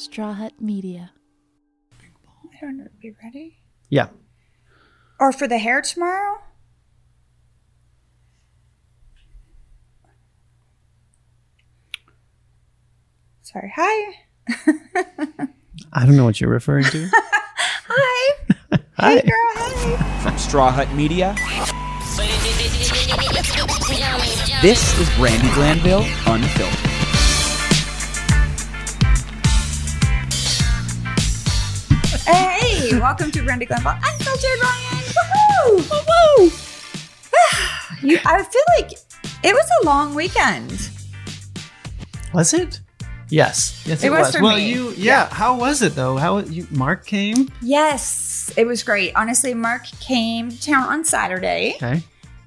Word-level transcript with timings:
Straw 0.00 0.32
Hut 0.32 0.54
Media. 0.58 1.12
I 1.92 2.56
don't 2.58 2.78
know. 2.78 2.86
Be 3.02 3.12
ready? 3.22 3.58
Yeah. 3.90 4.08
Or 5.18 5.30
for 5.30 5.46
the 5.46 5.58
hair 5.58 5.82
tomorrow? 5.82 6.38
Sorry. 13.42 13.70
Hi. 13.76 14.14
I 15.92 16.06
don't 16.06 16.16
know 16.16 16.24
what 16.24 16.40
you're 16.40 16.48
referring 16.48 16.84
to. 16.84 17.10
Hi. 17.12 18.36
Hi. 18.96 19.10
Hey, 19.16 19.20
girl. 19.20 19.34
Hi. 19.34 20.22
From 20.22 20.38
Straw 20.38 20.70
Hut 20.70 20.90
Media, 20.94 21.34
this 24.62 24.98
is 24.98 25.08
Brandi 25.10 25.52
Glanville 25.54 26.06
Unfiltered. 26.26 26.79
welcome 33.04 33.30
to 33.30 33.38
Brandi 33.40 33.66
Glanville 33.66 33.92
Unfiltered 33.92 34.60
Ryan. 34.62 35.04
Woohoo! 35.16 35.80
Woohoo! 35.88 36.50
you, 38.02 38.18
I 38.26 38.42
feel 38.42 38.62
like 38.78 38.92
it 39.42 39.54
was 39.54 39.70
a 39.82 39.86
long 39.86 40.14
weekend. 40.14 40.90
Was 42.34 42.52
it? 42.52 42.80
Yes. 43.28 43.82
Yes, 43.86 44.02
It 44.02 44.08
it, 44.08 44.10
was 44.10 44.20
was. 44.26 44.36
for 44.36 44.42
well, 44.42 44.56
me. 44.56 44.68
you, 44.70 44.90
yeah. 44.92 45.28
How 45.32 45.56
was 45.56 45.82
it 45.82 45.94
though? 45.94 46.16
How 46.16 46.38
you? 46.40 46.66
Mark 46.70 47.06
came. 47.06 47.48
Yes, 47.62 48.52
it 48.56 48.66
was 48.66 48.82
great. 48.82 49.14
Honestly, 49.14 49.54
Mark 49.54 49.84
came 50.00 50.50
to 50.50 50.60
town 50.60 50.88
on 50.88 51.04
Saturday 51.04 51.74
Okay. 51.76 52.02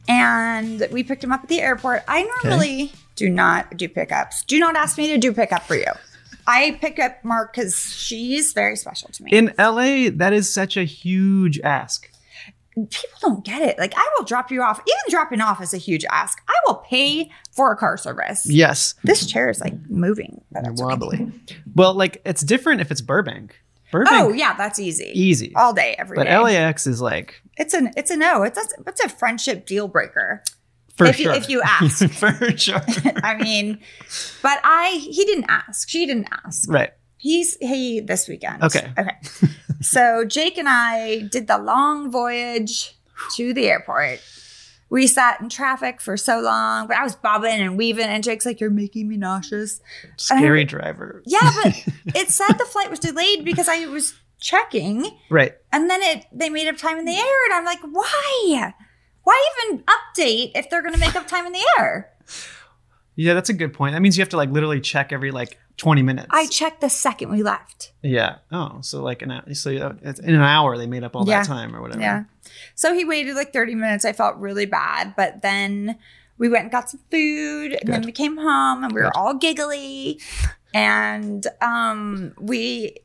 and 0.07 0.87
we 0.91 1.03
picked 1.03 1.23
him 1.23 1.31
up 1.31 1.41
at 1.43 1.49
the 1.49 1.61
airport. 1.61 2.03
I 2.07 2.23
normally 2.43 2.91
do 3.15 3.29
not 3.29 3.75
do 3.77 3.87
pickups. 3.89 4.43
Do 4.43 4.59
not 4.59 4.75
ask 4.75 4.97
me 4.97 5.07
to 5.07 5.17
do 5.17 5.31
pickup 5.33 5.63
for 5.63 5.75
you. 5.75 5.85
I 6.47 6.77
pick 6.81 6.99
up 6.99 7.23
Mark 7.23 7.53
because 7.53 7.93
she's 7.93 8.53
very 8.53 8.75
special 8.75 9.09
to 9.09 9.23
me. 9.23 9.31
In 9.31 9.53
LA, 9.57 10.09
that 10.13 10.33
is 10.33 10.51
such 10.53 10.77
a 10.77 10.83
huge 10.83 11.59
ask. 11.61 12.09
People 12.75 13.19
don't 13.21 13.45
get 13.45 13.61
it. 13.61 13.77
Like, 13.77 13.93
I 13.95 14.09
will 14.17 14.25
drop 14.25 14.49
you 14.51 14.63
off. 14.63 14.79
Even 14.79 15.11
dropping 15.11 15.41
off 15.41 15.61
is 15.61 15.73
a 15.75 15.77
huge 15.77 16.03
ask. 16.11 16.41
I 16.49 16.53
will 16.65 16.75
pay 16.75 17.29
for 17.51 17.71
a 17.71 17.77
car 17.77 17.97
service. 17.97 18.47
Yes. 18.49 18.95
This 19.03 19.27
chair 19.27 19.49
is 19.49 19.61
like 19.61 19.75
moving. 19.89 20.41
but 20.51 20.63
that's 20.63 20.81
okay. 20.81 20.83
Wobbly. 20.83 21.31
Well, 21.75 21.93
like 21.93 22.21
it's 22.25 22.41
different 22.41 22.81
if 22.81 22.89
it's 22.89 23.01
Burbank. 23.01 23.55
Burbank. 23.91 24.15
Oh 24.15 24.33
yeah, 24.33 24.55
that's 24.57 24.79
easy. 24.79 25.11
Easy. 25.13 25.53
all 25.55 25.71
day, 25.71 25.95
every 25.99 26.15
but 26.15 26.23
day. 26.23 26.35
LAX 26.35 26.87
is 26.87 26.99
like 26.99 27.39
it's 27.57 27.75
an 27.75 27.91
it's 27.95 28.09
a 28.09 28.17
no. 28.17 28.41
It's 28.41 28.57
a 28.57 28.81
it's 28.87 29.03
a 29.03 29.07
friendship 29.09 29.67
deal 29.67 29.87
breaker. 29.87 30.43
For 30.95 31.05
if 31.07 31.17
sure. 31.17 31.31
you 31.33 31.37
if 31.37 31.49
you 31.49 31.61
ask. 31.63 32.07
for 32.11 32.57
sure. 32.57 32.81
I 33.23 33.35
mean, 33.41 33.79
but 34.41 34.59
I 34.63 34.91
he 35.09 35.25
didn't 35.25 35.45
ask. 35.49 35.89
She 35.89 36.05
didn't 36.05 36.27
ask. 36.45 36.69
right. 36.71 36.91
He's 37.17 37.55
he 37.57 37.99
this 38.01 38.27
weekend. 38.27 38.63
Okay. 38.63 38.91
Okay. 38.97 39.15
so 39.81 40.25
Jake 40.25 40.57
and 40.57 40.67
I 40.69 41.21
did 41.31 41.47
the 41.47 41.57
long 41.57 42.11
voyage 42.11 42.95
to 43.35 43.53
the 43.53 43.67
airport. 43.69 44.19
We 44.89 45.07
sat 45.07 45.41
in 45.41 45.49
traffic 45.49 46.01
for 46.01 46.17
so 46.17 46.39
long, 46.39 46.85
but 46.87 46.97
I 46.97 47.03
was 47.03 47.15
bobbing 47.15 47.59
and 47.61 47.77
weaving, 47.77 48.05
and 48.05 48.23
Jake's 48.23 48.45
like, 48.45 48.59
"You're 48.59 48.69
making 48.69 49.07
me 49.07 49.17
nauseous." 49.17 49.79
Scary 50.17 50.65
driver. 50.65 51.23
Yeah, 51.25 51.49
but 51.63 51.73
it 52.15 52.29
said 52.29 52.53
the 52.59 52.65
flight 52.65 52.91
was 52.91 52.99
delayed 52.99 53.43
because 53.43 53.67
I 53.67 53.85
was 53.87 54.13
checking, 54.39 55.05
Right. 55.31 55.53
and 55.71 55.89
then 55.89 56.01
it 56.03 56.25
they 56.31 56.49
made 56.49 56.67
up 56.67 56.77
time 56.77 56.97
in 56.99 57.05
the 57.05 57.15
air, 57.15 57.45
and 57.45 57.53
I'm 57.55 57.65
like, 57.65 57.79
"Why? 57.89 58.73
Why 59.23 59.51
even 59.67 59.83
update 59.83 60.51
if 60.55 60.69
they're 60.69 60.81
going 60.81 60.93
to 60.93 60.99
make 60.99 61.15
up 61.15 61.27
time 61.27 61.45
in 61.45 61.53
the 61.53 61.63
air?" 61.79 62.11
Yeah, 63.15 63.33
that's 63.35 63.49
a 63.49 63.53
good 63.53 63.73
point. 63.73 63.93
That 63.93 64.01
means 64.01 64.17
you 64.17 64.21
have 64.21 64.29
to 64.29 64.37
like 64.37 64.49
literally 64.49 64.81
check 64.81 65.13
every 65.13 65.29
like 65.31 65.59
20 65.77 66.01
minutes. 66.01 66.27
I 66.31 66.47
checked 66.47 66.81
the 66.81 66.89
second 66.89 67.31
we 67.31 67.43
left. 67.43 67.91
yeah. 68.01 68.37
Oh, 68.51 68.79
so 68.81 69.03
like 69.03 69.21
an 69.21 69.31
hour. 69.31 69.53
So 69.53 69.71
uh, 69.75 69.93
in 70.23 70.33
an 70.35 70.41
hour 70.41 70.77
they 70.77 70.87
made 70.87 71.03
up 71.03 71.15
all 71.15 71.27
Yeah. 71.27 71.39
that 71.41 71.47
time 71.47 71.75
or 71.75 71.81
whatever. 71.81 72.01
Yeah. 72.01 72.23
So 72.75 72.93
he 72.93 73.05
waited 73.05 73.35
like 73.35 73.53
30 73.53 73.75
minutes. 73.75 74.03
I 74.03 74.13
felt 74.13 74.37
really 74.37 74.65
bad, 74.65 75.15
but 75.15 75.41
then 75.43 75.97
we 76.39 76.49
went 76.49 76.63
and 76.63 76.71
got 76.71 76.89
some 76.89 77.01
food 77.11 77.73
and 77.79 77.93
then 77.93 78.01
we 78.01 78.11
came 78.11 78.37
home 78.37 78.83
and 78.83 78.91
we 78.93 79.01
were 79.01 79.15
all 79.15 79.35
giggly 79.35 80.19
and 80.73 81.45
um 81.61 82.33
we 82.39 82.97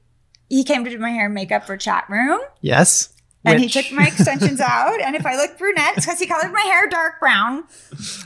he 0.48 0.64
came 0.64 0.84
to 0.84 0.90
do 0.90 0.98
my 0.98 1.10
hair 1.10 1.26
and 1.26 1.34
makeup 1.34 1.66
for 1.66 1.76
chat 1.76 2.04
room 2.08 2.40
Yes. 2.62 3.10
And 3.48 3.60
Which- 3.60 3.75
he 3.75 3.82
took 3.82 3.92
my 3.92 4.06
extensions 4.06 4.60
out 4.60 5.00
and 5.00 5.16
if 5.16 5.25
I 5.26 5.36
look 5.36 5.59
brunette 5.59 5.97
it's 5.97 6.06
because 6.06 6.19
he 6.20 6.26
colored 6.26 6.53
my 6.53 6.60
hair 6.60 6.88
dark 6.88 7.20
brown. 7.20 7.64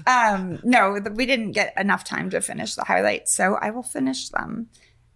Um 0.06 0.58
no, 0.62 0.98
we 1.14 1.26
didn't 1.26 1.52
get 1.52 1.72
enough 1.78 2.04
time 2.04 2.30
to 2.30 2.40
finish 2.40 2.74
the 2.74 2.84
highlights, 2.84 3.32
so 3.34 3.56
I 3.60 3.70
will 3.70 3.82
finish 3.82 4.28
them. 4.28 4.68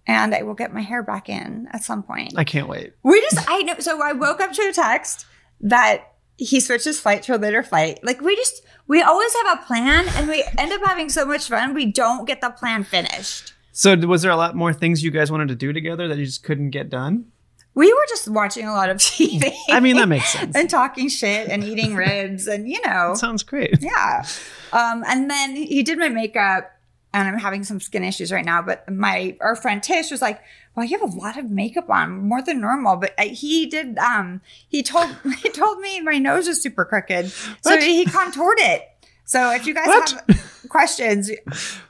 And 0.06 0.34
I 0.34 0.42
will 0.42 0.54
get 0.54 0.72
my 0.72 0.82
hair 0.82 1.02
back 1.02 1.28
in 1.28 1.66
at 1.72 1.82
some 1.82 2.02
point. 2.02 2.34
I 2.36 2.44
can't 2.44 2.68
wait. 2.68 2.92
We 3.02 3.20
just, 3.22 3.44
I 3.50 3.62
know. 3.62 3.74
So 3.80 4.00
I 4.00 4.12
woke 4.12 4.40
up 4.40 4.52
to 4.52 4.62
a 4.62 4.72
text 4.72 5.26
that 5.60 6.12
he 6.36 6.60
switched 6.60 6.84
his 6.84 7.00
flight 7.00 7.24
to 7.24 7.34
a 7.34 7.38
later 7.38 7.62
flight. 7.62 7.98
Like 8.04 8.20
we 8.20 8.36
just, 8.36 8.62
we 8.86 9.02
always 9.02 9.34
have 9.34 9.58
a 9.58 9.64
plan 9.64 10.06
and 10.14 10.28
we 10.28 10.44
end 10.58 10.72
up 10.72 10.82
having 10.84 11.08
so 11.08 11.24
much 11.24 11.48
fun. 11.48 11.74
We 11.74 11.86
don't 11.86 12.24
get 12.24 12.40
the 12.40 12.50
plan 12.50 12.84
finished. 12.84 13.54
So 13.72 13.96
was 13.96 14.22
there 14.22 14.30
a 14.30 14.36
lot 14.36 14.54
more 14.54 14.72
things 14.72 15.02
you 15.02 15.10
guys 15.10 15.32
wanted 15.32 15.48
to 15.48 15.56
do 15.56 15.72
together 15.72 16.06
that 16.08 16.18
you 16.18 16.24
just 16.24 16.44
couldn't 16.44 16.70
get 16.70 16.88
done? 16.88 17.26
We 17.76 17.92
were 17.92 18.06
just 18.08 18.26
watching 18.28 18.66
a 18.66 18.72
lot 18.72 18.90
of 18.90 18.96
TV. 18.96 19.52
I 19.68 19.78
mean, 19.80 19.96
that 19.96 20.08
makes 20.08 20.30
sense. 20.30 20.56
and 20.56 20.68
talking 20.68 21.08
shit 21.08 21.48
and 21.48 21.62
eating 21.62 21.94
ribs 22.04 22.48
and, 22.48 22.68
you 22.68 22.80
know, 22.84 23.10
That 23.10 23.18
sounds 23.18 23.44
great. 23.44 23.80
yeah. 23.80 24.24
Um, 24.72 25.04
and 25.06 25.30
then 25.30 25.54
he 25.54 25.82
did 25.84 25.98
my 25.98 26.08
makeup 26.08 26.72
and 27.14 27.28
I'm 27.28 27.38
having 27.38 27.64
some 27.64 27.78
skin 27.80 28.02
issues 28.02 28.32
right 28.32 28.44
now. 28.44 28.62
But 28.62 28.90
my, 28.90 29.36
our 29.40 29.54
friend 29.56 29.82
Tish 29.82 30.10
was 30.10 30.20
like, 30.20 30.40
well, 30.74 30.84
you 30.84 30.98
have 30.98 31.08
a 31.14 31.16
lot 31.16 31.38
of 31.38 31.50
makeup 31.50 31.88
on, 31.88 32.18
more 32.28 32.42
than 32.42 32.60
normal. 32.60 32.96
But 32.96 33.18
he 33.20 33.66
did, 33.66 33.96
um, 33.98 34.40
he 34.68 34.82
told, 34.82 35.14
he 35.42 35.48
told 35.50 35.78
me 35.80 36.00
my 36.00 36.18
nose 36.18 36.48
is 36.48 36.60
super 36.62 36.84
crooked. 36.84 37.30
So 37.30 37.54
What? 37.70 37.82
he 37.82 38.04
contoured 38.06 38.58
it. 38.58 38.88
So 39.24 39.50
if 39.52 39.66
you 39.66 39.74
guys 39.74 39.86
What? 39.88 40.10
have 40.28 40.66
questions, 40.68 41.30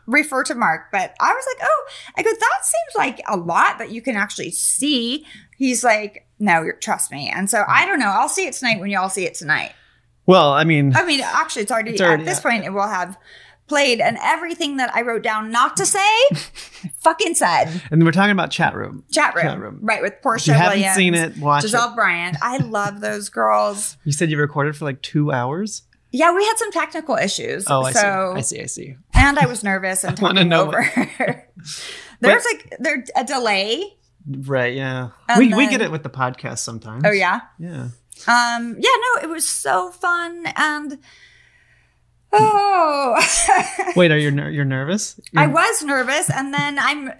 refer 0.06 0.42
to 0.44 0.54
Mark. 0.54 0.90
But 0.92 1.14
I 1.20 1.32
was 1.34 1.44
like, 1.54 1.68
oh, 1.68 1.86
I 2.16 2.22
go, 2.22 2.30
that 2.30 2.58
seems 2.64 2.96
like 2.96 3.20
a 3.28 3.36
lot 3.36 3.78
that 3.78 3.90
you 3.90 4.00
can 4.00 4.16
actually 4.16 4.50
see. 4.52 5.26
He's 5.56 5.82
like, 5.84 6.26
no, 6.38 6.70
trust 6.80 7.10
me. 7.10 7.30
And 7.34 7.48
so 7.50 7.64
I 7.68 7.86
don't 7.86 7.98
know. 7.98 8.08
I'll 8.08 8.28
see 8.28 8.46
it 8.46 8.52
tonight 8.54 8.80
when 8.80 8.90
y'all 8.90 9.08
see 9.08 9.24
it 9.24 9.34
tonight. 9.34 9.72
Well, 10.26 10.52
I 10.52 10.64
mean, 10.64 10.94
I 10.96 11.04
mean, 11.06 11.20
actually, 11.22 11.62
it's 11.62 11.70
already, 11.72 11.92
It's 11.92 12.00
already 12.00 12.22
at 12.24 12.26
this 12.26 12.38
out. 12.38 12.42
point, 12.50 12.64
it 12.64 12.70
will 12.72 12.88
have 12.88 13.16
played, 13.68 14.00
and 14.00 14.16
everything 14.22 14.76
that 14.76 14.94
I 14.94 15.02
wrote 15.02 15.22
down 15.22 15.50
not 15.50 15.76
to 15.78 15.86
say, 15.86 16.06
fucking 16.98 17.34
said. 17.34 17.82
and 17.90 18.04
we're 18.04 18.12
talking 18.12 18.30
about 18.32 18.50
chat 18.50 18.74
room. 18.74 19.04
Chat 19.10 19.34
room, 19.34 19.44
Chat 19.44 19.58
room. 19.60 19.78
right? 19.82 20.02
With 20.02 20.14
If 20.14 20.22
Porsha 20.22 20.48
you 20.48 20.52
haven't 20.54 20.78
Williams, 20.78 20.96
seen 20.96 21.14
it, 21.14 21.36
watch 21.38 21.64
Gizelle 21.64 21.92
it. 21.92 21.96
Bryant. 21.96 22.36
I 22.42 22.58
love 22.58 23.00
those 23.00 23.28
girls. 23.28 23.96
You 24.04 24.12
said 24.12 24.30
you 24.30 24.38
recorded 24.38 24.76
for 24.76 24.84
like 24.84 25.00
two 25.02 25.32
hours. 25.32 25.82
Yeah, 26.12 26.34
we 26.34 26.44
had 26.44 26.56
some 26.58 26.70
technical 26.72 27.16
issues. 27.16 27.64
Oh, 27.68 27.82
I 27.82 27.92
so, 27.92 28.32
see. 28.34 28.38
I 28.38 28.40
see. 28.40 28.62
I 28.62 28.66
see. 28.66 28.96
And 29.14 29.38
I 29.38 29.46
was 29.46 29.62
nervous 29.64 30.02
and 30.04 30.16
talking 30.18 30.48
know 30.48 30.66
over. 30.66 30.90
There's 32.20 32.44
like 32.44 32.74
there 32.78 33.04
a 33.16 33.24
delay. 33.24 33.92
Right. 34.28 34.74
Yeah. 34.74 35.10
And 35.28 35.38
we 35.38 35.54
we 35.54 35.68
get 35.68 35.80
it 35.82 35.90
with 35.90 36.02
the 36.02 36.10
podcast 36.10 36.58
sometimes. 36.58 37.04
Oh 37.06 37.12
yeah. 37.12 37.40
Yeah. 37.58 37.88
Um. 38.26 38.76
Yeah. 38.78 38.90
No, 38.90 39.22
it 39.22 39.28
was 39.28 39.46
so 39.48 39.90
fun 39.90 40.46
and. 40.56 40.98
Oh, 42.32 43.16
Wait, 43.96 44.10
are 44.10 44.18
you 44.18 44.30
ner- 44.30 44.50
you're 44.50 44.64
nervous? 44.64 45.18
I 45.36 45.42
You're- 45.44 45.54
was 45.54 45.82
nervous, 45.82 46.28
and 46.28 46.52
then 46.52 46.78
I'm 46.78 47.12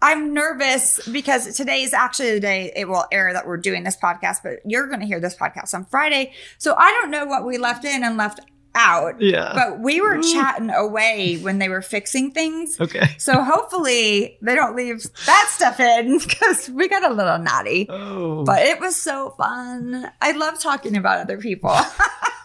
I'm 0.00 0.32
nervous 0.32 1.06
because 1.08 1.54
today 1.56 1.82
is 1.82 1.92
actually 1.92 2.32
the 2.32 2.40
day 2.40 2.72
it 2.74 2.88
will 2.88 3.04
air 3.12 3.32
that 3.34 3.46
we're 3.46 3.56
doing 3.58 3.84
this 3.84 3.96
podcast, 3.96 4.38
but 4.42 4.60
you're 4.64 4.86
going 4.86 5.00
to 5.00 5.06
hear 5.06 5.20
this 5.20 5.36
podcast 5.36 5.74
on 5.74 5.84
Friday. 5.84 6.32
So 6.56 6.74
I 6.76 6.90
don't 7.00 7.10
know 7.10 7.26
what 7.26 7.44
we 7.44 7.58
left 7.58 7.84
in 7.84 8.02
and 8.02 8.16
left 8.16 8.40
out. 8.74 9.20
Yeah. 9.20 9.52
But 9.54 9.80
we 9.80 10.00
were 10.00 10.20
chatting 10.22 10.70
away 10.70 11.36
when 11.38 11.58
they 11.58 11.68
were 11.68 11.82
fixing 11.82 12.30
things. 12.30 12.80
Okay. 12.80 13.16
So 13.18 13.42
hopefully 13.42 14.38
they 14.40 14.54
don't 14.54 14.76
leave 14.76 15.02
that 15.26 15.50
stuff 15.50 15.80
in 15.80 16.18
because 16.26 16.68
we 16.70 16.88
got 16.88 17.08
a 17.08 17.12
little 17.12 17.38
naughty. 17.38 17.86
Oh. 17.88 18.44
But 18.44 18.62
it 18.62 18.80
was 18.80 18.96
so 18.96 19.34
fun. 19.36 20.10
I 20.20 20.32
love 20.32 20.60
talking 20.60 20.96
about 20.96 21.20
other 21.20 21.38
people. 21.38 21.76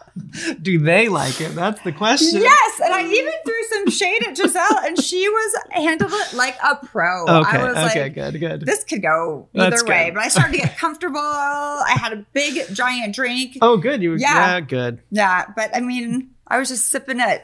do 0.61 0.77
they 0.79 1.09
like 1.09 1.41
it? 1.41 1.55
That's 1.55 1.81
the 1.81 1.91
question. 1.91 2.41
Yes, 2.41 2.79
and 2.83 2.93
I 2.93 3.03
even 3.03 3.33
threw 3.45 3.63
some 3.71 3.89
shade 3.89 4.23
at 4.27 4.35
Gizelle, 4.35 4.85
and 4.85 4.99
she 5.01 5.27
was 5.27 5.55
handled 5.71 6.11
it 6.13 6.33
like 6.33 6.55
a 6.63 6.75
pro. 6.85 7.23
Okay. 7.25 7.57
I 7.57 7.63
was 7.63 7.77
Okay. 7.91 8.03
like, 8.03 8.13
good. 8.15 8.39
Good. 8.39 8.61
this 8.61 8.83
could 8.83 9.01
go 9.01 9.47
either 9.53 9.69
That's 9.71 9.83
way. 9.83 10.05
good. 10.05 10.15
But 10.15 10.23
I 10.23 10.27
started 10.27 10.53
to 10.53 10.57
get 10.59 10.77
comfortable. 10.77 11.19
I 11.19 11.95
had 11.99 12.13
a 12.13 12.25
big 12.33 12.73
giant 12.75 13.15
drink. 13.15 13.57
oh, 13.61 13.77
good. 13.77 14.01
You. 14.03 14.13
Yeah. 14.15 14.53
Yeah. 14.55 14.59
Good. 14.61 15.01
Yeah, 15.11 15.45
but 15.55 15.75
I 15.75 15.79
mean, 15.79 16.31
I 16.47 16.59
was 16.59 16.69
just 16.69 16.89
sipping 16.89 17.19
it. 17.19 17.43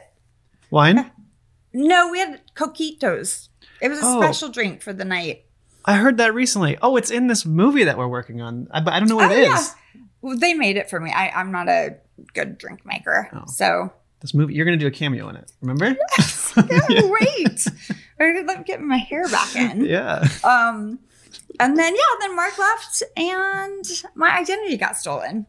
Wine. 0.70 1.10
No, 1.72 2.08
we 2.10 2.18
had 2.20 2.40
coquitos. 2.54 3.48
It 3.80 3.88
was 3.88 3.98
a 3.98 4.02
Oh. 4.04 4.20
special 4.20 4.48
drink 4.48 4.82
for 4.82 4.92
the 4.92 5.04
night. 5.04 5.44
I 5.84 5.94
heard 5.96 6.18
that 6.18 6.34
recently. 6.34 6.76
Oh, 6.82 6.96
it's 6.96 7.10
in 7.10 7.26
this 7.26 7.46
movie 7.46 7.84
that 7.84 7.96
we're 7.96 8.06
working 8.08 8.40
on. 8.42 8.68
I, 8.70 8.80
but 8.80 8.92
I 8.92 8.98
don't 9.00 9.08
know 9.08 9.16
what 9.16 9.30
Oh, 9.30 9.34
it 9.34 9.38
is. 9.44 9.48
yeah. 9.48 10.02
Well, 10.20 10.36
they 10.36 10.52
made 10.52 10.76
it 10.76 10.90
for 10.90 11.00
me. 11.00 11.10
I, 11.10 11.30
I'm 11.30 11.50
not 11.50 11.68
a 11.68 11.96
good 12.34 12.58
drink 12.58 12.84
maker, 12.86 13.28
Oh. 13.32 13.44
so 13.46 13.92
This 14.20 14.34
movie. 14.34 14.54
You're 14.54 14.64
gonna 14.64 14.76
do 14.76 14.86
a 14.86 14.90
cameo 14.90 15.28
in 15.28 15.36
it. 15.36 15.50
Remember? 15.60 15.86
yeah, 16.56 17.02
wait. 17.04 17.66
I 18.20 18.42
let 18.46 18.58
me 18.58 18.64
get 18.64 18.80
my 18.80 18.98
hair 18.98 19.26
back 19.28 19.54
in. 19.56 19.84
yeah. 19.84 20.26
Um, 20.44 20.98
and 21.58 21.78
then 21.78 21.94
yeah, 21.94 22.02
then 22.20 22.36
Mark 22.36 22.58
left, 22.58 23.02
and 23.16 23.84
my 24.14 24.30
identity 24.38 24.76
got 24.76 24.96
stolen, 24.96 25.46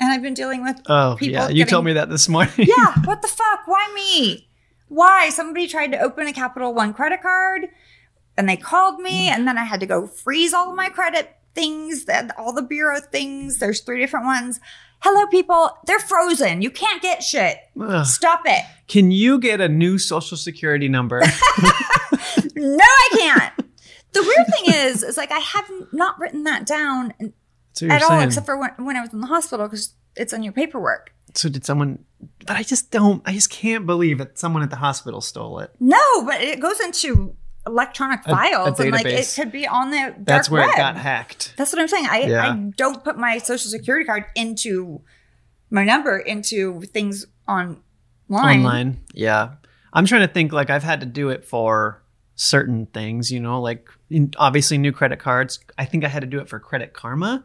and 0.00 0.12
I've 0.12 0.22
been 0.22 0.34
dealing 0.34 0.62
with 0.62 0.80
Oh, 0.86 1.16
People 1.18 1.32
yeah. 1.32 1.48
You 1.48 1.54
getting- 1.58 1.70
told 1.70 1.84
me 1.84 1.92
that 1.94 2.10
this 2.10 2.28
morning. 2.28 2.52
yeah, 2.58 2.94
what 3.04 3.22
the 3.22 3.28
fuck? 3.28 3.66
Why 3.66 3.90
me? 3.94 4.48
Why? 4.88 5.30
Somebody 5.30 5.66
tried 5.68 5.92
to 5.92 5.98
open 6.00 6.26
a 6.26 6.32
Capital 6.32 6.74
One 6.74 6.92
credit 6.94 7.22
card 7.22 7.62
and 8.36 8.48
they 8.48 8.56
called 8.56 9.00
me, 9.00 9.28
and 9.28 9.46
then 9.48 9.58
I 9.58 9.64
had 9.64 9.80
to 9.80 9.86
go 9.86 10.06
freeze 10.06 10.52
all 10.54 10.70
of 10.70 10.76
my 10.76 10.88
credit 10.90 11.34
things, 11.54 12.04
that 12.06 12.34
all 12.38 12.52
the 12.52 12.62
bureau 12.62 12.98
things. 13.00 13.58
There's 13.58 13.80
three 13.80 14.00
different 14.00 14.26
ones. 14.26 14.58
Hello, 15.02 15.26
people. 15.26 15.70
They're 15.86 15.98
frozen. 15.98 16.62
You 16.62 16.70
can't 16.70 17.02
get 17.02 17.22
shit. 17.22 17.56
Ugh. 17.80 18.06
Stop 18.06 18.42
it. 18.46 18.64
Can 18.86 19.10
you 19.10 19.38
get 19.38 19.60
a 19.60 19.68
new 19.68 19.98
social 19.98 20.36
security 20.36 20.88
number? 20.88 21.22
No, 22.54 22.84
I 22.84 23.08
can't. 23.18 23.52
the 24.12 24.22
weird 24.22 24.46
thing 24.54 24.74
is, 24.86 25.02
is 25.02 25.16
like 25.16 25.32
I 25.32 25.38
have 25.38 25.68
not 25.92 26.18
written 26.20 26.44
that 26.44 26.64
down 26.66 27.12
That's 27.18 27.32
what 27.74 27.82
you're 27.82 27.92
at 27.92 28.02
all, 28.02 28.08
saying. 28.10 28.22
except 28.22 28.46
for 28.46 28.56
when, 28.58 28.70
when 28.78 28.96
I 28.96 29.00
was 29.00 29.12
in 29.12 29.20
the 29.20 29.26
hospital 29.26 29.66
because 29.66 29.94
it's 30.16 30.32
on 30.32 30.42
your 30.42 30.52
paperwork. 30.52 31.12
so 31.34 31.48
did 31.48 31.64
someone? 31.64 32.04
But 32.46 32.56
I 32.56 32.62
just 32.62 32.90
don't. 32.90 33.22
I 33.26 33.32
just 33.32 33.50
can't 33.50 33.86
believe 33.86 34.18
that 34.18 34.38
someone 34.38 34.62
at 34.62 34.70
the 34.70 34.76
hospital 34.76 35.20
stole 35.20 35.58
it. 35.60 35.70
No, 35.80 36.24
but 36.24 36.40
it 36.40 36.60
goes 36.60 36.78
into 36.80 37.34
electronic 37.66 38.20
A- 38.26 38.30
a 38.32 38.34
files 38.34 38.80
and 38.80 38.90
like 38.92 39.06
it 39.06 39.32
could 39.36 39.52
be 39.52 39.66
on 39.66 39.90
the 39.90 39.96
dark 39.96 40.14
That's 40.24 40.50
where 40.50 40.62
web. 40.62 40.74
it 40.74 40.76
got 40.76 40.96
hacked. 40.96 41.54
That's 41.56 41.72
what 41.72 41.80
I'm 41.80 41.88
saying. 41.88 42.06
I, 42.10 42.18
Yeah. 42.24 42.50
I 42.52 42.56
don't 42.76 43.02
put 43.04 43.16
my 43.16 43.38
social 43.38 43.70
security 43.70 44.04
card 44.04 44.24
into 44.34 45.00
my 45.70 45.84
number 45.84 46.18
into 46.18 46.80
things 46.82 47.24
online. 47.48 47.78
Online. 48.30 49.00
Yeah. 49.14 49.54
I'm 49.92 50.06
trying 50.06 50.26
to 50.26 50.32
think 50.32 50.52
like 50.52 50.70
I've 50.70 50.82
had 50.82 51.00
to 51.00 51.06
do 51.06 51.28
it 51.30 51.44
for 51.44 52.02
certain 52.34 52.86
things, 52.86 53.30
you 53.30 53.40
know, 53.40 53.60
like 53.60 53.88
in, 54.10 54.32
obviously 54.38 54.78
new 54.78 54.92
credit 54.92 55.18
cards. 55.18 55.60
I 55.76 55.84
think 55.84 56.04
I 56.04 56.08
had 56.08 56.20
to 56.20 56.26
do 56.26 56.40
it 56.40 56.48
for 56.48 56.58
Credit 56.58 56.92
Karma. 56.94 57.44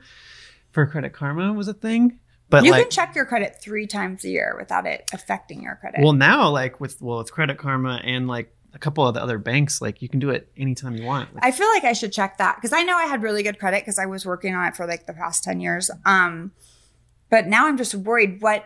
For 0.71 0.85
Credit 0.87 1.11
Karma 1.13 1.53
was 1.53 1.67
a 1.67 1.73
thing. 1.73 2.19
But 2.49 2.63
You 2.63 2.71
like 2.71 2.83
can 2.83 2.91
check 2.91 3.15
your 3.15 3.25
credit 3.25 3.57
three 3.61 3.85
times 3.87 4.23
a 4.23 4.29
year 4.29 4.55
without 4.57 4.85
it 4.87 5.09
affecting 5.13 5.61
your 5.61 5.75
credit. 5.75 5.99
well 6.01 6.13
now 6.13 6.49
like 6.49 6.79
with 6.79 7.01
well 7.01 7.17
with 7.17 7.31
Credit 7.33 7.57
Karma 7.57 7.99
and 8.03 8.27
like 8.29 8.55
a 8.77 8.79
couple 8.79 9.07
of 9.07 9.15
the 9.15 9.21
other 9.23 9.39
banks, 9.39 9.81
like 9.81 10.03
you 10.03 10.07
can 10.07 10.19
do 10.19 10.29
it 10.29 10.51
anytime 10.55 10.95
you 10.95 11.03
want. 11.03 11.29
I 11.39 11.49
feel 11.49 11.67
like 11.69 11.83
I 11.83 11.93
should 11.93 12.13
check 12.13 12.37
that 12.37 12.57
because 12.57 12.71
I 12.73 12.83
know 12.83 12.95
I 12.95 13.05
had 13.05 13.23
really 13.23 13.41
good 13.41 13.57
credit 13.57 13.81
because 13.81 13.97
I 13.97 14.05
was 14.05 14.23
working 14.23 14.53
on 14.53 14.67
it 14.67 14.75
for 14.75 14.85
like 14.85 15.07
the 15.07 15.13
past 15.13 15.43
10 15.43 15.59
years. 15.59 15.89
Um, 16.05 16.51
but 17.31 17.47
now 17.47 17.65
I'm 17.65 17.75
just 17.75 17.95
worried 17.95 18.39
what 18.39 18.65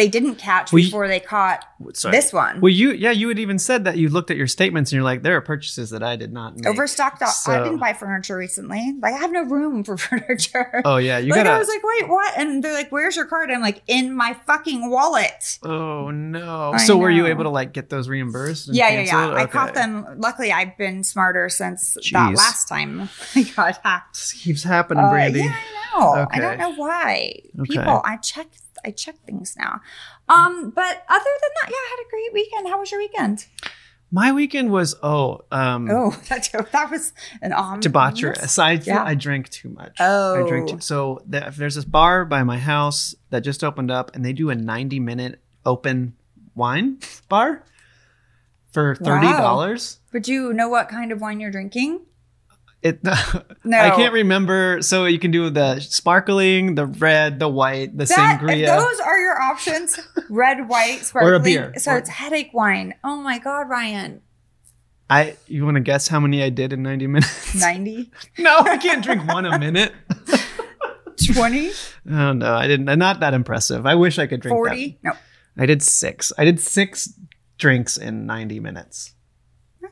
they 0.00 0.08
didn't 0.08 0.36
catch 0.36 0.72
Well, 0.72 0.80
you- 0.80 0.86
before 0.88 1.06
they 1.08 1.20
caught 1.20 1.62
sorry. 1.92 2.16
this 2.16 2.32
one. 2.32 2.60
Well, 2.62 2.72
you 2.72 2.92
yeah, 2.92 3.10
you 3.10 3.28
had 3.28 3.38
even 3.38 3.58
said 3.58 3.84
that 3.84 3.98
you 3.98 4.08
looked 4.08 4.30
at 4.30 4.36
your 4.38 4.46
statements 4.46 4.90
and 4.90 4.96
you're 4.96 5.04
like, 5.04 5.22
there 5.22 5.36
are 5.36 5.40
purchases 5.42 5.90
that 5.90 6.02
I 6.02 6.16
did 6.16 6.32
not 6.32 6.56
make. 6.56 6.66
Overstocked. 6.66 7.20
I 7.22 7.26
So- 7.26 7.62
didn't 7.64 7.78
buy 7.78 7.92
furniture 7.92 8.36
recently. 8.36 8.94
Like 9.02 9.14
I 9.14 9.18
have 9.18 9.30
no 9.32 9.42
room 9.42 9.84
for 9.84 9.96
furniture. 10.08 10.80
Oh 10.84 10.96
yeah, 10.96 11.18
you 11.18 11.30
like 11.32 11.40
gotta. 11.44 11.50
I 11.50 11.58
was 11.58 11.68
like, 11.68 11.82
wait, 11.84 12.08
what? 12.08 12.38
And 12.38 12.64
they're 12.64 12.72
like, 12.72 12.90
"Where's 12.90 13.14
your 13.16 13.26
card?" 13.26 13.50
I'm 13.50 13.60
like, 13.60 13.82
"In 13.86 14.14
my 14.16 14.34
fucking 14.46 14.88
wallet." 14.90 15.58
oh 15.62 16.10
no. 16.10 16.72
I 16.74 16.78
So 16.78 16.96
were 16.96 17.10
you 17.10 17.26
able 17.26 17.44
to 17.44 17.50
like 17.50 17.72
get 17.72 17.90
those 17.90 18.08
reimbursed? 18.08 18.68
and 18.68 18.76
Yeah, 18.76 18.88
yeah, 18.88 19.00
yeah. 19.00 19.10
canceled? 19.10 19.38
I 19.38 19.46
caught 19.46 19.74
them. 19.74 20.06
Luckily, 20.16 20.50
I've 20.52 20.76
been 20.78 21.04
smarter 21.04 21.48
since 21.48 21.96
that 22.12 22.34
last 22.34 22.66
time 22.68 23.08
I 23.36 23.42
got 23.42 23.78
hacked. 23.84 24.14
This 24.14 24.32
keeps 24.32 24.62
happening, 24.62 25.04
Uh, 25.04 25.10
Brandi. 25.12 25.44
yeah, 25.44 25.54
I 25.54 25.98
know. 26.00 26.16
Okay. 26.22 26.36
I 26.36 26.40
don't 26.40 26.58
know 26.58 26.74
why. 26.74 27.34
Okay. 27.60 27.74
People, 27.78 28.00
I 28.04 28.16
check. 28.16 28.46
I 28.84 28.90
check 28.90 29.16
things 29.24 29.54
now. 29.58 29.80
Um, 30.28 30.70
but 30.70 31.04
other 31.08 31.24
than 31.42 31.50
that, 31.62 31.70
yeah, 31.70 31.76
I 31.76 31.96
had 31.96 32.06
a 32.06 32.10
great 32.10 32.32
weekend. 32.32 32.68
How 32.68 32.78
was 32.78 32.90
your 32.90 33.00
weekend? 33.00 33.46
My 34.12 34.32
weekend 34.32 34.72
was 34.72 34.96
oh 35.02 35.42
um 35.52 35.88
Oh, 35.90 36.10
that 36.28 36.48
that 36.72 36.90
was 36.90 37.12
an 37.42 37.52
um 37.52 37.80
debaucherous. 37.80 38.58
I 38.58 38.72
Yeah. 38.72 39.04
I 39.04 39.14
drank 39.14 39.48
too 39.50 39.68
much. 39.68 39.96
Oh. 40.00 40.44
I 40.44 40.48
drank 40.48 40.68
too. 40.68 40.80
So 40.80 41.22
there, 41.26 41.50
there's 41.56 41.76
this 41.76 41.84
bar 41.84 42.24
by 42.24 42.42
my 42.42 42.58
house 42.58 43.14
that 43.30 43.40
just 43.40 43.62
opened 43.62 43.90
up, 43.90 44.14
and 44.14 44.24
they 44.24 44.32
do 44.32 44.50
a 44.50 44.54
90 44.54 44.98
minute 45.00 45.40
open 45.64 46.14
wine 46.54 46.98
bar 47.28 47.64
for 48.72 48.96
thirty 48.96 49.26
dollars. 49.26 49.98
But 50.12 50.22
do 50.24 50.32
you 50.32 50.52
know 50.52 50.68
what 50.68 50.88
kind 50.88 51.12
of 51.12 51.20
wine 51.20 51.40
you're 51.40 51.50
drinking? 51.50 52.00
It 52.82 53.04
No. 53.64 53.78
I 53.78 53.90
can't 53.90 54.12
remember. 54.14 54.80
So 54.80 55.04
you 55.04 55.18
can 55.18 55.30
do 55.30 55.50
the 55.50 55.80
sparkling, 55.80 56.76
the 56.76 56.86
red, 56.86 57.38
the 57.38 57.48
white, 57.48 57.96
the 57.96 58.06
That, 58.06 58.40
sangria. 58.40 58.66
those 58.66 59.00
are 59.00 59.18
your 59.20 59.40
options: 59.40 59.98
red, 60.30 60.66
white, 60.68 61.00
sparkling. 61.04 61.32
or 61.32 61.36
a 61.36 61.40
beer. 61.40 61.72
So 61.76 61.92
Or- 61.92 61.98
it's 61.98 62.08
headache 62.08 62.50
wine. 62.54 62.94
Oh 63.04 63.16
my 63.16 63.38
god, 63.38 63.68
Ryan, 63.68 64.22
I 65.10 65.36
you 65.46 65.64
want 65.66 65.74
to 65.74 65.80
guess 65.82 66.08
how 66.08 66.20
many 66.20 66.42
I 66.42 66.48
did 66.48 66.72
in 66.72 66.82
90 66.82 67.06
minutes? 67.08 67.54
90, 67.54 68.10
no, 68.38 68.58
I 68.60 68.78
can't 68.78 69.04
drink 69.04 69.26
one 69.26 69.44
a 69.44 69.58
minute. 69.58 69.92
20, 71.34 71.70
Oh 72.10 72.32
no, 72.32 72.54
I 72.54 72.66
didn't. 72.66 72.88
Uh, 72.88 72.94
not 72.94 73.20
that 73.20 73.34
impressive. 73.34 73.84
I 73.84 73.94
wish 73.94 74.18
I 74.18 74.26
could 74.26 74.40
drink 74.40 74.54
40. 74.56 74.98
No. 75.02 75.12
I 75.58 75.66
did 75.66 75.82
six. 75.82 76.32
I 76.38 76.44
did 76.46 76.58
six 76.60 77.12
drinks 77.58 77.98
in 77.98 78.24
90 78.24 78.58
minutes. 78.60 79.14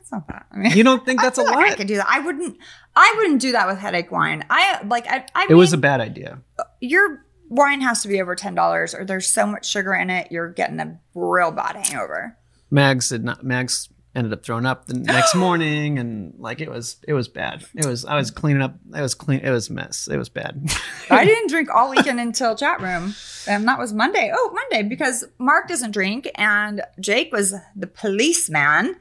That's 0.09 0.27
not 0.27 0.27
bad. 0.27 0.43
I 0.51 0.57
mean, 0.57 0.71
You 0.77 0.83
don't 0.83 1.05
think 1.05 1.21
that's 1.21 1.37
a 1.37 1.43
like 1.43 1.73
I 1.73 1.75
could 1.75 1.87
do 1.87 1.95
that. 1.97 2.07
I 2.09 2.19
wouldn't. 2.19 2.57
I 2.95 3.13
wouldn't 3.17 3.41
do 3.41 3.51
that 3.53 3.67
with 3.67 3.77
headache 3.77 4.11
wine. 4.11 4.45
I 4.49 4.81
like. 4.85 5.07
I. 5.07 5.25
I 5.35 5.47
It 5.49 5.53
was 5.55 5.73
a 5.73 5.77
bad 5.77 6.01
idea. 6.01 6.39
your 6.81 7.25
wine 7.49 7.81
has 7.81 8.01
to 8.03 8.07
be 8.07 8.21
over 8.21 8.35
ten 8.35 8.55
dollars, 8.55 8.93
or 8.93 9.05
there's 9.05 9.29
so 9.29 9.45
much 9.45 9.69
sugar 9.69 9.93
in 9.93 10.09
it, 10.09 10.31
you're 10.31 10.49
getting 10.51 10.79
a 10.79 10.99
real 11.13 11.51
bad 11.51 11.75
hangover. 11.75 12.37
Mags 12.71 13.09
did 13.09 13.23
not. 13.23 13.43
Mags 13.43 13.89
ended 14.15 14.33
up 14.33 14.43
throwing 14.43 14.65
up 14.65 14.85
the 14.87 14.93
next 14.97 15.35
morning, 15.35 15.99
and 15.99 16.33
like 16.37 16.61
it 16.61 16.69
was, 16.69 16.97
it 17.07 17.13
was 17.13 17.27
bad. 17.27 17.65
It 17.75 17.85
was. 17.85 18.05
I 18.05 18.15
was 18.15 18.31
cleaning 18.31 18.61
up. 18.61 18.75
It 18.95 19.01
was 19.01 19.13
clean. 19.15 19.39
It 19.41 19.51
was 19.51 19.69
a 19.69 19.73
mess. 19.73 20.07
It 20.11 20.17
was 20.17 20.29
bad. 20.29 20.61
I 21.09 21.25
didn't 21.25 21.49
drink 21.49 21.69
all 21.73 21.89
weekend 21.95 22.19
until 22.19 22.55
chat 22.55 22.81
room, 22.81 23.13
and 23.47 23.67
that 23.67 23.77
was 23.79 23.93
Monday. 23.93 24.31
Oh, 24.33 24.51
Monday 24.53 24.87
because 24.87 25.23
Mark 25.37 25.67
doesn't 25.67 25.91
drink, 25.91 26.29
and 26.35 26.81
Jake 26.99 27.31
was 27.31 27.53
the 27.75 27.87
policeman, 27.87 28.95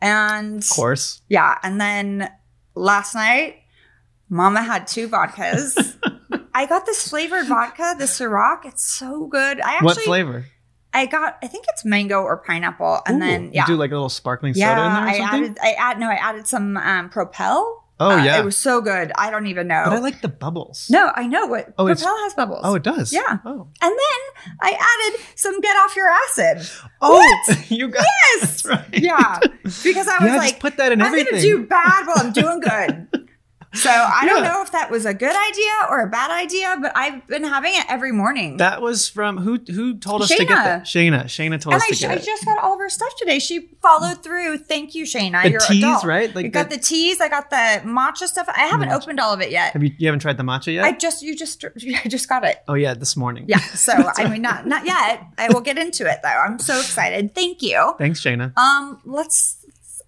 and 0.00 0.62
of 0.62 0.68
course. 0.70 1.22
yeah, 1.28 1.58
and 1.62 1.80
then 1.80 2.30
last 2.74 3.14
night, 3.14 3.56
Mama 4.28 4.62
had 4.62 4.86
two 4.86 5.08
vodkas. 5.08 5.96
I 6.54 6.66
got 6.66 6.86
this 6.86 7.08
flavored 7.08 7.46
vodka, 7.46 7.94
the 7.98 8.04
Ciroc. 8.04 8.64
It's 8.64 8.84
so 8.84 9.26
good. 9.26 9.60
I 9.60 9.74
actually, 9.74 9.86
what 9.86 9.98
flavor? 9.98 10.46
I 10.92 11.06
got. 11.06 11.38
I 11.42 11.46
think 11.46 11.66
it's 11.68 11.84
mango 11.84 12.22
or 12.22 12.38
pineapple, 12.38 13.00
and 13.06 13.16
Ooh, 13.16 13.26
then 13.26 13.50
yeah, 13.52 13.62
you 13.62 13.74
do 13.74 13.76
like 13.76 13.90
a 13.90 13.94
little 13.94 14.08
sparkling 14.08 14.54
yeah. 14.56 14.74
soda 14.74 14.86
in 14.86 14.92
there 14.92 15.02
or 15.02 15.08
I 15.08 15.18
something. 15.18 15.44
added. 15.44 15.58
I 15.62 15.72
add 15.72 16.00
no. 16.00 16.08
I 16.08 16.14
added 16.14 16.46
some 16.46 16.76
um, 16.76 17.10
Propel. 17.10 17.79
Oh 18.00 18.10
Uh, 18.10 18.24
yeah, 18.24 18.40
it 18.40 18.44
was 18.44 18.56
so 18.56 18.80
good. 18.80 19.12
I 19.16 19.30
don't 19.30 19.46
even 19.46 19.68
know. 19.68 19.82
but 19.86 19.92
I 19.92 19.98
like 19.98 20.20
the 20.22 20.28
bubbles. 20.28 20.88
no, 20.90 21.12
I 21.14 21.26
know 21.26 21.46
what 21.46 21.72
Oh, 21.78 21.86
Propel 21.86 22.16
has 22.24 22.34
bubbles. 22.34 22.60
Oh, 22.64 22.74
it 22.74 22.82
does. 22.82 23.12
Yeah. 23.12 23.38
Oh. 23.44 23.68
And 23.82 23.92
then 23.92 24.52
I 24.60 24.70
added 24.72 25.20
some 25.36 25.60
get 25.60 25.76
off 25.76 25.94
your 25.94 26.08
acid. 26.10 26.68
Oh, 27.00 27.38
you 27.68 27.88
got 27.88 28.04
Yes. 28.40 28.64
right. 28.64 28.84
Yeah. 28.92 29.38
Because 29.62 30.08
I 30.08 30.18
was 30.22 30.32
yeah, 30.32 30.36
like, 30.36 30.58
put 30.58 30.76
that 30.78 30.90
in 30.92 31.00
I'm 31.00 31.08
everything. 31.08 31.34
to 31.34 31.40
do 31.40 31.66
bad 31.66 32.06
while 32.06 32.16
I'm 32.26 32.32
doing 32.42 32.60
good. 32.60 33.28
So 33.72 33.88
I 33.88 34.26
don't 34.26 34.42
know 34.42 34.62
if 34.62 34.72
that 34.72 34.90
was 34.90 35.06
a 35.06 35.14
good 35.14 35.34
idea 35.50 35.70
or 35.88 36.00
a 36.00 36.08
bad 36.08 36.30
idea, 36.32 36.76
but 36.82 36.90
I've 36.96 37.24
been 37.28 37.44
having 37.44 37.72
it 37.74 37.84
every 37.88 38.10
morning. 38.10 38.56
that 38.56 38.82
was 38.82 39.08
from 39.08 39.38
who? 39.38 39.58
Who 39.72 39.96
told 39.96 40.22
us 40.22 40.28
to 40.28 40.38
get 40.38 40.48
that? 40.48 40.82
Shayna. 40.84 41.24
Shayna 41.26 41.60
told 41.60 41.74
and 41.74 41.82
us 41.82 41.88
I, 41.88 41.94
to 41.94 42.00
get 42.00 42.10
I 42.10 42.14
it. 42.14 42.24
just 42.24 42.44
got 42.44 42.58
all 42.58 42.72
of 42.74 42.80
her 42.80 42.88
stuff 42.88 43.14
today. 43.16 43.38
She 43.38 43.68
followed 43.80 44.24
through. 44.24 44.58
Thank 44.58 44.96
you, 44.96 45.04
Shayna. 45.04 45.44
The 45.44 45.50
You're 45.52 45.60
teas, 45.60 45.84
adult. 45.84 46.04
right? 46.04 46.34
Like 46.34 46.46
I 46.46 46.48
got 46.48 46.68
the- 46.70 46.76
the 46.76 46.82
teas. 46.82 47.20
I 47.20 47.28
got 47.28 47.48
the 47.50 47.56
matcha 47.84 48.26
stuff. 48.26 48.48
I 48.48 48.62
haven't 48.66 48.88
Matcha. 48.88 49.02
opened 49.02 49.20
all 49.20 49.32
of 49.32 49.40
it 49.40 49.52
yet. 49.52 49.72
Have 49.74 49.84
you? 49.84 49.92
You 49.98 50.08
haven't 50.08 50.20
tried 50.20 50.36
the 50.36 50.42
matcha 50.42 50.74
yet? 50.74 50.84
I 50.84 50.90
just 50.92 51.22
you 51.22 51.36
just 51.36 51.64
I 52.04 52.08
just 52.08 52.28
got 52.28 52.44
it. 52.44 52.62
oh 52.66 52.74
yeah, 52.74 52.94
this 52.94 53.16
morning. 53.16 53.44
Yeah. 53.46 53.58
So 53.74 53.92
I 53.94 54.28
mean 54.28 54.42
not 54.42 54.66
not 54.66 54.84
yet. 54.84 55.22
I 55.38 55.48
will 55.48 55.60
get 55.60 55.78
into 55.78 56.10
it 56.10 56.18
though. 56.24 56.28
I'm 56.28 56.58
so 56.58 56.76
excited. 56.78 57.34
Thank 57.36 57.62
you. 57.62 57.94
Thanks, 57.98 58.20
Shayna. 58.20 58.52
Um 58.58 59.00
let's 59.04 59.64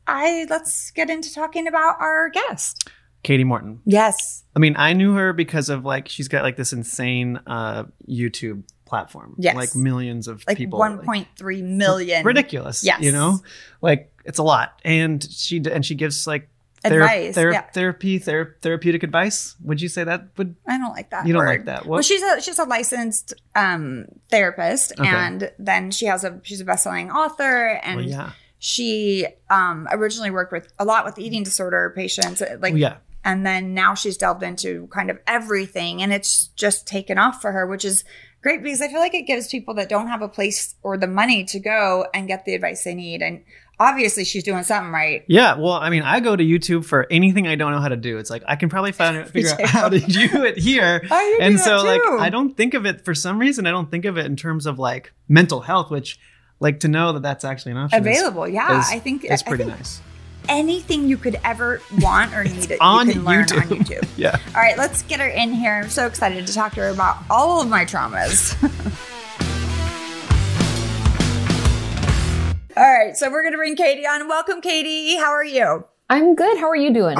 I 0.07 0.47
let's 0.51 0.91
get 0.91 1.09
into 1.11 1.33
talking 1.33 1.69
about 1.69 1.97
our 2.01 2.29
guest. 2.29 2.89
Kati 3.25 3.45
Morton. 3.45 3.81
Yes. 3.85 4.43
I 4.57 4.59
mean, 4.59 4.75
I 4.77 4.93
knew 4.95 5.15
her 5.15 5.33
because 5.33 5.69
of 5.69 5.85
like 5.85 6.09
she's 6.09 6.29
got 6.29 6.43
like 6.43 6.57
this 6.57 6.73
insane 6.73 7.41
uh 7.47 7.85
YouTube 8.09 8.65
platform. 8.85 9.35
Yes. 9.39 9.55
Like 9.57 9.75
millions 9.75 10.29
of 10.29 10.45
Like 10.47 10.57
people. 10.59 10.79
1.3 10.79 11.63
million 11.63 12.25
ridiculous. 12.27 12.85
Yes. 12.85 13.01
You 13.01 13.13
know? 13.13 13.39
Like 13.81 14.13
it's 14.25 14.39
a 14.39 14.43
lot. 14.43 14.81
And 14.85 15.23
she 15.31 15.63
and 15.71 15.85
she 15.87 15.95
gives 15.95 16.27
like 16.27 16.49
thera- 16.85 17.03
Advice, 17.05 17.37
thera- 17.37 17.53
yeah. 17.53 17.61
therapy, 17.73 18.19
ther- 18.19 18.57
therapeutic 18.61 19.03
advice. 19.05 19.55
Would 19.63 19.81
you 19.81 19.89
say 19.89 20.03
that 20.05 20.29
would 20.37 20.57
I 20.67 20.77
don't 20.79 20.91
like 20.93 21.11
that. 21.11 21.27
you 21.27 21.33
don't 21.33 21.47
like 21.47 21.65
that? 21.67 21.87
Well, 21.87 22.03
she's 22.03 22.23
a 22.23 22.41
she's 22.43 22.59
a 22.59 22.65
licensed 22.65 23.35
um 23.55 24.07
therapist 24.31 24.93
Okay. 24.99 25.09
and 25.09 25.51
then 25.61 25.91
she 25.93 26.07
has 26.07 26.25
a 26.25 26.41
she's 26.43 26.61
a 26.61 26.65
best-selling 26.65 27.11
author 27.11 27.81
and 27.85 27.97
well, 28.01 28.05
yeah. 28.09 28.31
she 28.59 29.27
um 29.49 29.89
originally 29.93 30.31
worked 30.31 30.53
with 30.53 30.73
a 30.79 30.85
lot 30.85 31.05
with 31.05 31.19
eating 31.19 31.45
disorder 31.45 31.93
patients 31.97 32.41
like 32.41 32.61
Well, 32.75 32.77
yeah. 32.77 32.97
And 33.25 33.47
then 33.47 33.75
now 33.75 33.95
she's 33.95 34.17
delved 34.17 34.43
into 34.43 34.87
kind 34.89 35.11
of 35.11 35.19
everything 35.27 36.03
and 36.03 36.13
it's 36.13 36.49
just 36.49 36.87
taken 36.87 37.19
off 37.19 37.41
for 37.41 37.53
her 37.53 37.67
which 37.67 37.85
is 37.85 38.05
great 38.43 38.63
because 38.63 38.81
i 38.81 38.89
feel 38.89 38.99
like 39.01 39.15
it 39.15 39.23
gives 39.27 39.49
people 39.49 39.75
that 39.75 39.89
don't 39.89 40.09
have 40.09 40.23
a 40.23 40.29
place 40.29 40.75
or 40.83 40.97
the 40.97 41.07
money 41.07 41.45
to 41.45 41.59
go 41.59 42.07
and 42.13 42.27
get 42.29 42.45
the 42.45 42.55
advice 42.55 42.85
they 42.85 42.95
need 42.95 43.23
and 43.23 43.43
obviously 43.81 44.25
she's 44.25 44.45
doing 44.45 44.63
something 44.63 44.93
right. 44.93 45.25
Yeah, 45.27 45.57
well, 45.57 45.73
I 45.73 45.91
mean, 45.91 46.03
I 46.03 46.21
go 46.21 46.37
to 46.37 46.45
YouTube 46.45 46.85
for 46.85 47.07
anything 47.11 47.49
I 47.49 47.57
don't 47.57 47.73
know 47.73 47.81
how 47.81 47.89
to 47.89 47.97
do. 47.97 48.19
It's 48.19 48.31
like 48.31 48.45
I 48.47 48.55
can 48.55 48.69
probably 48.69 48.93
find 48.93 49.27
figure 49.31 49.51
out 49.51 49.61
how 49.63 49.89
to 49.89 49.99
do 49.99 50.45
it 50.45 50.57
here. 50.59 51.03
Oh, 51.11 51.39
and 51.41 51.59
so 51.59 51.83
like. 51.83 52.01
I 52.21 52.31
don't 52.31 52.57
think 52.57 52.75
of 52.75 52.87
it 52.87 53.05
for 53.05 53.15
some 53.15 53.39
reason. 53.39 53.67
I 53.67 53.71
don't 53.71 53.91
think 53.91 54.05
of 54.05 54.17
it 54.19 54.27
in 54.27 54.37
terms 54.37 54.67
of 54.67 54.79
like 54.79 55.13
mental 55.29 55.61
health, 55.61 55.91
which 55.91 56.19
like 56.61 56.81
to 56.81 56.89
know 56.89 57.13
that 57.13 57.23
that's 57.23 57.45
actually 57.45 57.73
an 57.73 57.79
option 57.79 58.07
is- 58.07 58.19
Available, 58.19 58.47
yeah. 58.49 58.81
is- 58.81 58.87
I 58.91 58.99
think 58.99 59.25
it's 59.25 59.43
pretty 59.43 59.65
think 59.65 59.77
nice. 59.77 60.01
Anything 60.49 61.09
you 61.09 61.17
could 61.17 61.39
ever 61.45 61.81
want 62.01 62.35
or 62.35 62.45
need, 62.45 62.77
on 62.81 63.07
you 63.07 63.13
can 63.15 63.25
learn 63.25 63.45
YouTube. 63.45 63.59
on 63.59 63.69
YouTube. 63.79 64.09
Yeah. 64.17 64.39
All 64.55 64.61
right, 64.61 64.77
let's 64.77 65.03
get 65.03 65.21
her 65.21 65.29
in 65.29 65.53
here. 65.53 65.81
I'm 65.83 65.89
so 65.89 66.07
excited 66.07 66.47
to 66.47 66.53
talk 66.53 66.75
to 66.75 66.81
her 66.81 66.89
about 66.89 67.19
all 67.31 67.63
of 67.63 67.69
my 67.69 67.85
traumas. 67.85 68.57
all 72.77 72.83
right, 72.83 73.17
so 73.17 73.31
we're 73.31 73.43
going 73.43 73.53
to 73.53 73.59
bring 73.59 73.77
Kati 73.77 74.07
on. 74.07 74.29
Welcome, 74.29 74.61
Kati. 74.61 75.17
How 75.19 75.31
are 75.31 75.45
you? 75.45 75.85
I'm 76.11 76.35
good. 76.35 76.59
How 76.59 76.69
are 76.69 76.77
you 76.77 76.93
doing? 76.93 77.17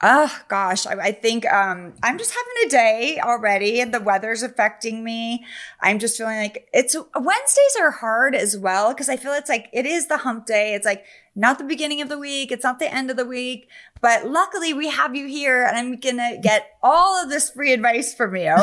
Oh 0.00 0.32
gosh, 0.46 0.86
I, 0.86 0.92
I 0.92 1.12
think 1.12 1.44
um, 1.52 1.92
I'm 2.04 2.18
just 2.18 2.32
having 2.32 2.66
a 2.66 2.70
day 2.70 3.18
already, 3.20 3.80
and 3.80 3.92
the 3.92 4.00
weather's 4.00 4.44
affecting 4.44 5.02
me. 5.02 5.44
I'm 5.80 5.98
just 5.98 6.16
feeling 6.16 6.38
like 6.38 6.68
it's 6.72 6.94
Wednesdays 6.94 7.76
are 7.80 7.90
hard 7.90 8.36
as 8.36 8.56
well 8.56 8.94
because 8.94 9.08
I 9.08 9.16
feel 9.16 9.32
it's 9.32 9.48
like 9.48 9.68
it 9.72 9.86
is 9.86 10.06
the 10.06 10.18
hump 10.18 10.46
day. 10.46 10.74
It's 10.74 10.86
like 10.86 11.04
not 11.38 11.58
the 11.58 11.64
beginning 11.64 12.02
of 12.02 12.08
the 12.08 12.18
week, 12.18 12.50
it's 12.52 12.64
not 12.64 12.78
the 12.78 12.92
end 12.92 13.10
of 13.10 13.16
the 13.16 13.24
week, 13.24 13.68
but 14.00 14.28
luckily 14.28 14.74
we 14.74 14.88
have 14.88 15.14
you 15.14 15.26
here, 15.26 15.64
and 15.64 15.76
I'm 15.76 15.96
gonna 15.96 16.38
get 16.42 16.78
all 16.82 17.22
of 17.22 17.30
this 17.30 17.50
free 17.50 17.72
advice 17.72 18.14
from 18.14 18.36
you. 18.36 18.50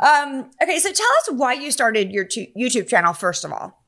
um, 0.00 0.50
okay, 0.62 0.78
so 0.78 0.92
tell 0.92 1.12
us 1.20 1.30
why 1.32 1.54
you 1.54 1.70
started 1.70 2.12
your 2.12 2.24
tu- 2.24 2.46
YouTube 2.56 2.88
channel 2.88 3.12
first 3.12 3.44
of 3.44 3.52
all. 3.52 3.82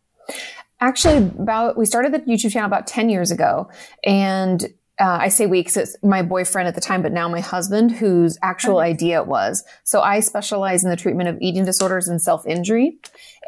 Actually, 0.80 1.28
about 1.38 1.78
we 1.78 1.86
started 1.86 2.12
the 2.12 2.18
YouTube 2.20 2.50
channel 2.50 2.66
about 2.66 2.86
10 2.86 3.08
years 3.08 3.30
ago. 3.30 3.70
And 4.04 4.62
uh, 5.00 5.18
I 5.20 5.28
say 5.28 5.46
we 5.46 5.60
because 5.60 5.76
it's 5.76 5.96
my 6.02 6.22
boyfriend 6.22 6.68
at 6.68 6.74
the 6.74 6.80
time, 6.80 7.02
but 7.02 7.12
now 7.12 7.28
my 7.28 7.40
husband, 7.40 7.92
whose 7.92 8.38
actual 8.42 8.78
idea 8.78 9.20
it 9.20 9.26
was. 9.26 9.64
So 9.82 10.00
I 10.02 10.20
specialize 10.20 10.84
in 10.84 10.90
the 10.90 10.96
treatment 10.96 11.28
of 11.28 11.38
eating 11.40 11.64
disorders 11.64 12.06
and 12.06 12.20
self 12.20 12.46
injury. 12.46 12.98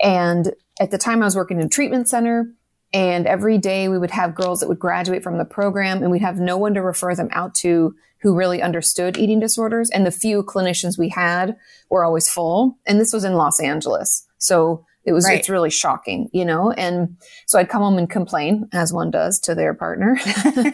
And 0.02 0.52
at 0.81 0.90
the 0.90 0.99
time, 0.99 1.23
I 1.23 1.26
was 1.26 1.37
working 1.37 1.61
in 1.61 1.66
a 1.66 1.69
treatment 1.69 2.09
center. 2.09 2.52
And 2.93 3.26
every 3.26 3.59
day 3.59 3.88
we 3.88 3.99
would 3.99 4.12
have 4.12 4.35
girls 4.35 4.61
that 4.61 4.69
would 4.69 4.78
graduate 4.78 5.23
from 5.23 5.38
the 5.38 5.45
program, 5.45 6.02
and 6.02 6.11
we'd 6.11 6.23
have 6.23 6.38
no 6.38 6.57
one 6.57 6.75
to 6.75 6.83
refer 6.83 7.14
them 7.14 7.28
out 7.33 7.55
to 7.57 7.95
who 8.21 8.35
really 8.35 8.62
understood 8.62 9.19
eating 9.19 9.40
disorders. 9.40 9.90
And 9.90 10.07
the 10.07 10.11
few 10.11 10.43
clinicians 10.43 10.99
we 10.99 11.11
had 11.11 11.57
were 11.90 12.05
always 12.05 12.28
full. 12.28 12.78
And 12.87 12.99
this 12.99 13.12
was 13.12 13.25
in 13.25 13.35
Los 13.35 13.61
Angeles. 13.61 14.26
So 14.38 14.85
it 15.05 15.12
was, 15.12 15.25
Right. 15.26 15.38
it's 15.38 15.49
really 15.49 15.71
shocking, 15.71 16.28
you 16.33 16.45
know? 16.45 16.73
And 16.73 17.16
so 17.47 17.59
I'd 17.59 17.69
come 17.69 17.83
home 17.83 17.99
and 17.99 18.09
complain, 18.11 18.69
as 18.73 18.93
one 18.93 19.11
does 19.11 19.38
to 19.40 19.55
their 19.55 19.75
partner. 19.75 20.19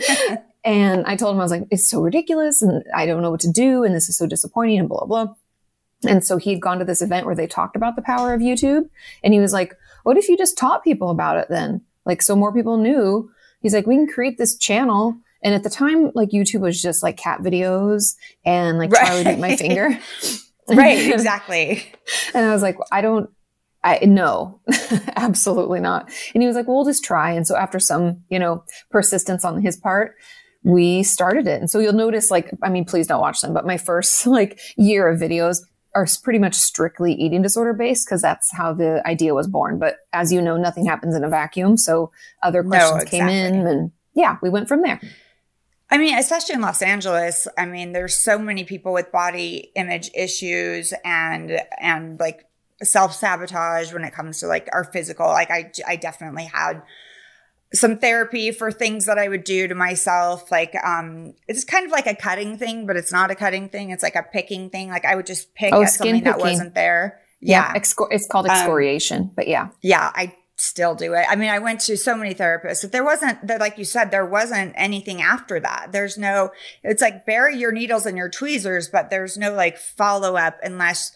and 0.64 1.04
I 1.06 1.16
told 1.16 1.34
him, 1.34 1.40
I 1.40 1.44
was 1.44 1.50
like, 1.50 1.66
it's 1.70 1.88
so 1.88 2.00
ridiculous 2.00 2.62
and 2.62 2.84
I 2.94 3.04
don't 3.06 3.22
know 3.22 3.30
what 3.30 3.40
to 3.40 3.50
do. 3.50 3.84
And 3.84 3.94
this 3.94 4.08
is 4.08 4.16
so 4.16 4.26
disappointing 4.26 4.78
and 4.78 4.88
blah, 4.88 5.04
blah, 5.04 5.24
blah. 5.26 5.34
And 6.08 6.24
so 6.24 6.36
he'd 6.36 6.60
gone 6.62 6.78
to 6.78 6.84
this 6.84 7.02
event 7.02 7.26
where 7.26 7.34
they 7.34 7.46
talked 7.46 7.76
about 7.76 7.96
the 7.96 8.02
power 8.02 8.32
of 8.32 8.40
YouTube. 8.40 8.88
And 9.22 9.34
he 9.34 9.40
was 9.40 9.52
like, 9.52 9.76
what 10.04 10.16
if 10.16 10.28
you 10.28 10.36
just 10.36 10.56
taught 10.58 10.82
people 10.84 11.10
about 11.10 11.36
it 11.36 11.48
then? 11.48 11.82
Like, 12.04 12.22
so 12.22 12.36
more 12.36 12.52
people 12.52 12.76
knew. 12.76 13.30
He's 13.60 13.74
like, 13.74 13.86
we 13.86 13.96
can 13.96 14.08
create 14.08 14.38
this 14.38 14.56
channel. 14.56 15.16
And 15.42 15.54
at 15.54 15.62
the 15.62 15.70
time, 15.70 16.10
like 16.14 16.30
YouTube 16.30 16.60
was 16.60 16.80
just 16.80 17.02
like 17.02 17.16
cat 17.16 17.40
videos 17.40 18.14
and 18.44 18.78
like 18.78 18.92
Charlie 18.92 19.24
bit 19.24 19.38
my 19.38 19.56
finger. 19.56 19.98
right, 20.68 21.12
exactly. 21.12 21.84
And 22.34 22.46
I 22.46 22.52
was 22.52 22.62
like, 22.62 22.76
I 22.90 23.00
don't, 23.00 23.30
I 23.84 24.04
no, 24.04 24.60
absolutely 25.16 25.80
not. 25.80 26.10
And 26.34 26.42
he 26.42 26.46
was 26.46 26.56
like, 26.56 26.66
well, 26.66 26.78
we'll 26.78 26.86
just 26.86 27.04
try. 27.04 27.32
And 27.32 27.46
so 27.46 27.56
after 27.56 27.78
some, 27.78 28.22
you 28.28 28.38
know, 28.38 28.64
persistence 28.90 29.44
on 29.44 29.60
his 29.60 29.76
part, 29.76 30.14
we 30.62 31.02
started 31.02 31.46
it. 31.46 31.60
And 31.60 31.70
so 31.70 31.78
you'll 31.78 31.92
notice, 31.92 32.30
like, 32.30 32.50
I 32.62 32.70
mean, 32.70 32.84
please 32.84 33.06
don't 33.06 33.20
watch 33.20 33.40
them, 33.40 33.52
but 33.52 33.66
my 33.66 33.76
first 33.76 34.26
like 34.26 34.60
year 34.76 35.08
of 35.08 35.20
videos 35.20 35.58
are 35.94 36.06
pretty 36.22 36.38
much 36.38 36.54
strictly 36.54 37.12
eating 37.12 37.42
disorder 37.42 37.72
based 37.72 38.06
because 38.06 38.22
that's 38.22 38.52
how 38.52 38.72
the 38.72 39.06
idea 39.06 39.34
was 39.34 39.46
born. 39.46 39.78
But 39.78 39.98
as 40.12 40.32
you 40.32 40.40
know, 40.40 40.56
nothing 40.56 40.86
happens 40.86 41.14
in 41.14 41.24
a 41.24 41.28
vacuum. 41.28 41.76
So 41.76 42.10
other 42.42 42.62
No, 42.62 42.68
questions 42.68 43.10
came 43.10 43.28
in 43.28 43.66
and 43.66 43.92
yeah, 44.14 44.36
we 44.42 44.50
went 44.50 44.68
from 44.68 44.82
there. 44.82 45.00
I 45.90 45.98
mean, 45.98 46.16
especially 46.16 46.54
in 46.54 46.62
Los 46.62 46.80
Angeles, 46.80 47.46
I 47.58 47.66
mean, 47.66 47.92
there's 47.92 48.16
so 48.16 48.38
many 48.38 48.64
people 48.64 48.94
with 48.94 49.12
body 49.12 49.70
image 49.76 50.10
issues 50.14 50.94
and 51.04 51.60
and 51.78 52.18
like 52.18 52.46
self 52.82 53.14
sabotage 53.14 53.92
when 53.92 54.04
it 54.04 54.14
comes 54.14 54.40
to 54.40 54.46
like 54.46 54.68
our 54.72 54.84
physical. 54.84 55.26
Like 55.26 55.50
I 55.50 55.70
I 55.86 55.96
definitely 55.96 56.44
had 56.44 56.82
some 57.74 57.98
therapy 57.98 58.50
for 58.50 58.70
things 58.70 59.06
that 59.06 59.18
I 59.18 59.28
would 59.28 59.44
do 59.44 59.66
to 59.68 59.74
myself. 59.74 60.50
Like 60.50 60.74
um 60.84 61.34
it's 61.48 61.64
kind 61.64 61.86
of 61.86 61.92
like 61.92 62.06
a 62.06 62.14
cutting 62.14 62.58
thing, 62.58 62.86
but 62.86 62.96
it's 62.96 63.12
not 63.12 63.30
a 63.30 63.34
cutting 63.34 63.68
thing. 63.68 63.90
It's 63.90 64.02
like 64.02 64.16
a 64.16 64.22
picking 64.22 64.70
thing. 64.70 64.88
Like 64.90 65.04
I 65.04 65.14
would 65.14 65.26
just 65.26 65.54
pick 65.54 65.72
Oh, 65.72 65.82
at 65.82 65.90
something 65.90 66.24
that 66.24 66.36
picking. 66.36 66.50
wasn't 66.50 66.74
there. 66.74 67.20
Yeah. 67.40 67.72
Excor- 67.74 68.08
it's 68.10 68.26
called 68.28 68.46
Um, 68.46 68.52
excoriation, 68.52 69.30
but 69.34 69.48
yeah. 69.48 69.68
yeah, 69.80 70.10
I 70.14 70.36
still 70.56 70.94
do 70.94 71.12
it. 71.14 71.24
I 71.28 71.34
mean, 71.34 71.50
I 71.50 71.58
went 71.58 71.80
to 71.80 71.96
so 71.96 72.14
many 72.14 72.34
therapists. 72.36 72.84
If 72.84 72.92
there 72.92 73.02
wasn't, 73.02 73.44
there, 73.44 73.58
like 73.58 73.78
you 73.78 73.84
said, 73.84 74.12
there 74.12 74.24
wasn't 74.24 74.74
anything 74.76 75.20
after 75.20 75.58
that. 75.58 75.88
There's 75.90 76.16
no, 76.16 76.50
it's 76.84 77.02
like 77.02 77.26
bury 77.26 77.56
your 77.56 77.72
needles 77.72 78.06
and 78.06 78.16
your 78.16 78.28
tweezers, 78.28 78.88
but 78.88 79.10
there's 79.10 79.36
no 79.36 79.52
like 79.54 79.76
follow 79.76 80.36
up 80.36 80.58
unless 80.62 81.10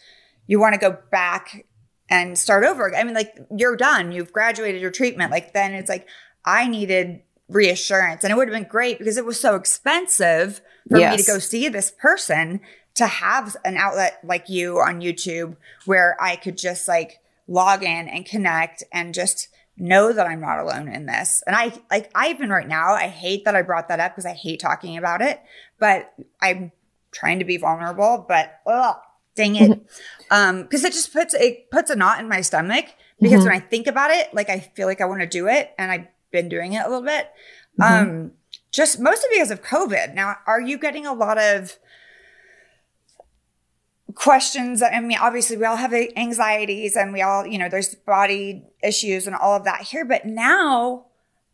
you 0.49 0.59
want 0.59 0.75
to 0.75 0.81
go 0.81 0.99
back 1.13 1.65
and 2.11 2.37
start 2.37 2.65
over. 2.65 2.93
I 2.95 3.05
mean, 3.05 3.15
like 3.15 3.37
you're 3.57 3.77
done, 3.77 4.11
you've 4.11 4.33
graduated 4.33 4.81
your 4.81 4.91
treatment. 4.91 5.31
Like 5.31 5.53
then 5.53 5.75
it's 5.75 5.89
like, 5.89 6.09
I 6.47 6.69
needed 6.69 7.21
reassurance 7.49 8.25
and 8.25 8.33
it 8.33 8.37
would 8.37 8.49
have 8.49 8.57
been 8.57 8.69
great 8.69 8.99
because 8.99 9.17
it 9.17 9.25
was 9.25 9.39
so 9.39 9.55
expensive 9.55 10.61
for 10.89 10.99
me 10.99 11.17
to 11.17 11.23
go 11.23 11.39
see 11.39 11.69
this 11.69 11.91
person 11.91 12.61
to 12.95 13.07
have 13.07 13.57
an 13.65 13.77
outlet 13.77 14.19
like 14.25 14.49
you 14.49 14.79
on 14.79 15.01
YouTube 15.01 15.57
where 15.85 16.17
I 16.21 16.37
could 16.37 16.57
just 16.57 16.89
like 16.89 17.21
log 17.47 17.83
in 17.83 18.09
and 18.09 18.25
connect 18.25 18.83
and 18.93 19.15
just 19.15 19.49
know 19.77 20.13
that 20.13 20.27
I'm 20.27 20.41
not 20.41 20.59
alone 20.59 20.89
in 20.89 21.07
this. 21.07 21.43
And 21.47 21.55
I 21.55 21.73
like 21.91 22.11
I 22.15 22.31
even 22.31 22.51
right 22.51 22.67
now 22.67 22.95
I 22.95 23.09
hate 23.09 23.45
that 23.45 23.55
I 23.55 23.63
brought 23.63 23.89
that 23.89 24.01
up 24.01 24.13
because 24.13 24.27
I 24.27 24.33
hate 24.33 24.61
talking 24.61 24.97
about 24.97 25.21
it, 25.21 25.41
but 25.79 26.13
I'm 26.41 26.73
trying 27.13 27.39
to 27.39 27.45
be 27.45 27.59
vulnerable, 27.59 28.25
but 28.27 28.61
ugh, 28.67 28.97
dang 29.35 29.57
it. 29.57 29.87
um 30.31 30.63
because 30.63 30.83
it 30.83 30.93
just 30.93 31.13
puts 31.13 31.35
it 31.35 31.71
puts 31.71 31.91
a 31.91 31.97
knot 31.97 32.21
in 32.21 32.29
my 32.29 32.41
stomach 32.41 32.87
because 33.21 33.45
when 33.45 33.53
I 33.53 33.61
think 33.61 33.87
about 33.87 34.11
it, 34.11 34.33
like 34.35 34.51
I 34.51 34.61
feel 34.61 34.87
like 34.87 35.01
I 35.01 35.07
want 35.07 35.21
to 35.21 35.27
do 35.27 35.49
it 35.49 35.75
and 35.79 35.91
I've 35.91 36.07
been 36.31 36.49
doing 36.49 36.73
it 36.73 36.85
a 36.85 36.89
little 36.89 37.05
bit. 37.05 37.31
Um 37.81 38.33
just 38.77 39.01
mostly 39.01 39.31
because 39.33 39.51
of 39.51 39.63
COVID. 39.63 40.15
Now, 40.15 40.37
are 40.47 40.61
you 40.61 40.79
getting 40.79 41.07
a 41.07 41.15
lot 41.15 41.39
of 41.39 41.79
questions? 44.15 44.83
I 44.83 45.01
mean, 45.01 45.17
obviously, 45.19 45.57
we 45.57 45.65
all 45.65 45.77
have 45.77 45.95
anxieties 45.95 46.95
and 46.95 47.13
we 47.13 47.23
all, 47.23 47.47
you 47.47 47.59
know, 47.59 47.71
there's 47.71 47.95
body 47.95 48.65
issues 48.83 49.27
and 49.27 49.35
all 49.35 49.57
of 49.57 49.65
that 49.65 49.83
here. 49.83 50.05
But 50.05 50.27
now, 50.27 51.07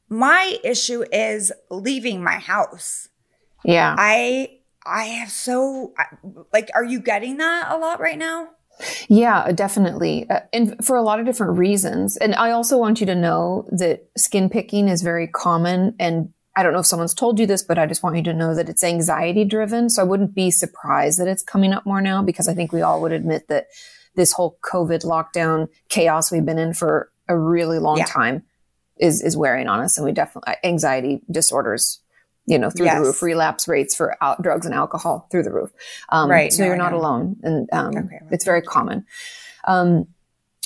my 0.08 0.58
issue 0.64 1.04
is 1.12 1.52
leaving 1.70 2.24
my 2.24 2.38
house. 2.38 3.08
Yeah. 3.64 3.94
I, 3.96 4.58
I 4.84 5.04
have 5.04 5.30
so, 5.30 5.94
like, 6.52 6.70
are 6.74 6.84
you 6.84 6.98
getting 6.98 7.36
that 7.36 7.66
a 7.70 7.78
lot 7.78 8.00
right 8.00 8.18
now? 8.18 8.48
Yeah, 9.08 9.52
definitely. 9.52 10.28
Uh, 10.28 10.40
and 10.52 10.84
for 10.84 10.96
a 10.96 11.02
lot 11.02 11.20
of 11.20 11.26
different 11.26 11.58
reasons. 11.58 12.16
And 12.16 12.34
I 12.34 12.50
also 12.50 12.78
want 12.78 13.00
you 13.00 13.06
to 13.06 13.14
know 13.14 13.68
that 13.70 14.08
skin 14.16 14.48
picking 14.48 14.88
is 14.88 15.02
very 15.02 15.28
common. 15.28 15.94
And 16.00 16.30
I 16.56 16.62
don't 16.62 16.72
know 16.72 16.80
if 16.80 16.86
someone's 16.86 17.14
told 17.14 17.38
you 17.38 17.46
this, 17.46 17.62
but 17.62 17.78
I 17.78 17.86
just 17.86 18.02
want 18.02 18.16
you 18.16 18.22
to 18.24 18.34
know 18.34 18.54
that 18.54 18.68
it's 18.68 18.84
anxiety 18.84 19.44
driven. 19.44 19.88
So 19.88 20.02
I 20.02 20.04
wouldn't 20.04 20.34
be 20.34 20.50
surprised 20.50 21.20
that 21.20 21.28
it's 21.28 21.42
coming 21.42 21.72
up 21.72 21.86
more 21.86 22.00
now 22.00 22.22
because 22.22 22.48
I 22.48 22.54
think 22.54 22.72
we 22.72 22.82
all 22.82 23.00
would 23.02 23.12
admit 23.12 23.48
that 23.48 23.68
this 24.16 24.32
whole 24.32 24.58
COVID 24.64 25.04
lockdown 25.04 25.68
chaos 25.88 26.30
we've 26.30 26.44
been 26.44 26.58
in 26.58 26.74
for 26.74 27.10
a 27.28 27.38
really 27.38 27.78
long 27.78 27.98
Yeah. 27.98 28.04
time 28.04 28.42
is, 28.98 29.22
is 29.22 29.36
wearing 29.36 29.68
on 29.68 29.80
us. 29.80 29.96
And 29.96 30.04
we 30.04 30.12
definitely, 30.12 30.54
anxiety 30.64 31.22
disorders, 31.30 32.01
you 32.46 32.58
know, 32.58 32.70
through 32.70 32.86
Yes. 32.86 32.98
the 32.98 33.04
roof, 33.04 33.22
relapse 33.22 33.68
rates 33.68 33.94
for 33.94 34.16
al- 34.20 34.36
drugs 34.42 34.66
and 34.66 34.74
alcohol 34.74 35.28
through 35.30 35.44
the 35.44 35.52
roof. 35.52 35.70
Um, 36.08 36.28
Right. 36.30 36.52
So 36.52 36.62
No, 36.62 36.68
you're 36.68 36.76
not 36.76 36.92
alone. 36.92 37.36
And 37.42 37.68
um, 37.72 37.96
Okay, 37.96 38.18
it's 38.30 38.44
very 38.44 38.62
common. 38.62 39.06
Um, 39.64 40.06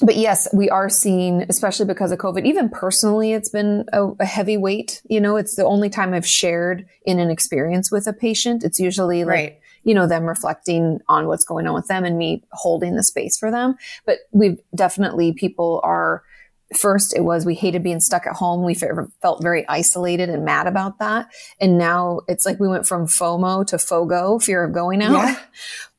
but 0.02 0.16
yes, 0.16 0.47
we 0.52 0.68
are 0.68 0.90
seeing, 0.90 1.45
especially 1.49 1.87
because 1.87 2.12
of 2.12 2.18
COVID, 2.18 2.45
even 2.45 2.68
personally, 2.68 3.33
it's 3.33 3.49
been 3.49 3.87
a, 3.95 4.09
a 4.21 4.26
heavy 4.26 4.56
weight. 4.59 5.00
You 5.09 5.21
know, 5.23 5.37
it's 5.37 5.54
the 5.56 5.64
only 5.64 5.88
time 5.88 6.12
I've 6.12 6.26
shared 6.26 6.87
in 7.06 7.18
an 7.18 7.30
experience 7.30 7.90
with 7.90 8.06
a 8.06 8.12
patient. 8.12 8.62
It's 8.62 8.78
usually 8.78 9.25
like, 9.25 9.28
Right. 9.35 9.61
you 9.85 9.95
know, 9.95 10.06
them 10.06 10.25
reflecting 10.25 11.00
on 11.09 11.28
what's 11.28 11.45
going 11.45 11.66
on 11.66 11.75
with 11.75 11.87
them 11.88 12.04
and 12.04 12.18
me 12.18 12.42
holding 12.52 12.97
the 12.97 13.02
space 13.02 13.38
for 13.38 13.50
them. 13.50 13.76
But 14.04 14.18
we've 14.33 14.59
definitely, 14.75 15.33
people 15.33 15.80
are, 15.83 16.23
first 16.75 17.14
it 17.16 17.20
was 17.20 17.46
we 17.46 17.54
hated 17.54 17.82
being 17.82 18.00
stuck 18.00 18.26
at 18.26 18.35
home. 18.35 18.64
We 18.64 18.75
felt 18.75 19.42
very 19.42 19.66
isolated 19.68 20.28
and 20.28 20.44
mad 20.44 20.66
about 20.66 20.99
that. 20.99 21.28
And 21.61 21.78
now 21.78 22.20
it's 22.28 22.44
like 22.44 22.58
we 22.58 22.68
went 22.68 22.87
from 22.87 23.06
FOMO 23.06 23.66
to 23.68 23.76
FOGO, 23.76 24.42
fear 24.42 24.64
of 24.64 24.73
going 24.73 25.02
out. 25.02 25.12
Yeah. 25.12 25.38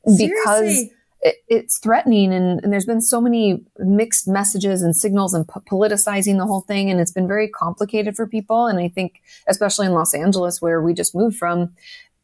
because 0.18 0.90
it, 1.20 1.36
it's 1.48 1.78
threatening 1.78 2.32
and, 2.32 2.60
and, 2.62 2.72
there's 2.72 2.84
been 2.84 3.00
so 3.00 3.20
many 3.20 3.64
mixed 3.78 4.28
messages 4.28 4.82
and 4.82 4.94
signals 4.94 5.34
and 5.34 5.46
po- 5.48 5.60
politicizing 5.60 6.38
the 6.38 6.46
whole 6.46 6.60
thing 6.60 6.90
and 6.90 7.00
it's 7.00 7.10
been 7.10 7.26
very 7.26 7.48
complicated 7.48 8.14
for 8.14 8.26
people 8.26 8.66
and 8.66 8.78
i 8.78 8.88
think 8.88 9.20
especially 9.48 9.86
in 9.86 9.92
los 9.92 10.14
angeles 10.14 10.62
where 10.62 10.80
we 10.80 10.94
just 10.94 11.16
moved 11.16 11.36
from 11.36 11.72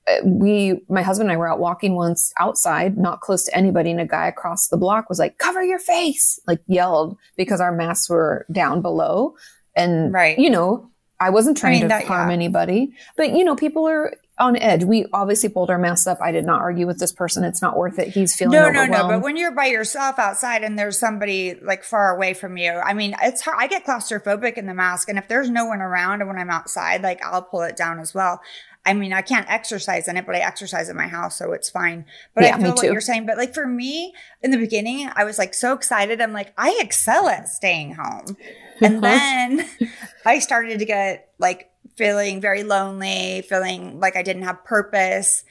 Uh, 0.06 0.16
we 0.24 0.80
my 0.88 1.00
husband 1.00 1.30
and 1.30 1.34
i 1.34 1.38
were 1.38 1.48
out 1.48 1.58
walking 1.58 1.94
once 1.94 2.32
outside 2.38 2.98
not 2.98 3.22
close 3.22 3.42
to 3.44 3.56
anybody 3.56 3.90
and 3.90 4.00
a 4.00 4.06
guy 4.06 4.26
across 4.26 4.68
the 4.68 4.76
block 4.76 5.08
was 5.08 5.18
like 5.18 5.38
cover 5.38 5.62
your 5.62 5.78
face 5.78 6.38
like 6.46 6.60
yelled 6.66 7.16
because 7.36 7.58
our 7.58 7.72
masks 7.72 8.10
were 8.10 8.44
down 8.52 8.82
below 8.82 9.34
and 9.74 10.12
right 10.12 10.38
you 10.38 10.50
know 10.50 10.90
I 11.20 11.30
wasn't 11.30 11.56
trying 11.56 11.72
I 11.72 11.76
mean, 11.76 11.82
to 11.82 11.88
that, 11.88 12.04
harm 12.04 12.28
yeah. 12.28 12.34
anybody, 12.34 12.92
but 13.16 13.30
you 13.30 13.44
know, 13.44 13.54
people 13.54 13.88
are 13.88 14.14
on 14.38 14.56
edge. 14.56 14.84
We 14.84 15.06
obviously 15.12 15.48
pulled 15.48 15.70
our 15.70 15.78
masks 15.78 16.06
up. 16.06 16.18
I 16.20 16.32
did 16.32 16.44
not 16.44 16.60
argue 16.60 16.86
with 16.86 16.98
this 16.98 17.12
person. 17.12 17.44
It's 17.44 17.62
not 17.62 17.76
worth 17.76 17.98
it. 17.98 18.08
He's 18.08 18.34
feeling 18.34 18.58
no, 18.58 18.68
no, 18.68 18.84
no. 18.84 19.06
But 19.06 19.22
when 19.22 19.36
you're 19.36 19.54
by 19.54 19.66
yourself 19.66 20.18
outside 20.18 20.64
and 20.64 20.78
there's 20.78 20.98
somebody 20.98 21.54
like 21.62 21.84
far 21.84 22.14
away 22.14 22.34
from 22.34 22.56
you, 22.56 22.72
I 22.72 22.94
mean, 22.94 23.14
it's 23.22 23.42
hard. 23.42 23.56
I 23.60 23.68
get 23.68 23.86
claustrophobic 23.86 24.54
in 24.54 24.66
the 24.66 24.74
mask, 24.74 25.08
and 25.08 25.18
if 25.18 25.28
there's 25.28 25.50
no 25.50 25.66
one 25.66 25.80
around, 25.80 26.20
and 26.20 26.28
when 26.28 26.38
I'm 26.38 26.50
outside, 26.50 27.02
like 27.02 27.24
I'll 27.24 27.42
pull 27.42 27.62
it 27.62 27.76
down 27.76 28.00
as 28.00 28.12
well. 28.12 28.40
I 28.86 28.92
mean, 28.92 29.12
I 29.12 29.22
can't 29.22 29.50
exercise 29.50 30.08
in 30.08 30.16
it, 30.16 30.26
but 30.26 30.34
I 30.34 30.40
exercise 30.40 30.88
in 30.88 30.96
my 30.96 31.06
house, 31.06 31.38
so 31.38 31.52
it's 31.52 31.70
fine. 31.70 32.04
But 32.34 32.44
yeah, 32.44 32.56
I 32.56 32.60
feel 32.60 32.74
what 32.74 32.84
you're 32.84 33.00
saying. 33.00 33.24
But 33.24 33.38
like 33.38 33.54
for 33.54 33.66
me, 33.66 34.14
in 34.42 34.50
the 34.50 34.58
beginning, 34.58 35.08
I 35.14 35.24
was 35.24 35.38
like 35.38 35.54
so 35.54 35.72
excited. 35.72 36.20
I'm 36.20 36.32
like, 36.34 36.52
I 36.58 36.78
excel 36.80 37.28
at 37.28 37.48
staying 37.48 37.94
home. 37.94 38.36
And 38.80 39.02
then 39.02 39.66
I 40.26 40.38
started 40.38 40.80
to 40.80 40.84
get 40.84 41.30
like 41.38 41.70
feeling 41.96 42.40
very 42.40 42.62
lonely, 42.62 43.42
feeling 43.42 44.00
like 44.00 44.16
I 44.16 44.22
didn't 44.22 44.42
have 44.42 44.64
purpose, 44.64 45.44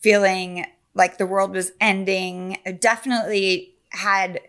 feeling 0.00 0.66
like 0.94 1.18
the 1.18 1.26
world 1.26 1.52
was 1.52 1.72
ending. 1.80 2.58
I 2.66 2.72
definitely 2.72 3.74
had 3.90 4.40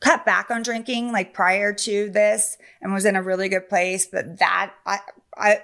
cut 0.00 0.24
back 0.24 0.50
on 0.50 0.62
drinking 0.62 1.12
like 1.12 1.32
prior 1.32 1.72
to 1.72 2.10
this 2.10 2.56
and 2.80 2.92
was 2.92 3.04
in 3.04 3.14
a 3.16 3.22
really 3.22 3.48
good 3.48 3.68
place, 3.68 4.06
but 4.06 4.38
that 4.38 4.72
I 4.86 5.00
I 5.36 5.60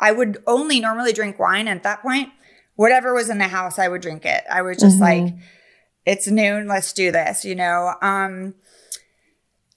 I 0.00 0.12
would 0.12 0.42
only 0.46 0.80
normally 0.80 1.12
drink 1.12 1.38
wine 1.38 1.68
at 1.68 1.82
that 1.82 2.02
point. 2.02 2.30
Whatever 2.74 3.14
was 3.14 3.30
in 3.30 3.38
the 3.38 3.48
house, 3.48 3.78
I 3.78 3.88
would 3.88 4.02
drink 4.02 4.24
it. 4.24 4.44
I 4.50 4.62
was 4.62 4.78
just 4.78 5.00
mm-hmm. 5.00 5.24
like 5.24 5.34
it's 6.04 6.28
noon, 6.28 6.68
let's 6.68 6.92
do 6.92 7.10
this, 7.10 7.44
you 7.44 7.54
know. 7.54 7.94
Um 8.02 8.54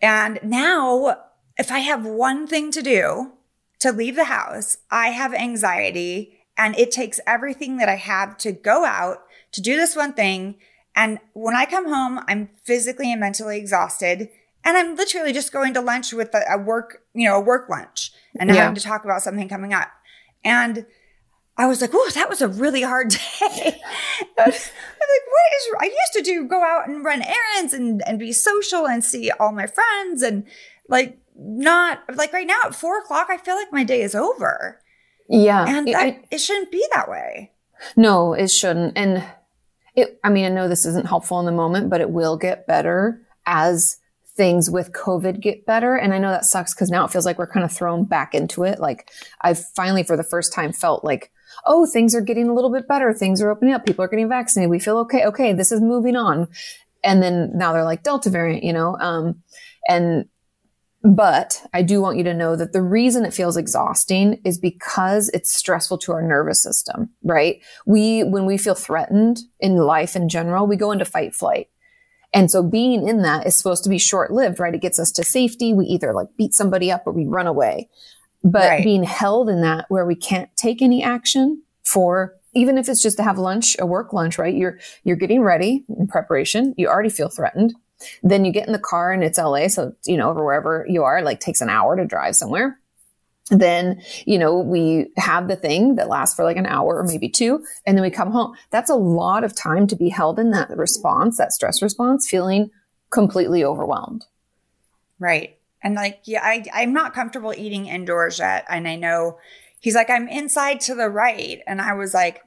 and 0.02 0.40
now 0.44 1.18
if 1.58 1.72
I 1.72 1.80
have 1.80 2.06
one 2.06 2.48
thing 2.48 2.72
to 2.72 2.82
do, 2.82 3.34
to 3.80 3.92
leave 3.92 4.16
the 4.16 4.26
house, 4.26 4.78
I 4.92 5.10
have 5.10 5.34
anxiety 5.34 6.40
and 6.58 6.78
it 6.78 6.92
takes 6.92 7.20
everything 7.26 7.78
that 7.78 7.90
I 7.90 7.96
have 7.96 8.38
to 8.40 8.52
go 8.52 8.86
out 8.86 9.20
to 9.54 9.62
do 9.62 9.78
this 9.78 9.96
one 9.96 10.14
thing. 10.14 10.56
And 10.96 11.20
when 11.34 11.56
I 11.56 11.66
come 11.66 11.88
home, 11.88 12.20
I'm 12.28 12.50
physically 12.66 13.12
and 13.12 13.22
mentally 13.22 13.58
exhausted. 13.58 14.30
And 14.66 14.76
I'm 14.76 14.96
literally 14.96 15.32
just 15.32 15.54
going 15.54 15.74
to 15.76 15.82
lunch 15.82 16.12
with 16.12 16.36
a, 16.36 16.44
a 16.50 16.58
work, 16.58 17.04
you 17.14 17.28
know, 17.28 17.38
a 17.38 17.42
work 17.42 17.70
lunch 17.70 18.12
and 18.38 18.50
yeah. 18.50 18.58
having 18.58 18.76
to 18.76 18.82
talk 18.82 19.06
about 19.06 19.22
something 19.22 19.48
coming 19.48 19.74
up. 19.74 19.90
And 20.44 20.86
I 21.58 21.68
was 21.68 21.82
like, 21.82 21.92
"Oh, 21.94 22.10
that 22.16 22.30
was 22.30 22.42
a 22.42 22.48
really 22.48 22.82
hard 22.82 23.10
day." 23.10 23.20
I'm 23.40 24.46
like, 24.46 24.46
"What 24.48 24.54
is?" 24.54 25.76
I 25.80 25.86
used 25.86 26.14
to 26.14 26.22
do 26.22 26.48
go 26.48 26.64
out 26.64 26.88
and 26.88 27.04
run 27.04 27.22
errands 27.22 27.74
and 27.74 28.02
and 28.08 28.18
be 28.20 28.32
social 28.32 28.88
and 28.88 29.04
see 29.04 29.32
all 29.32 29.52
my 29.52 29.68
friends 29.68 30.22
and 30.22 30.46
like 30.88 31.20
not 31.36 32.00
like 32.16 32.34
right 32.34 32.48
now 32.48 32.60
at 32.66 32.76
four 32.76 33.00
o'clock, 33.00 33.28
I 33.30 33.38
feel 33.38 33.56
like 33.56 33.72
my 33.72 33.84
day 33.84 34.02
is 34.02 34.16
over. 34.16 34.82
Yeah. 35.30 35.66
And 35.68 35.88
that, 35.88 35.96
I, 35.96 36.20
it 36.32 36.40
shouldn't 36.40 36.72
be 36.72 36.86
that 36.94 37.10
way. 37.10 37.52
No, 37.96 38.34
it 38.34 38.50
shouldn't. 38.50 38.98
And 38.98 39.24
it, 39.96 40.20
I 40.24 40.30
mean, 40.30 40.46
I 40.46 40.50
know 40.50 40.68
this 40.68 40.86
isn't 40.86 41.08
helpful 41.08 41.40
in 41.40 41.46
the 41.46 41.52
moment, 41.52 41.90
but 41.90 42.02
it 42.02 42.10
will 42.10 42.36
get 42.36 42.68
better 42.68 43.22
as 43.46 43.99
things 44.40 44.72
with 44.72 44.94
COVID 44.94 45.42
get 45.42 45.66
better. 45.66 45.98
And 45.98 46.14
I 46.14 46.18
know 46.18 46.32
that 46.32 46.46
sucks 46.46 46.74
because 46.74 46.90
now 46.90 47.04
it 47.04 47.12
feels 47.12 47.26
like 47.26 47.38
we're 47.38 47.46
kind 47.46 47.66
of 47.66 47.74
thrown 47.74 48.06
back 48.06 48.34
into 48.34 48.64
it. 48.64 48.80
Like 48.80 49.12
I've 49.42 49.60
finally, 49.76 50.02
for 50.02 50.16
the 50.16 50.24
first 50.24 50.54
time, 50.54 50.72
felt 50.72 51.04
like, 51.04 51.30
oh, 51.66 51.86
things 51.86 52.16
are 52.16 52.22
getting 52.22 52.48
a 52.48 52.54
little 52.54 52.72
bit 52.72 52.88
better. 52.88 53.14
Things 53.14 53.42
are 53.42 53.52
opening 53.52 53.74
up. 53.74 53.86
People 53.86 54.06
are 54.06 54.08
getting 54.08 54.30
vaccinated. 54.30 54.72
We 54.72 54.80
feel 54.80 54.98
okay. 55.00 55.26
Okay. 55.26 55.52
This 55.52 55.74
is 55.74 55.82
moving 55.82 56.16
on. 56.16 56.48
And 57.04 57.22
then 57.22 57.52
now 57.54 57.74
they're 57.74 57.84
like 57.84 58.04
Delta 58.04 58.30
variant, 58.30 58.64
you 58.64 58.72
know? 58.72 58.96
Um, 58.98 59.44
and 59.90 60.30
but 61.04 61.62
I 61.74 61.82
do 61.82 62.02
want 62.02 62.18
you 62.18 62.24
to 62.24 62.34
know 62.34 62.56
that 62.56 62.72
the 62.72 62.82
reason 62.82 63.26
it 63.26 63.34
feels 63.34 63.58
exhausting 63.58 64.40
is 64.46 64.58
because 64.58 65.28
it's 65.34 65.54
stressful 65.54 65.98
to 66.00 66.14
our 66.14 66.22
nervous 66.22 66.64
system, 66.64 67.10
right? 67.24 67.62
We, 67.86 68.24
when 68.24 68.46
we 68.46 68.58
feel 68.58 68.76
threatened 68.76 69.40
in 69.60 69.76
life 69.76 70.16
in 70.16 70.30
general, 70.30 70.66
we 70.66 70.78
go 70.78 70.92
into 70.92 71.06
fight 71.06 71.36
flight. 71.36 71.68
And 72.34 72.52
so 72.52 72.62
being 72.62 73.08
in 73.08 73.24
that 73.24 73.48
is 73.48 73.58
supposed 73.58 73.84
to 73.84 73.90
be 73.90 73.98
short 73.98 74.32
lived, 74.32 74.60
right? 74.60 74.74
It 74.74 74.82
gets 74.82 75.00
us 75.00 75.12
to 75.14 75.24
safety. 75.24 75.74
We 75.74 75.86
either 75.86 76.14
like 76.14 76.28
beat 76.38 76.54
somebody 76.54 76.92
up 76.92 77.04
or 77.06 77.14
we 77.14 77.26
run 77.26 77.48
away. 77.48 77.90
But 78.44 78.70
right. 78.70 78.84
being 78.84 79.04
held 79.04 79.50
in 79.50 79.62
that 79.62 79.86
where 79.90 80.06
we 80.06 80.16
can't 80.16 80.50
take 80.56 80.82
any 80.82 81.04
action 81.04 81.64
for 81.84 82.36
even 82.54 82.78
if 82.78 82.90
it's 82.90 83.02
just 83.02 83.18
to 83.18 83.24
have 83.24 83.38
lunch, 83.38 83.76
a 83.80 83.86
work 83.86 84.14
lunch, 84.14 84.38
right? 84.38 84.56
You're, 84.56 84.80
you're 85.04 85.16
getting 85.16 85.42
ready 85.42 85.84
in 85.88 86.08
preparation. 86.08 86.74
You 86.78 86.88
already 86.88 87.10
feel 87.10 87.30
threatened. 87.30 87.76
Then 88.24 88.46
you 88.46 88.52
get 88.52 88.66
in 88.66 88.74
the 88.74 88.80
car 88.80 89.12
and 89.12 89.24
it's 89.24 89.38
LA. 89.38 89.68
So, 89.68 89.94
you 90.06 90.18
know, 90.18 90.30
over 90.30 90.44
wherever 90.44 90.86
you 90.90 91.04
are, 91.04 91.22
like 91.22 91.40
takes 91.40 91.62
an 91.62 91.70
hour 91.70 91.96
to 91.96 92.06
drive 92.06 92.36
somewhere. 92.36 92.80
Then, 93.50 94.02
you 94.26 94.38
know, 94.38 94.60
we 94.60 95.08
have 95.18 95.48
the 95.48 95.56
thing 95.56 95.96
that 95.96 96.08
lasts 96.08 96.36
for 96.36 96.44
like 96.44 96.58
an 96.58 96.68
hour 96.68 96.98
or 96.98 97.04
maybe 97.04 97.30
two, 97.30 97.64
and 97.86 97.98
then 97.98 98.04
we 98.04 98.12
come 98.12 98.32
home. 98.32 98.56
That's 98.70 98.90
a 98.90 98.96
lot 98.96 99.44
of 99.44 99.56
time 99.56 99.88
to 99.88 99.96
be 99.96 100.10
held 100.10 100.38
in 100.38 100.52
that 100.52 100.70
response, 100.78 101.38
that 101.38 101.52
stress 101.52 101.82
response, 101.82 102.30
feeling 102.30 102.70
completely 103.10 103.64
overwhelmed. 103.64 104.26
Right. 105.18 105.58
And 105.84 105.96
like, 105.96 106.22
yeah, 106.26 106.44
I, 106.44 106.64
I'm 106.74 106.94
not 106.94 107.14
comfortable 107.14 107.54
eating 107.58 107.88
indoors 107.88 108.40
yet. 108.40 108.66
And 108.70 108.88
I 108.88 108.96
know 108.96 109.40
he's 109.80 109.96
like, 109.96 110.10
I'm 110.10 110.28
inside 110.28 110.82
to 110.82 110.96
the 110.96 111.10
right. 111.10 111.62
And 111.66 111.82
I 111.82 111.94
was 111.94 112.14
like, 112.14 112.44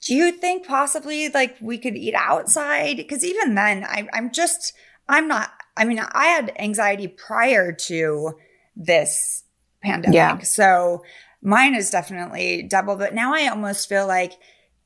do 0.00 0.14
you 0.14 0.32
think 0.32 0.66
possibly 0.66 1.28
like 1.28 1.56
we 1.60 1.78
could 1.78 1.96
eat 1.96 2.14
outside? 2.14 2.96
Because 2.96 3.24
even 3.24 3.54
then, 3.54 3.84
I, 3.84 4.08
I'm 4.12 4.32
just, 4.32 4.72
I'm 5.08 5.28
not, 5.28 5.50
I 5.76 5.84
mean, 5.84 6.00
I 6.00 6.26
had 6.26 6.52
anxiety 6.58 7.08
prior 7.08 7.72
to 7.72 8.36
this 8.76 9.44
pandemic. 9.82 10.14
Yeah. 10.14 10.38
So 10.40 11.04
mine 11.42 11.74
is 11.74 11.90
definitely 11.90 12.62
double, 12.62 12.96
but 12.96 13.14
now 13.14 13.34
I 13.34 13.48
almost 13.48 13.88
feel 13.88 14.06
like 14.06 14.32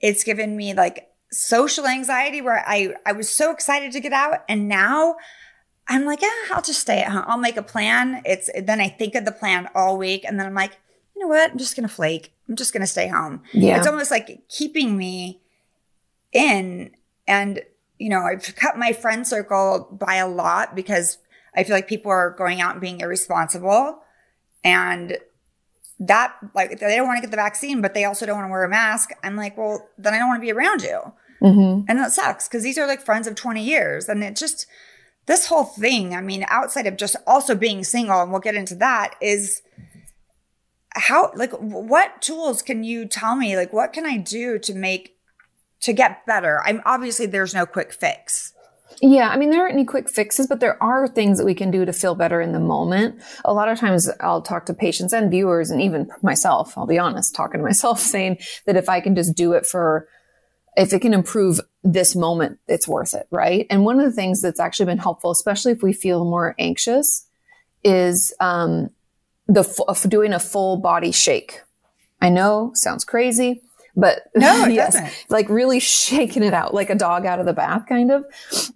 it's 0.01 0.25
given 0.25 0.57
me 0.57 0.75
like 0.75 1.09
social 1.31 1.87
anxiety 1.87 2.41
where 2.41 2.63
I, 2.67 2.95
I 3.05 3.13
was 3.13 3.29
so 3.29 3.51
excited 3.51 3.93
to 3.93 4.01
get 4.01 4.13
out. 4.13 4.45
And 4.49 4.69
now 4.69 5.17
I'm 5.89 6.05
like, 6.05 6.23
yeah, 6.23 6.29
I'll 6.53 6.63
just 6.63 6.81
stay 6.81 7.01
at 7.01 7.13
home. 7.13 7.25
I'll 7.27 7.39
make 7.39 7.57
a 7.57 7.63
plan. 7.63 8.23
It's 8.25 8.51
then 8.61 8.81
I 8.81 8.89
think 8.89 9.15
of 9.15 9.25
the 9.25 9.33
plan 9.33 9.69
all 9.75 9.99
week. 9.99 10.25
And 10.25 10.39
then 10.39 10.47
I'm 10.47 10.55
like, 10.55 10.77
you 11.15 11.23
know 11.23 11.29
what? 11.29 11.51
I'm 11.51 11.59
just 11.59 11.77
going 11.77 11.89
to 11.89 11.95
flake. 11.95 12.33
I'm 12.49 12.57
just 12.57 12.73
going 12.73 12.83
to 12.83 12.87
stay 12.87 13.09
home. 13.09 13.43
Yeah. 13.53 13.79
It's 13.79 13.87
almost 13.87 14.11
like 14.11 14.43
keeping 14.49 14.97
me 14.97 15.41
in. 16.33 16.91
And, 17.27 17.63
you 17.99 18.09
know, 18.09 18.21
I've 18.21 18.55
cut 18.57 18.79
my 18.79 18.93
friend 18.93 19.27
circle 19.27 19.89
by 19.91 20.17
a 20.17 20.29
lot 20.29 20.75
because 20.75 21.19
I 21.57 21.65
feel 21.65 21.75
like 21.75 21.89
people 21.89 22.11
are 22.11 22.31
going 22.31 22.61
out 22.61 22.73
and 22.73 22.81
being 22.81 23.01
irresponsible. 23.01 24.03
And 24.63 25.19
that, 25.99 26.35
like, 26.55 26.79
they 26.79 26.97
don't 26.97 27.07
want 27.07 27.19
to 27.19 27.23
get 27.23 27.31
the 27.31 27.37
vaccine, 27.37 27.81
but 27.81 27.95
they 27.95 28.05
also 28.05 28.27
don't 28.27 28.37
want 28.37 28.49
to 28.49 28.51
wear 28.51 28.65
a 28.65 28.69
mask. 28.69 29.11
I'm 29.23 29.37
like, 29.37 29.57
well, 29.57 29.89
then 29.97 30.13
I 30.15 30.19
don't 30.19 30.29
want 30.29 30.41
to 30.41 30.47
be 30.47 30.53
around 30.53 30.83
you. 30.83 31.01
Mm-hmm. 31.43 31.85
And 31.89 31.99
that 31.99 32.13
sucks 32.13 32.49
because 32.49 32.63
these 32.63 32.79
are 32.79 32.87
like 32.87 33.01
friends 33.01 33.27
of 33.27 33.35
20 33.35 33.63
years. 33.63 34.09
And 34.09 34.23
it 34.23 34.37
just, 34.37 34.67
this 35.27 35.47
whole 35.47 35.65
thing, 35.65 36.15
I 36.15 36.21
mean, 36.21 36.45
outside 36.49 36.87
of 36.87 36.97
just 36.97 37.17
also 37.27 37.55
being 37.55 37.85
single, 37.85 38.21
and 38.23 38.31
we'll 38.31 38.41
get 38.41 38.55
into 38.55 38.75
that, 38.77 39.15
is 39.21 39.63
how 40.97 41.31
like 41.35 41.53
what 41.53 42.23
tools 42.23 42.63
can 42.63 42.83
you 42.83 43.07
tell 43.07 43.37
me 43.37 43.57
like 43.57 43.73
what 43.73 43.93
can 43.93 44.07
i 44.07 44.17
do 44.17 44.59
to 44.59 44.75
make 44.75 45.17
to 45.81 45.93
get 45.93 46.25
better 46.27 46.63
i'm 46.65 46.81
obviously 46.85 47.27
there's 47.27 47.55
no 47.55 47.67
quick 47.67 47.93
fix 47.93 48.55
yeah, 49.01 49.29
I 49.29 49.37
mean, 49.37 49.51
there 49.51 49.61
aren't 49.61 49.75
any 49.75 49.85
quick 49.85 50.09
fixes, 50.09 50.47
but 50.47 50.61
there 50.61 50.83
are 50.83 51.07
things 51.07 51.39
that 51.39 51.45
we 51.45 51.55
can 51.55 51.71
do 51.71 51.85
to 51.85 51.93
feel 51.93 52.15
better 52.15 52.41
in 52.41 52.53
the 52.53 52.61
moment. 52.61 53.21
A 53.45 53.53
lot 53.53 53.69
of 53.69 53.79
times 53.79 54.09
I'll 54.21 54.43
talk 54.43 54.67
to 54.67 54.75
patients 54.75 55.13
and 55.13 55.31
viewers 55.31 55.71
and 55.71 55.83
even 55.83 56.09
myself, 56.23 56.77
I'll 56.79 56.87
be 56.87 56.99
honest, 56.99 57.35
talking 57.35 57.61
to 57.61 57.65
myself 57.65 58.01
saying 58.15 58.39
that 58.65 58.77
if 58.77 58.89
I 58.89 59.01
can 59.01 59.15
just 59.15 59.37
do 59.37 59.53
it 59.53 59.67
for, 59.67 60.09
if 60.77 60.93
it 60.93 61.01
can 61.01 61.15
improve 61.15 61.61
this 61.83 62.17
moment, 62.17 62.59
it's 62.69 62.89
worth 62.89 63.15
it, 63.15 63.27
right? 63.31 63.67
And 63.71 63.85
one 63.85 63.99
of 63.99 64.07
the 64.07 64.13
things 64.13 64.41
that's 64.41 64.61
actually 64.61 64.87
been 64.87 64.99
helpful, 64.99 65.31
especially 65.31 65.73
if 65.73 65.83
we 65.83 65.93
feel 65.93 66.25
more 66.25 66.55
anxious, 66.59 67.27
is 67.85 68.35
um, 68.41 68.91
the 69.47 69.63
doing 70.09 70.33
a 70.33 70.41
full 70.41 70.79
body 70.79 71.13
shake. 71.13 71.61
I 72.21 72.31
know 72.31 72.71
sounds 72.75 73.05
crazy, 73.05 73.63
but 73.97 74.23
no, 74.37 74.67
yes, 74.67 74.93
doesn't. 74.95 75.13
like 75.31 75.49
really 75.49 75.81
shaking 76.01 76.43
it 76.43 76.53
out 76.55 76.75
like 76.75 76.91
a 76.91 76.95
dog 76.95 77.25
out 77.27 77.41
of 77.41 77.47
the 77.47 77.53
bath 77.53 77.87
kind 77.89 78.11
of 78.13 78.25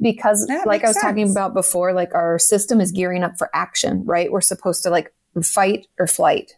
because 0.01 0.47
that 0.49 0.67
like 0.67 0.83
I 0.85 0.89
was 0.89 0.95
sense. 0.97 1.05
talking 1.05 1.31
about 1.31 1.55
before, 1.55 1.93
like 1.93 2.15
our 2.15 2.39
system 2.39 2.81
is 2.81 2.91
gearing 2.93 3.23
up 3.23 3.37
for 3.39 3.51
action, 3.55 4.05
right? 4.05 4.33
We're 4.33 4.41
supposed 4.41 4.83
to 4.85 4.91
like 4.91 5.13
fight 5.43 5.87
or 5.99 6.07
flight. 6.07 6.55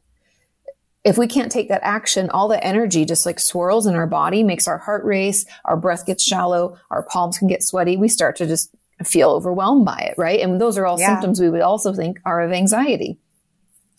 if 1.05 1.19
we 1.19 1.27
can't 1.27 1.51
take 1.51 1.69
that 1.69 1.83
action, 1.83 2.31
all 2.31 2.47
the 2.49 2.65
energy 2.65 3.05
just 3.05 3.27
like 3.27 3.41
swirls 3.41 3.87
in 3.87 3.95
our 3.97 4.07
body, 4.07 4.45
makes 4.45 4.69
our 4.69 4.79
heart 4.79 5.05
race, 5.05 5.45
our 5.65 5.77
breath 5.77 6.07
gets 6.07 6.23
shallow, 6.25 6.79
our 6.91 7.03
palms 7.03 7.39
can 7.39 7.49
get 7.49 7.63
sweaty. 7.63 7.97
We 7.97 8.09
start 8.09 8.37
to 8.37 8.47
just 8.47 8.73
feel 9.05 9.31
overwhelmed 9.31 9.85
by 9.85 9.99
it, 9.99 10.15
right? 10.17 10.39
And 10.41 10.61
those 10.61 10.79
are 10.79 10.87
all 10.87 11.01
Yeah. 11.01 11.09
symptoms 11.09 11.41
we 11.41 11.51
would 11.51 11.61
also 11.61 11.93
think 11.93 12.21
are 12.25 12.41
of 12.41 12.53
anxiety. 12.53 13.19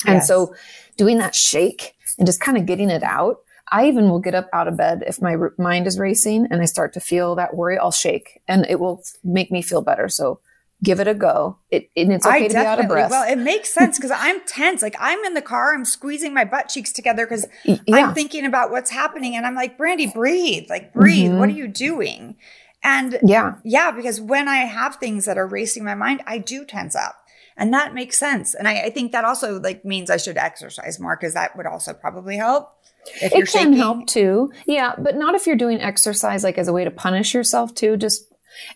And 0.08 0.16
Yes. 0.16 0.28
so 0.30 0.56
doing 0.96 1.18
that 1.18 1.36
shake 1.36 1.94
and 2.18 2.26
just 2.26 2.40
kind 2.40 2.58
of 2.58 2.66
getting 2.66 2.90
it 2.90 3.04
out. 3.04 3.40
I 3.74 3.88
even 3.88 4.10
will 4.10 4.20
get 4.20 4.36
up 4.36 4.48
out 4.54 4.68
of 4.68 4.78
bed 4.78 5.04
if 5.08 5.20
my 5.20 5.36
r- 5.36 5.54
mind 5.58 5.88
is 5.88 5.98
racing 5.98 6.48
and 6.52 6.62
I 6.62 6.66
start 6.66 6.94
to 6.94 7.00
feel 7.00 7.34
that 7.36 7.56
worry, 7.56 7.78
I'll 7.78 7.92
shake 7.92 8.40
and 8.48 8.68
it 8.70 8.80
will 8.80 9.04
make 9.24 9.52
me 9.52 9.64
feel 9.64 9.82
better. 9.82 10.08
So 10.08 10.40
give 10.84 11.00
it 11.00 11.08
a 11.08 11.16
go. 11.16 11.58
It, 11.72 11.90
and 11.96 12.14
it's 12.14 12.26
okay 12.26 12.50
to 12.50 12.54
be 12.54 12.60
out 12.60 12.80
of 12.80 12.88
breath. 12.88 13.10
Well, 13.10 13.28
it 13.28 13.38
makes 13.38 13.74
sense 13.74 13.98
because 13.98 14.12
I'm 14.12 14.42
tense. 14.46 14.84
Like 14.84 14.96
I'm 15.00 15.24
in 15.24 15.34
the 15.34 15.42
car, 15.42 15.74
I'm 15.74 15.86
squeezing 15.86 16.36
my 16.36 16.46
butt 16.46 16.70
cheeks 16.70 16.92
together 16.92 17.26
because 17.26 17.48
yeah. 17.64 17.78
I'm 17.92 18.14
thinking 18.14 18.46
about 18.46 18.70
what's 18.70 18.92
happening, 18.92 19.36
and 19.36 19.46
I'm 19.46 19.56
like, 19.56 19.78
Brandi, 19.78 20.14
breathe, 20.14 20.70
like 20.70 20.94
breathe. 20.94 21.32
Mhm. 21.32 21.40
What 21.40 21.50
are 21.50 21.54
you 21.54 21.68
doing? 21.68 22.36
And 22.84 23.18
yeah. 23.24 23.56
yeah, 23.64 23.92
because 23.92 24.20
when 24.20 24.48
I 24.48 24.58
have 24.58 24.98
things 24.98 25.26
that 25.26 25.38
are 25.38 25.48
racing 25.48 25.84
my 25.84 25.96
mind, 25.96 26.22
I 26.28 26.38
do 26.38 26.66
tense 26.66 26.96
up. 26.96 27.16
And 27.56 27.74
that 27.74 27.94
makes 27.94 28.18
sense. 28.18 28.54
And 28.54 28.68
I, 28.68 28.82
I 28.82 28.90
think 28.90 29.12
that 29.12 29.24
also 29.24 29.60
like 29.60 29.86
means 29.86 30.10
I 30.10 30.18
should 30.18 30.38
exercise 30.38 31.00
more 31.00 31.16
because 31.16 31.34
that 31.36 31.56
would 31.56 31.66
also 31.66 31.94
probably 31.94 32.36
help. 32.36 32.76
If 33.22 33.32
It 33.32 33.32
can 33.32 33.46
shaking. 33.46 33.74
help 33.74 34.08
too. 34.08 34.52
Yeah. 34.66 34.94
But 34.98 35.16
not 35.18 35.36
if 35.36 35.46
you're 35.48 35.56
doing 35.56 35.82
exercise 35.82 36.44
like 36.44 36.58
as 36.58 36.68
a 36.68 36.74
way 36.74 36.84
to 36.84 36.92
punish 36.92 37.34
yourself 37.34 37.74
too. 37.76 37.98
Just 37.98 38.24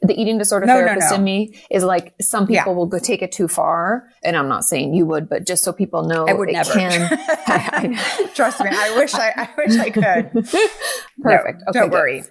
the 0.02 0.20
eating 0.20 0.38
disorder 0.40 0.66
No, 0.66 0.74
no, 0.80 0.86
therapist 0.86 1.12
no. 1.12 1.18
in 1.18 1.24
me 1.24 1.56
is 1.70 1.84
like 1.84 2.14
some 2.20 2.48
Yeah. 2.50 2.62
people 2.64 2.74
will 2.76 2.88
go 2.88 2.98
take 3.00 3.22
it 3.22 3.32
too 3.32 3.48
far. 3.48 4.10
And 4.24 4.36
I'm 4.36 4.48
not 4.48 4.64
saying 4.64 4.94
you 4.96 5.06
would, 5.06 5.30
but 5.30 5.46
just 5.46 5.64
so 5.64 5.72
people 5.72 6.04
know 6.06 6.26
I 6.28 6.34
would 6.34 6.50
it 6.50 6.54
never. 6.54 6.74
can. 6.74 7.02
I- 7.48 7.96
I. 8.28 8.28
Trust 8.34 8.60
me, 8.64 8.70
I 8.72 8.96
wish 8.98 9.14
I, 9.14 9.34
I 9.36 9.50
wish 9.58 9.78
I 9.78 9.90
could. 9.92 10.32
Perfect. 11.22 11.62
No, 11.62 11.70
okay, 11.70 11.80
don't 11.80 11.92
worry. 11.92 12.24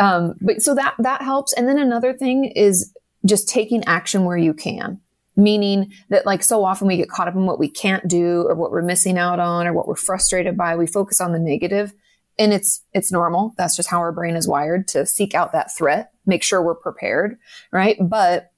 Um, 0.00 0.34
but 0.40 0.62
so 0.62 0.74
that 0.74 0.94
that 0.98 1.22
helps. 1.22 1.52
And 1.52 1.68
then 1.68 1.78
another 1.78 2.12
thing 2.12 2.44
is 2.56 2.92
just 3.26 3.48
taking 3.48 3.84
action 3.86 4.24
where 4.24 4.36
you 4.36 4.54
can. 4.54 5.00
Meaning 5.36 5.92
that 6.08 6.24
like 6.24 6.42
so 6.42 6.64
often 6.64 6.88
we 6.88 6.96
get 6.96 7.10
caught 7.10 7.28
up 7.28 7.34
in 7.34 7.44
what 7.44 7.58
we 7.58 7.68
can't 7.68 8.08
do 8.08 8.46
or 8.48 8.54
what 8.54 8.70
we're 8.70 8.82
missing 8.82 9.18
out 9.18 9.38
on 9.38 9.66
or 9.66 9.72
what 9.74 9.86
we're 9.86 9.94
frustrated 9.94 10.56
by. 10.56 10.76
We 10.76 10.86
focus 10.86 11.20
on 11.20 11.32
the 11.32 11.38
negative 11.38 11.92
and 12.38 12.52
it's 12.52 12.82
it's 12.92 13.12
normal. 13.12 13.54
That's 13.56 13.76
just 13.76 13.90
how 13.90 13.98
our 13.98 14.12
brain 14.12 14.36
is 14.36 14.48
wired 14.48 14.88
to 14.88 15.06
seek 15.06 15.34
out 15.34 15.52
that 15.52 15.74
threat, 15.76 16.10
make 16.24 16.42
sure 16.42 16.62
we're 16.62 16.74
prepared, 16.74 17.38
right? 17.72 17.96
But 18.00 18.50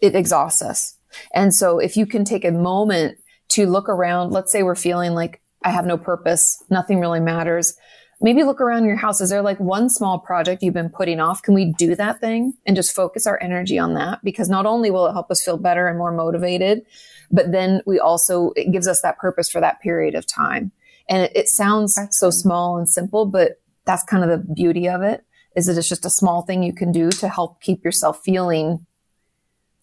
it 0.00 0.14
exhausts 0.14 0.62
us. 0.62 0.96
And 1.34 1.54
so 1.54 1.78
if 1.78 1.96
you 1.96 2.06
can 2.06 2.24
take 2.24 2.44
a 2.44 2.52
moment 2.52 3.18
to 3.50 3.66
look 3.66 3.88
around, 3.88 4.30
let's 4.30 4.52
say 4.52 4.62
we're 4.62 4.74
feeling 4.74 5.12
like 5.12 5.40
I 5.62 5.70
have 5.70 5.86
no 5.86 5.98
purpose, 5.98 6.62
nothing 6.70 7.00
really 7.00 7.20
matters. 7.20 7.76
Maybe 8.22 8.42
look 8.44 8.60
around 8.60 8.84
your 8.84 8.96
house. 8.96 9.20
Is 9.20 9.30
there 9.30 9.40
like 9.42 9.58
one 9.58 9.88
small 9.88 10.18
project 10.18 10.62
you've 10.62 10.74
been 10.74 10.90
putting 10.90 11.20
off? 11.20 11.42
Can 11.42 11.54
we 11.54 11.72
do 11.78 11.94
that 11.96 12.20
thing 12.20 12.52
and 12.66 12.76
just 12.76 12.94
focus 12.94 13.26
our 13.26 13.42
energy 13.42 13.78
on 13.78 13.94
that? 13.94 14.20
Because 14.22 14.48
not 14.50 14.66
only 14.66 14.90
will 14.90 15.06
it 15.06 15.12
help 15.12 15.30
us 15.30 15.42
feel 15.42 15.56
better 15.56 15.86
and 15.86 15.96
more 15.96 16.12
motivated, 16.12 16.82
but 17.30 17.50
then 17.50 17.80
we 17.86 17.98
also, 17.98 18.52
it 18.56 18.72
gives 18.72 18.86
us 18.86 19.00
that 19.02 19.18
purpose 19.18 19.48
for 19.50 19.60
that 19.60 19.80
period 19.80 20.14
of 20.14 20.26
time. 20.26 20.70
And 21.08 21.22
it, 21.22 21.32
it 21.34 21.48
sounds 21.48 21.94
That's 21.94 22.18
so 22.18 22.30
small 22.30 22.76
and 22.76 22.88
simple, 22.88 23.24
but 23.24 23.60
that's 23.86 24.04
kind 24.04 24.22
of 24.22 24.28
the 24.28 24.54
beauty 24.54 24.86
of 24.88 25.00
it 25.02 25.24
is 25.56 25.66
that 25.66 25.76
it's 25.78 25.88
just 25.88 26.04
a 26.04 26.10
small 26.10 26.42
thing 26.42 26.62
you 26.62 26.72
can 26.72 26.92
do 26.92 27.10
to 27.10 27.28
help 27.28 27.60
keep 27.60 27.84
yourself 27.84 28.20
feeling, 28.22 28.86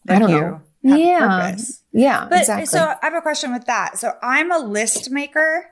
I 0.08 0.20
don't 0.20 0.30
you 0.30 0.40
know. 0.40 0.62
have 0.86 1.00
Yeah. 1.00 1.20
purpose. 1.50 1.84
Yeah, 1.92 2.28
But 2.30 2.40
exactly. 2.42 2.66
so 2.68 2.80
I 3.02 3.06
have 3.06 3.16
a 3.16 3.22
question 3.22 3.52
with 3.52 3.66
that. 3.66 3.98
So 3.98 4.14
I'm 4.22 4.52
a 4.52 4.60
list 4.60 5.10
maker. 5.12 5.66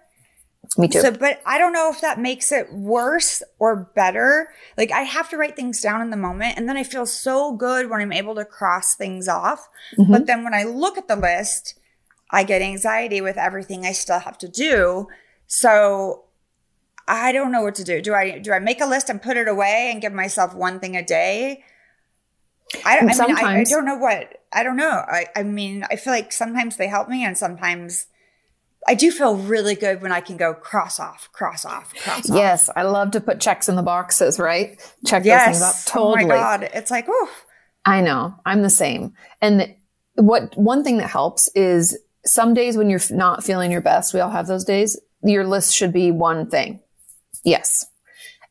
Me 0.77 0.88
too. 0.88 1.01
So, 1.01 1.11
but 1.11 1.41
I 1.45 1.57
don't 1.57 1.73
know 1.73 1.89
if 1.89 2.01
that 2.01 2.19
makes 2.19 2.51
it 2.51 2.71
worse 2.73 3.41
or 3.59 3.89
better. 3.95 4.49
Like 4.77 4.91
I 4.91 5.01
have 5.01 5.29
to 5.29 5.38
write 5.38 5.55
things 5.55 5.81
down 5.81 6.01
in 6.01 6.09
the 6.09 6.17
moment 6.17 6.57
and 6.57 6.67
then 6.67 6.75
I 6.75 6.83
feel 6.83 7.05
so 7.05 7.53
good 7.53 7.89
when 7.89 8.01
I'm 8.01 8.11
able 8.11 8.35
to 8.35 8.45
cross 8.45 8.95
things 8.95 9.27
off. 9.27 9.69
Mhm. 9.97 10.11
But 10.11 10.25
then 10.25 10.43
when 10.43 10.53
I 10.53 10.63
look 10.63 10.97
at 10.97 11.07
the 11.07 11.15
list, 11.15 11.75
I 12.31 12.43
get 12.43 12.61
anxiety 12.61 13.21
with 13.21 13.38
everything 13.38 13.85
I 13.85 13.93
still 13.93 14.19
have 14.19 14.38
to 14.39 14.47
do. 14.47 15.07
So 15.47 16.25
I 17.07 17.31
don't 17.31 17.51
know 17.51 17.61
what 17.61 17.75
to 17.75 17.83
do. 17.83 18.01
Do 18.01 18.13
I 18.13 18.39
do 18.39 18.51
I 18.51 18.59
make 18.59 18.81
a 18.81 18.85
list 18.85 19.09
and 19.09 19.21
put 19.21 19.38
it 19.38 19.47
away 19.47 19.89
and 19.91 20.01
give 20.01 20.13
myself 20.13 20.53
one 20.53 20.79
thing 20.79 20.97
a 20.97 21.03
day? 21.05 21.63
I, 22.83 22.97
I 22.97 23.01
mean, 23.01 23.21
I, 23.21 23.59
I 23.59 23.63
don't 23.63 23.85
know 23.85 23.95
what 23.95 24.41
I 24.51 24.63
don't 24.63 24.75
know. 24.75 24.89
I, 25.07 25.27
I 25.35 25.43
mean, 25.43 25.85
I 25.89 25.95
feel 25.97 26.11
like 26.11 26.31
sometimes 26.31 26.77
they 26.77 26.88
help 26.88 27.07
me 27.07 27.23
and 27.23 27.38
sometimes 27.38 28.07
I 28.88 28.93
do 28.93 29.12
feel 29.12 29.36
really 29.36 29.74
good 29.76 30.02
when 30.02 30.12
I 30.12 30.21
can 30.21 30.38
go 30.38 30.54
cross 30.54 31.00
off, 31.00 31.30
cross 31.32 31.65
off, 31.65 31.93
cross 32.04 32.30
off. 32.30 32.36
Yes, 32.36 32.69
I 32.76 32.84
love 32.84 33.12
to 33.12 33.21
put 33.21 33.39
checks 33.39 33.67
in 33.67 33.76
the 33.76 33.82
boxes, 33.84 34.39
right? 34.39 34.78
Check 35.06 35.24
those 35.24 35.28
Yes. 35.28 35.45
things 35.45 35.62
off. 35.62 35.86
Totally. 35.86 36.26
Oh 36.26 36.28
my 36.28 36.36
God. 36.36 36.69
It's 36.74 36.91
like, 36.91 37.06
oh, 37.10 37.30
I 37.84 38.02
know. 38.02 38.36
I'm 38.45 38.62
the 38.62 38.69
same. 38.69 39.13
And 39.41 39.74
what 40.15 40.56
one 40.58 40.84
thing 40.84 40.98
that 40.98 41.10
helps 41.10 41.50
is 41.56 41.98
some 42.26 42.54
days 42.54 42.78
when 42.78 42.89
you're 42.89 43.00
not 43.12 43.43
feeling 43.43 43.71
your 43.71 43.82
best, 43.82 44.13
we 44.13 44.19
all 44.19 44.30
have 44.30 44.48
those 44.48 44.63
days, 44.65 45.00
your 45.24 45.45
list 45.48 45.74
should 45.76 45.91
be 45.93 46.12
one 46.12 46.50
thing. 46.50 46.80
Yes. 47.43 47.86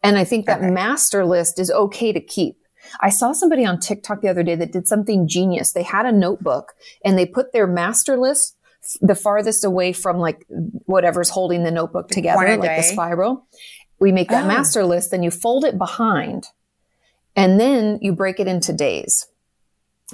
And 0.03 0.19
I 0.19 0.25
think 0.25 0.47
that 0.47 0.59
Okay. 0.59 0.71
master 0.71 1.25
list 1.25 1.59
is 1.59 1.71
okay 1.71 2.13
to 2.13 2.21
keep. 2.21 2.57
I 3.01 3.09
saw 3.09 3.33
somebody 3.33 3.65
on 3.65 3.81
TikTok 3.81 4.21
the 4.21 4.29
other 4.29 4.43
day 4.43 4.55
that 4.57 4.73
did 4.73 4.87
something 4.87 5.27
genius. 5.27 5.73
They 5.73 5.83
had 5.83 6.07
a 6.07 6.13
notebook 6.13 6.75
and 7.05 7.17
they 7.17 7.25
put 7.27 7.53
their 7.53 7.67
master 7.67 8.17
list 8.19 8.57
the 9.01 9.15
farthest 9.15 9.65
away 9.65 9.93
from 9.93 10.19
like 10.19 10.45
whatever's 10.87 11.31
holding 11.31 11.63
the 11.65 11.71
notebook 11.71 12.09
together, 12.09 12.37
like 12.61 12.77
the 12.77 12.83
spiral. 12.83 13.47
We 14.01 14.13
make 14.13 14.29
that 14.31 14.45
Oh. 14.45 14.49
master 14.49 14.85
list, 14.85 15.11
then 15.11 15.23
you 15.23 15.31
fold 15.31 15.65
it 15.65 15.79
behind 15.79 16.49
and 17.37 17.59
then 17.59 17.99
you 18.03 18.13
break 18.13 18.41
it 18.41 18.47
into 18.47 18.73
days. 18.73 19.27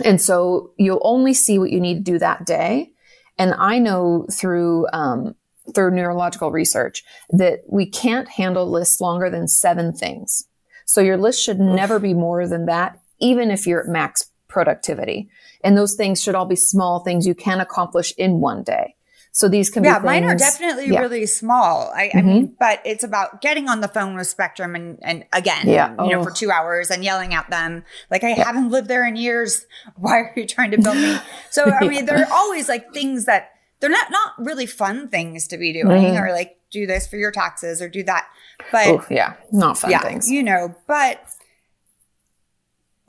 And 0.05 0.21
so 0.21 0.71
you'll 0.79 1.03
only 1.03 1.35
see 1.35 1.59
what 1.59 1.71
you 1.71 1.81
need 1.81 2.05
to 2.05 2.13
do 2.13 2.19
that 2.19 2.47
day. 2.47 2.93
And 3.39 3.55
I 3.55 3.79
know 3.79 4.27
through, 4.31 4.87
um, 4.93 5.35
through 5.75 5.91
neurological 5.93 6.51
research 6.51 7.03
that 7.31 7.61
we 7.69 7.87
can't 7.87 8.29
handle 8.29 8.71
lists 8.71 9.01
longer 9.01 9.31
than 9.31 9.49
seven 9.49 9.93
things. 9.93 10.47
So 10.87 11.01
your 11.01 11.17
list 11.17 11.43
should 11.43 11.61
never 11.61 11.99
be 11.99 12.15
more 12.15 12.47
than 12.49 12.67
that, 12.67 12.99
even 13.19 13.51
if 13.51 13.67
you're 13.67 13.81
at 13.83 13.89
max 13.89 14.31
productivity. 14.49 15.29
And 15.63 15.77
those 15.77 15.95
things 15.95 16.23
should 16.23 16.35
all 16.35 16.47
be 16.47 16.57
small 16.57 17.01
things 17.01 17.27
you 17.27 17.35
can 17.35 17.61
accomplish 17.61 18.13
in 18.17 18.41
one 18.41 18.63
day. 18.63 18.95
So 19.33 19.49
these 19.49 19.71
can 19.71 19.85
be 19.85 19.89
yeah, 19.89 20.01
be 20.01 20.07
mine 20.07 20.25
are 20.25 20.35
definitely 20.35 20.89
yeah. 20.89 20.99
really 21.01 21.25
small. 21.27 21.93
I, 21.95 22.11
I 22.13 22.17
Mhm. 22.19 22.25
mean, 22.25 22.57
but 22.59 22.81
it's 22.85 23.05
about 23.05 23.41
getting 23.41 23.69
on 23.69 23.81
the 23.81 23.87
phone 23.87 24.17
with 24.17 24.27
Spectrum 24.27 24.75
and, 24.75 24.99
and 25.03 25.25
again, 25.33 25.69
Yeah. 25.69 25.91
you 26.03 26.11
know, 26.11 26.21
Oh. 26.21 26.25
for 26.25 26.33
two 26.33 26.51
hours 26.51 26.91
and 26.91 27.05
yelling 27.05 27.33
at 27.33 27.49
them. 27.49 27.85
Like, 28.11 28.25
I 28.25 28.31
haven't 28.31 28.71
lived 28.71 28.89
there 28.89 29.07
in 29.07 29.15
years. 29.15 29.67
Why 29.97 30.17
are 30.19 30.33
you 30.35 30.47
trying 30.47 30.73
to 30.73 30.79
bill 30.79 30.95
me? 30.95 31.17
So, 31.51 31.65
I 31.71 31.87
mean, 31.87 32.07
there 32.07 32.19
are 32.19 32.33
always 32.33 32.69
like 32.69 32.93
things 32.93 33.27
that 33.27 33.51
they're 33.79 33.89
not, 33.91 34.11
not 34.11 34.33
really 34.39 34.67
fun 34.67 35.09
things 35.09 35.47
to 35.49 35.57
be 35.59 35.73
doing 35.73 35.87
Mhm. 35.87 36.21
or 36.21 36.33
like 36.33 36.57
do 36.73 36.87
this 36.87 37.07
for 37.07 37.17
your 37.17 37.31
taxes 37.31 37.81
or 37.81 37.89
do 37.89 38.03
that. 38.05 38.27
But 38.73 38.87
Oh, 38.89 39.05
yeah, 39.11 39.35
not 39.53 39.79
fun 39.79 39.91
yeah, 39.93 40.01
things. 40.01 40.29
you 40.31 40.43
know, 40.43 40.75
but 40.89 41.21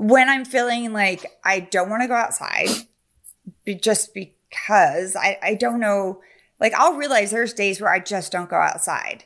when 0.02 0.30
I'm 0.30 0.46
feeling 0.46 0.94
like 0.94 1.28
I 1.46 1.60
don't 1.60 1.88
want 1.88 2.02
to 2.02 2.08
go 2.08 2.16
outside, 2.16 2.70
be, 3.64 3.76
just 3.76 4.16
because 4.16 5.16
I, 5.16 5.38
I 5.44 5.54
don't 5.54 5.80
know, 5.80 6.22
like 6.60 6.74
I'll 6.74 6.96
realize 6.96 7.30
there's 7.30 7.54
days 7.54 7.80
where 7.80 7.94
I 7.94 8.00
just 8.00 8.32
don't 8.32 8.50
go 8.50 8.56
outside. 8.56 9.26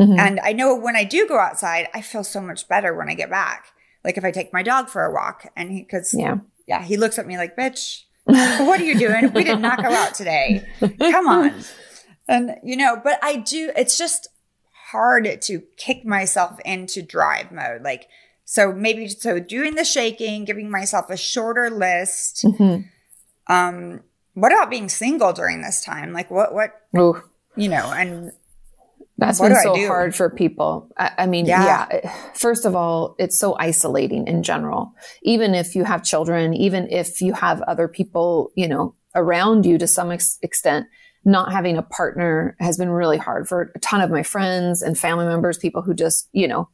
Mhm. 0.00 0.18
And 0.18 0.40
I 0.40 0.52
know 0.52 0.74
when 0.74 0.96
I 0.96 1.04
do 1.04 1.28
go 1.28 1.38
outside, 1.38 1.86
I 1.94 2.02
feel 2.02 2.24
so 2.24 2.40
much 2.40 2.66
better 2.66 2.92
when 2.92 3.08
I 3.08 3.14
get 3.14 3.30
back. 3.30 3.66
Like 4.02 4.18
if 4.18 4.24
I 4.24 4.32
take 4.32 4.52
my 4.52 4.64
dog 4.64 4.88
for 4.88 5.04
a 5.04 5.12
walk 5.12 5.46
and 5.54 5.70
he, 5.70 5.84
cause 5.84 6.12
yeah. 6.12 6.38
yeah, 6.66 6.82
he 6.82 6.96
looks 6.96 7.16
at 7.16 7.28
me 7.28 7.38
like, 7.38 7.56
bitch, 7.56 8.02
what 8.24 8.80
are 8.80 8.84
you 8.84 8.98
doing? 8.98 9.32
We 9.32 9.44
did 9.44 9.60
not 9.60 9.80
go 9.80 9.90
out 9.90 10.14
today. 10.14 10.66
Come 10.98 11.28
on. 11.28 11.54
And, 12.26 12.56
you 12.64 12.76
know, 12.76 13.00
but 13.02 13.20
I 13.22 13.36
do, 13.36 13.70
it's 13.76 13.96
just 13.96 14.26
hard 14.90 15.40
to 15.42 15.62
kick 15.76 16.04
myself 16.04 16.58
into 16.64 17.00
drive 17.00 17.52
mode. 17.52 17.82
Like, 17.82 18.08
so 18.52 18.72
maybe, 18.72 19.06
so 19.08 19.38
doing 19.38 19.76
the 19.76 19.84
shaking, 19.84 20.44
giving 20.44 20.68
myself 20.68 21.08
a 21.08 21.16
shorter 21.16 21.70
list. 21.70 22.44
Mhm. 22.44 22.84
Um, 23.46 24.00
what 24.34 24.50
about 24.52 24.70
being 24.70 24.88
single 24.88 25.32
during 25.32 25.62
this 25.62 25.80
time? 25.84 26.12
Like, 26.12 26.32
what, 26.32 26.52
what, 26.52 26.72
Ooh. 26.98 27.22
you 27.54 27.68
know, 27.68 27.92
and 27.96 28.32
That's 29.18 29.38
What 29.38 29.50
been 29.50 29.62
so 29.62 29.74
do? 29.76 29.86
hard 29.86 30.16
for 30.16 30.30
people. 30.30 30.88
I, 30.96 31.10
I 31.18 31.26
mean, 31.26 31.44
Yeah. 31.46 31.86
yeah. 31.92 32.12
First 32.34 32.64
of 32.64 32.74
all, 32.74 33.14
it's 33.18 33.38
so 33.38 33.54
isolating 33.58 34.26
in 34.26 34.42
general. 34.42 34.94
Even 35.22 35.54
if 35.54 35.76
you 35.76 35.84
have 35.84 36.02
children, 36.02 36.52
even 36.54 36.90
if 36.90 37.20
you 37.22 37.34
have 37.34 37.60
other 37.62 37.86
people, 37.86 38.50
you 38.56 38.66
know, 38.66 38.94
around 39.14 39.64
you 39.66 39.76
to 39.78 39.86
some 39.86 40.10
ex- 40.10 40.38
extent, 40.42 40.86
not 41.24 41.52
having 41.52 41.76
a 41.76 41.82
partner 41.82 42.56
has 42.60 42.78
been 42.78 42.88
really 42.90 43.18
hard 43.18 43.46
for 43.46 43.70
a 43.74 43.78
ton 43.80 44.00
of 44.00 44.10
my 44.10 44.22
friends 44.22 44.80
and 44.82 44.98
family 44.98 45.26
members, 45.26 45.58
people 45.58 45.82
who 45.82 45.92
just, 45.94 46.28
you 46.32 46.48
know, 46.48 46.68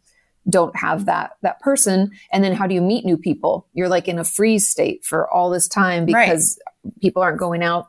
don't 0.48 0.76
have 0.76 1.00
mm-hmm. 1.00 1.06
that 1.06 1.32
that 1.42 1.60
person 1.60 2.10
and 2.32 2.44
then 2.44 2.52
how 2.52 2.66
do 2.66 2.74
you 2.74 2.82
meet 2.82 3.04
new 3.04 3.16
people 3.16 3.66
you're 3.72 3.88
like 3.88 4.08
in 4.08 4.18
a 4.18 4.24
freeze 4.24 4.68
state 4.68 5.04
for 5.04 5.28
all 5.30 5.50
this 5.50 5.68
time 5.68 6.06
Right. 6.06 6.26
because 6.26 6.58
people 7.00 7.22
aren't 7.22 7.38
going 7.38 7.62
out 7.62 7.88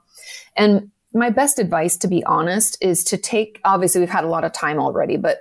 and 0.56 0.92
my 1.14 1.30
best 1.30 1.60
advice, 1.60 1.98
to 1.98 2.08
be 2.08 2.24
honest, 2.24 2.78
is 2.82 3.04
to 3.06 3.18
take, 3.18 3.60
obviously, 3.64 4.00
we've 4.00 4.10
had 4.10 4.24
a 4.24 4.30
lot 4.30 4.44
of 4.44 4.54
time 4.54 4.80
already, 4.80 5.18
but 5.18 5.40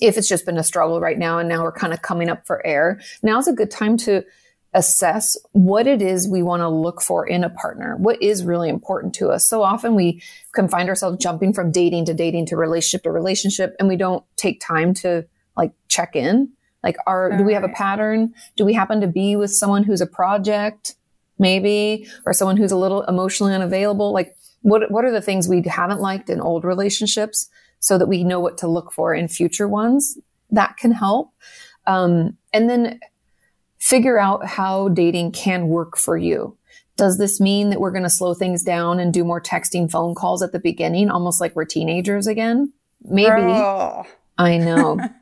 if 0.00 0.16
it's 0.16 0.28
just 0.28 0.46
been 0.46 0.58
a 0.58 0.64
struggle 0.64 1.00
right 1.00 1.18
now 1.18 1.38
and 1.38 1.48
now 1.48 1.62
we're 1.62 1.72
kind 1.72 1.92
of 1.92 2.02
coming 2.02 2.28
up 2.28 2.46
for 2.46 2.64
air, 2.66 3.00
now's 3.22 3.48
a 3.48 3.52
good 3.52 3.70
time 3.70 3.96
to 3.98 4.24
assess 4.72 5.36
what 5.50 5.88
it 5.88 6.00
is 6.00 6.28
we 6.28 6.42
want 6.42 6.60
to 6.60 6.68
look 6.68 7.02
for 7.02 7.26
in 7.26 7.42
a 7.42 7.50
partner. 7.50 7.96
What 7.96 8.22
is 8.22 8.44
really 8.44 8.68
important 8.68 9.14
to 9.14 9.30
us? 9.30 9.48
So 9.48 9.62
often 9.62 9.96
we 9.96 10.22
can 10.52 10.68
find 10.68 10.88
ourselves 10.88 11.18
jumping 11.18 11.52
from 11.52 11.72
dating 11.72 12.04
to 12.04 12.14
dating 12.14 12.46
to 12.46 12.56
relationship 12.56 13.02
to 13.02 13.10
relationship 13.10 13.74
and 13.80 13.88
we 13.88 13.96
don't 13.96 14.24
take 14.36 14.60
time 14.60 14.94
to 14.94 15.26
like 15.60 15.72
check 15.88 16.16
in. 16.16 16.50
Like, 16.82 16.96
are, 17.06 17.36
do 17.36 17.44
we 17.44 17.52
have 17.52 17.64
a 17.64 17.68
pattern? 17.68 18.34
Do 18.56 18.64
we 18.64 18.72
happen 18.72 19.02
to 19.02 19.06
be 19.06 19.36
with 19.36 19.52
someone 19.52 19.82
who's 19.82 20.00
a 20.00 20.06
project? 20.06 20.94
Maybe, 21.38 22.08
or 22.26 22.32
someone 22.32 22.56
who's 22.56 22.72
a 22.72 22.76
little 22.76 23.02
emotionally 23.02 23.54
unavailable. 23.54 24.12
Like, 24.12 24.36
what, 24.62 24.90
what 24.90 25.04
are 25.04 25.12
the 25.12 25.22
things 25.22 25.48
we 25.48 25.62
haven't 25.62 26.00
liked 26.00 26.28
in 26.28 26.40
old 26.40 26.64
relationships 26.64 27.48
so 27.78 27.96
that 27.96 28.08
we 28.08 28.24
know 28.24 28.40
what 28.40 28.58
to 28.58 28.68
look 28.68 28.92
for 28.92 29.14
in 29.14 29.28
future 29.28 29.68
ones? 29.68 30.18
That 30.50 30.76
can 30.76 30.92
help. 30.92 31.32
Um, 31.86 32.36
and 32.52 32.68
then 32.68 33.00
figure 33.78 34.18
out 34.18 34.46
how 34.46 34.88
dating 34.88 35.32
can 35.32 35.68
work 35.68 35.96
for 35.96 36.16
you. 36.16 36.56
Does 36.96 37.16
this 37.16 37.40
mean 37.40 37.70
that 37.70 37.80
we're 37.80 37.92
going 37.92 38.02
to 38.02 38.10
slow 38.10 38.34
things 38.34 38.62
down 38.62 39.00
and 39.00 39.12
do 39.12 39.24
more 39.24 39.40
texting 39.40 39.90
phone 39.90 40.14
calls 40.14 40.42
at 40.42 40.52
the 40.52 40.58
beginning, 40.58 41.10
almost 41.10 41.40
like 41.40 41.56
we're 41.56 41.64
teenagers 41.64 42.26
again? 42.26 42.72
Maybe. 43.02 43.30
I 44.36 44.58
know. 44.58 44.98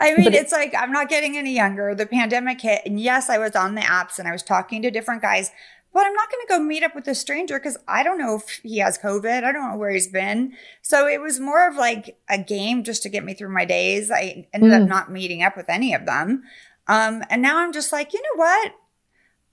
I 0.00 0.14
mean, 0.14 0.24
But 0.24 0.34
it- 0.34 0.40
it's 0.42 0.52
like 0.52 0.74
I'm 0.76 0.90
not 0.92 1.08
getting 1.08 1.36
any 1.36 1.54
younger. 1.54 1.94
The 1.94 2.06
pandemic 2.06 2.60
hit, 2.60 2.82
and 2.86 2.98
yes, 2.98 3.28
I 3.30 3.38
was 3.38 3.54
on 3.54 3.74
the 3.74 3.82
apps 3.82 4.18
and 4.18 4.26
I 4.26 4.32
was 4.32 4.42
talking 4.42 4.80
to 4.82 4.90
different 4.90 5.20
guys, 5.22 5.50
but 5.92 6.06
I'm 6.06 6.14
not 6.14 6.30
going 6.30 6.46
to 6.46 6.48
go 6.48 6.58
meet 6.60 6.82
up 6.82 6.94
with 6.94 7.06
a 7.08 7.14
stranger 7.14 7.58
because 7.58 7.76
I 7.88 8.02
don't 8.02 8.16
know 8.18 8.36
if 8.36 8.60
he 8.62 8.78
has 8.78 8.96
COVID. 8.96 9.44
I 9.44 9.52
don't 9.52 9.70
know 9.72 9.76
where 9.76 9.90
he's 9.90 10.08
been. 10.08 10.54
So 10.82 11.06
it 11.06 11.20
was 11.20 11.38
more 11.40 11.68
of 11.68 11.76
like 11.76 12.16
a 12.28 12.38
game 12.38 12.82
just 12.84 13.02
to 13.02 13.08
get 13.08 13.24
me 13.24 13.34
through 13.34 13.52
my 13.52 13.64
days. 13.64 14.10
I 14.10 14.46
ended 14.54 14.70
Mm. 14.70 14.82
up 14.82 14.88
not 14.88 15.10
meeting 15.12 15.42
up 15.42 15.56
with 15.56 15.68
any 15.68 15.92
of 15.92 16.06
them. 16.06 16.44
Um, 16.86 17.22
and 17.28 17.42
now 17.42 17.58
I'm 17.58 17.72
just 17.72 17.92
like, 17.92 18.12
you 18.12 18.20
know 18.22 18.38
what? 18.38 18.72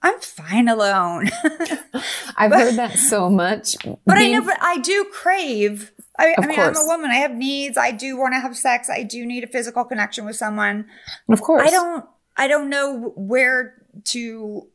I'm 0.00 0.18
fine 0.20 0.68
alone. 0.68 1.28
I've 2.36 2.52
heard 2.52 2.76
that 2.76 2.96
so 2.98 3.28
much. 3.28 3.76
But 4.06 4.16
I 4.18 4.30
know, 4.30 4.42
but 4.44 4.58
I 4.62 4.78
do 4.78 5.04
crave. 5.12 5.90
I, 6.18 6.34
I 6.36 6.46
mean, 6.46 6.58
I'm 6.58 6.76
a 6.76 6.84
woman. 6.84 7.10
I 7.10 7.16
have 7.16 7.34
needs. 7.34 7.76
I 7.78 7.92
do 7.92 8.16
want 8.16 8.34
to 8.34 8.40
have 8.40 8.56
sex. 8.56 8.90
I 8.90 9.02
do 9.04 9.24
need 9.24 9.44
a 9.44 9.46
physical 9.46 9.84
connection 9.84 10.24
with 10.26 10.36
someone. 10.36 10.86
of 11.28 11.40
course. 11.40 11.62
I 11.66 11.70
don't. 11.70 12.04
I 12.36 12.48
don't 12.48 12.68
know 12.70 13.12
where 13.16 13.74
to. 14.06 14.66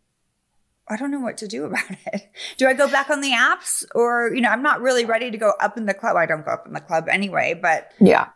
I 0.88 0.98
don't 0.98 1.12
know 1.12 1.20
what 1.20 1.38
to 1.38 1.48
do 1.48 1.66
about 1.66 1.84
it. 2.14 2.30
Do 2.58 2.68
I 2.68 2.74
go 2.74 2.90
back 2.90 3.10
on 3.10 3.22
the 3.22 3.32
apps, 3.32 3.84
or 3.96 4.34
you 4.34 4.42
know, 4.42 4.50
I'm 4.50 4.64
not 4.64 4.82
really 4.82 5.06
ready 5.06 5.32
to 5.32 5.38
go 5.38 5.54
up 5.60 5.78
in 5.78 5.86
the 5.86 5.94
club. 5.94 6.16
I 6.16 6.26
don't 6.26 6.46
go 6.46 6.52
up 6.52 6.66
in 6.68 6.74
the 6.74 6.82
club 6.82 7.08
anyway. 7.10 7.54
But 7.62 7.92
Yeah. 8.00 8.30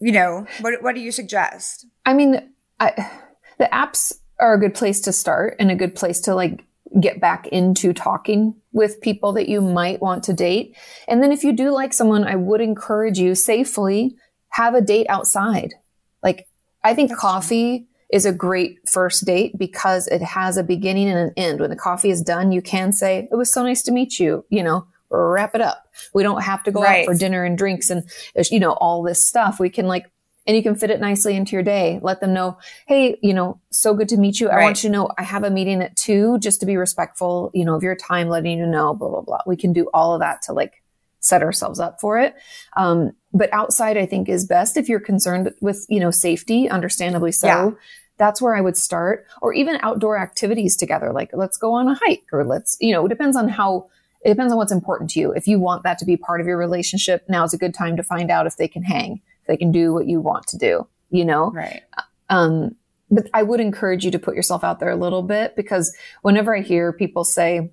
you 0.00 0.12
know, 0.12 0.46
what 0.60 0.82
what 0.82 0.94
do 0.94 1.00
you 1.00 1.12
suggest? 1.12 1.86
I 2.06 2.14
mean, 2.14 2.50
I, 2.80 3.10
the 3.58 3.68
apps 3.72 4.14
are 4.40 4.54
a 4.54 4.60
good 4.60 4.74
place 4.74 5.00
to 5.02 5.12
start 5.12 5.56
and 5.58 5.70
a 5.70 5.74
good 5.76 5.94
place 5.96 6.20
to 6.22 6.34
like 6.34 6.64
get 7.00 7.20
back 7.20 7.46
into 7.48 7.92
talking 7.92 8.54
with 8.72 9.00
people 9.00 9.32
that 9.32 9.48
you 9.48 9.60
might 9.60 10.00
want 10.00 10.24
to 10.24 10.32
date. 10.32 10.76
And 11.06 11.22
then 11.22 11.32
if 11.32 11.44
you 11.44 11.52
do 11.52 11.70
like 11.70 11.92
someone, 11.92 12.24
I 12.24 12.36
would 12.36 12.60
encourage 12.60 13.18
you 13.18 13.34
safely 13.34 14.16
have 14.50 14.74
a 14.74 14.80
date 14.80 15.06
outside. 15.08 15.74
Like 16.22 16.46
I 16.82 16.94
think 16.94 17.14
coffee 17.14 17.86
is 18.10 18.24
a 18.24 18.32
great 18.32 18.78
first 18.88 19.26
date 19.26 19.58
because 19.58 20.08
it 20.08 20.22
has 20.22 20.56
a 20.56 20.62
beginning 20.62 21.08
and 21.10 21.18
an 21.18 21.32
end. 21.36 21.60
When 21.60 21.70
the 21.70 21.76
coffee 21.76 22.10
is 22.10 22.22
done, 22.22 22.52
you 22.52 22.62
can 22.62 22.92
say, 22.92 23.28
it 23.30 23.34
was 23.34 23.52
so 23.52 23.62
nice 23.62 23.82
to 23.82 23.92
meet 23.92 24.18
you, 24.18 24.46
you 24.48 24.62
know, 24.62 24.86
wrap 25.10 25.54
it 25.54 25.60
up. 25.60 25.84
We 26.14 26.22
don't 26.22 26.42
have 26.42 26.62
to 26.64 26.70
go 26.72 26.80
Right. 26.82 27.00
out 27.00 27.06
for 27.06 27.14
dinner 27.14 27.44
and 27.44 27.58
drinks 27.58 27.90
and, 27.90 28.08
you 28.50 28.60
know, 28.60 28.72
all 28.72 29.02
this 29.02 29.26
stuff. 29.26 29.60
We 29.60 29.68
can 29.68 29.86
like, 29.86 30.10
and 30.48 30.56
you 30.56 30.62
can 30.62 30.74
fit 30.74 30.90
it 30.90 30.98
nicely 30.98 31.36
into 31.36 31.52
your 31.52 31.62
day. 31.62 32.00
Let 32.02 32.20
them 32.20 32.32
know, 32.32 32.58
hey, 32.86 33.18
you 33.22 33.34
know, 33.34 33.60
so 33.70 33.94
good 33.94 34.08
to 34.08 34.16
meet 34.16 34.40
you. 34.40 34.48
I 34.48 34.56
Right. 34.56 34.64
want 34.64 34.82
you 34.82 34.88
to 34.88 34.92
know 34.92 35.10
I 35.18 35.22
have 35.22 35.44
a 35.44 35.50
meeting 35.50 35.82
at 35.82 35.94
two 35.94 36.38
just 36.38 36.58
to 36.60 36.66
be 36.66 36.76
respectful, 36.78 37.50
you 37.52 37.66
know, 37.66 37.74
of 37.74 37.82
your 37.82 37.94
time, 37.94 38.30
letting 38.30 38.58
you 38.58 38.66
know, 38.66 38.94
blah, 38.94 39.10
blah, 39.10 39.20
blah. 39.20 39.42
We 39.46 39.56
can 39.56 39.74
do 39.74 39.88
all 39.92 40.14
of 40.14 40.20
that 40.20 40.40
to 40.42 40.54
like 40.54 40.82
set 41.20 41.42
ourselves 41.42 41.78
up 41.78 42.00
for 42.00 42.18
it. 42.18 42.34
Um, 42.76 43.12
but 43.34 43.52
outside, 43.52 43.98
I 43.98 44.06
think 44.06 44.28
is 44.28 44.46
best 44.46 44.78
if 44.78 44.88
you're 44.88 45.00
concerned 45.00 45.52
with, 45.60 45.84
you 45.90 46.00
know, 46.00 46.10
safety, 46.10 46.68
understandably 46.68 47.30
so. 47.32 47.46
Yeah. 47.46 47.70
That's 48.16 48.40
where 48.42 48.56
I 48.56 48.60
would 48.62 48.76
start, 48.76 49.26
or 49.42 49.52
even 49.52 49.78
outdoor 49.82 50.18
activities 50.18 50.76
together. 50.76 51.12
Like 51.12 51.30
let's 51.34 51.56
go 51.58 51.72
on 51.74 51.86
a 51.88 51.94
hike, 51.94 52.24
or 52.32 52.44
let's, 52.44 52.76
you 52.80 52.92
know, 52.92 53.06
it 53.06 53.10
depends 53.10 53.36
on 53.36 53.48
how, 53.48 53.90
it 54.24 54.30
depends 54.30 54.50
on 54.52 54.56
what's 54.56 54.72
important 54.72 55.10
to 55.10 55.20
you. 55.20 55.30
If 55.32 55.46
you 55.46 55.60
want 55.60 55.84
that 55.84 55.98
to 55.98 56.04
be 56.04 56.16
part 56.16 56.40
of 56.40 56.46
your 56.46 56.56
relationship, 56.56 57.24
now 57.28 57.44
is 57.44 57.54
a 57.54 57.58
good 57.58 57.74
time 57.74 57.96
to 57.96 58.02
find 58.02 58.28
out 58.30 58.46
if 58.46 58.56
they 58.56 58.66
can 58.66 58.82
hang, 58.82 59.20
they 59.48 59.56
can 59.56 59.72
do 59.72 59.92
what 59.92 60.06
you 60.06 60.20
want 60.20 60.46
to 60.48 60.58
do, 60.58 60.86
you 61.10 61.24
know? 61.24 61.50
Right. 61.50 61.82
Um, 62.28 62.76
but 63.10 63.28
I 63.34 63.42
would 63.42 63.60
encourage 63.60 64.04
you 64.04 64.10
to 64.12 64.18
put 64.18 64.36
yourself 64.36 64.62
out 64.62 64.78
there 64.80 64.90
a 64.90 64.96
little 64.96 65.22
bit 65.22 65.56
because 65.56 65.96
whenever 66.22 66.54
I 66.56 66.60
hear 66.60 66.92
people 66.92 67.24
say, 67.24 67.70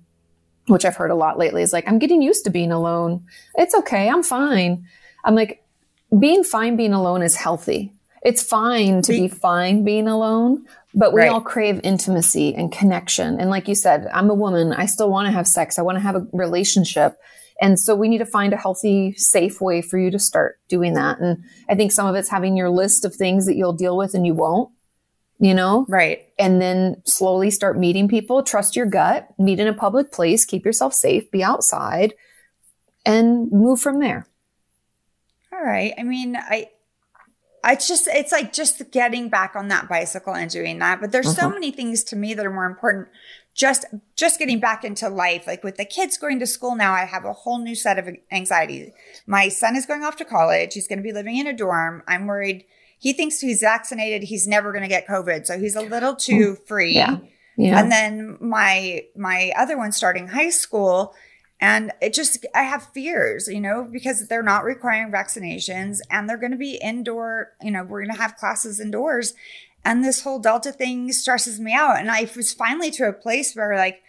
which 0.66 0.84
I've 0.84 0.96
heard 0.96 1.10
a 1.10 1.14
lot 1.14 1.38
lately, 1.38 1.62
is 1.62 1.72
like, 1.72 1.86
I'm 1.86 1.98
getting 1.98 2.22
used 2.22 2.44
to 2.44 2.50
being 2.50 2.72
alone. 2.72 3.24
It's 3.56 3.74
okay. 3.74 4.08
I'm 4.08 4.22
fine. 4.22 4.86
I'm 5.24 5.34
like, 5.34 5.62
being 6.18 6.42
fine 6.42 6.76
being 6.76 6.92
alone 6.94 7.22
is 7.22 7.36
healthy. 7.36 7.92
It's 8.22 8.42
fine 8.42 9.02
to 9.02 9.12
be 9.12 9.28
fine 9.28 9.84
being 9.84 10.08
alone, 10.08 10.64
but 10.94 11.12
we 11.12 11.20
Right. 11.20 11.30
all 11.30 11.40
crave 11.40 11.80
intimacy 11.84 12.54
and 12.54 12.72
connection. 12.72 13.38
And 13.38 13.50
like 13.50 13.68
you 13.68 13.74
said, 13.76 14.08
I'm 14.12 14.30
a 14.30 14.34
woman. 14.34 14.72
I 14.72 14.86
still 14.86 15.10
want 15.10 15.26
to 15.26 15.32
have 15.32 15.46
sex. 15.46 15.78
I 15.78 15.82
want 15.82 15.96
to 15.96 16.02
have 16.02 16.16
a 16.16 16.26
relationship. 16.32 17.18
And 17.60 17.80
so 17.80 17.94
we 17.94 18.08
need 18.08 18.18
to 18.18 18.26
find 18.26 18.52
a 18.52 18.56
healthy, 18.56 19.14
safe 19.16 19.60
way 19.60 19.80
for 19.80 19.98
you 19.98 20.10
to 20.10 20.18
start 20.18 20.58
doing 20.68 20.92
that. 20.94 21.18
And 21.20 21.42
I 21.68 21.74
think 21.74 21.90
some 21.92 22.06
of 22.06 22.14
it's 22.14 22.28
having 22.28 22.56
your 22.56 22.68
list 22.70 23.04
of 23.04 23.14
things 23.14 23.46
that 23.46 23.56
you'll 23.56 23.72
deal 23.72 23.96
with 23.96 24.12
and 24.14 24.26
you 24.26 24.34
won't, 24.34 24.70
you 25.38 25.54
know, 25.54 25.86
Right. 25.88 26.26
and 26.38 26.60
then 26.60 27.02
slowly 27.06 27.50
start 27.50 27.78
meeting 27.78 28.08
people. 28.08 28.42
Trust 28.42 28.76
your 28.76 28.84
gut, 28.86 29.28
meet 29.38 29.58
in 29.58 29.68
a 29.68 29.72
public 29.72 30.12
place, 30.12 30.44
keep 30.44 30.66
yourself 30.66 30.92
safe, 30.92 31.30
be 31.30 31.42
outside, 31.42 32.12
and 33.06 33.50
move 33.50 33.80
from 33.80 34.00
there. 34.00 34.26
All 35.52 35.62
right. 35.62 35.94
I 35.96 36.02
mean, 36.02 36.36
I, 36.36 36.68
it's 37.64 37.88
just, 37.88 38.06
it's 38.08 38.32
like 38.32 38.52
just 38.52 38.90
getting 38.90 39.28
back 39.30 39.56
on 39.56 39.68
that 39.68 39.88
bicycle 39.88 40.34
and 40.34 40.50
doing 40.50 40.78
that. 40.80 41.00
But 41.00 41.10
there's 41.12 41.34
so 41.34 41.48
Mhm. 41.48 41.54
many 41.54 41.70
things 41.70 42.04
to 42.04 42.16
me 42.16 42.34
that 42.34 42.44
are 42.44 42.50
more 42.52 42.66
important. 42.66 43.08
Just, 43.56 43.86
just 44.16 44.38
getting 44.38 44.60
back 44.60 44.84
into 44.84 45.08
life. 45.08 45.46
Like 45.46 45.64
with 45.64 45.76
the 45.76 45.86
kids 45.86 46.18
going 46.18 46.38
to 46.40 46.46
school 46.46 46.76
now, 46.76 46.92
I 46.92 47.06
have 47.06 47.24
a 47.24 47.32
whole 47.32 47.58
new 47.58 47.74
set 47.74 47.98
of 47.98 48.08
anxiety. 48.30 48.92
My 49.26 49.48
son 49.48 49.76
is 49.76 49.86
going 49.86 50.04
off 50.04 50.16
to 50.16 50.24
college. 50.26 50.74
He's 50.74 50.86
going 50.86 50.98
to 50.98 51.02
be 51.02 51.12
living 51.12 51.38
in 51.38 51.46
a 51.46 51.54
dorm. 51.54 52.02
I'm 52.06 52.26
worried. 52.26 52.66
He 52.98 53.12
thinks 53.12 53.40
he's 53.40 53.60
vaccinated. 53.60 54.24
He's 54.24 54.46
never 54.46 54.72
going 54.72 54.82
to 54.82 54.88
get 54.88 55.06
COVID. 55.06 55.46
So 55.46 55.58
he's 55.58 55.74
a 55.74 55.80
little 55.80 56.14
too 56.14 56.52
mm. 56.60 56.66
free. 56.66 56.94
Yeah. 56.94 57.18
Yeah. 57.56 57.80
And 57.80 57.90
then 57.90 58.36
my 58.40 59.04
my 59.16 59.52
other 59.56 59.78
one 59.78 59.92
starting 59.92 60.28
high 60.28 60.50
school 60.50 61.14
and 61.60 61.90
it 62.02 62.12
just 62.12 62.44
I 62.54 62.64
have 62.64 62.92
fears, 62.92 63.48
you 63.48 63.60
know, 63.60 63.88
because 63.90 64.28
they're 64.28 64.42
not 64.42 64.64
requiring 64.64 65.10
vaccinations 65.10 66.00
and 66.10 66.28
they're 66.28 66.36
going 66.36 66.52
to 66.52 66.58
be 66.58 66.78
indoor, 66.82 67.52
you 67.62 67.70
know, 67.70 67.82
we're 67.82 68.04
going 68.04 68.14
to 68.14 68.20
have 68.20 68.36
classes 68.36 68.78
indoors 68.78 69.32
and 69.86 70.04
this 70.04 70.22
whole 70.22 70.40
delta 70.40 70.72
thing 70.72 71.12
stresses 71.12 71.60
me 71.60 71.72
out 71.72 71.98
and 71.98 72.10
I 72.10 72.28
was 72.34 72.52
finally 72.52 72.90
to 72.90 73.08
a 73.08 73.12
place 73.12 73.54
where 73.54 73.76
like 73.76 74.02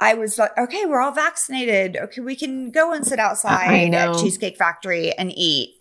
I 0.00 0.14
was 0.14 0.38
like, 0.38 0.56
okay, 0.56 0.84
we're 0.86 1.00
all 1.00 1.12
vaccinated. 1.12 1.96
Okay, 1.96 2.20
we 2.20 2.36
can 2.36 2.70
go 2.70 2.92
and 2.92 3.04
sit 3.04 3.18
outside 3.18 3.92
at 3.94 4.16
Cheesecake 4.18 4.56
Factory 4.56 5.12
and 5.12 5.32
eat. 5.34 5.74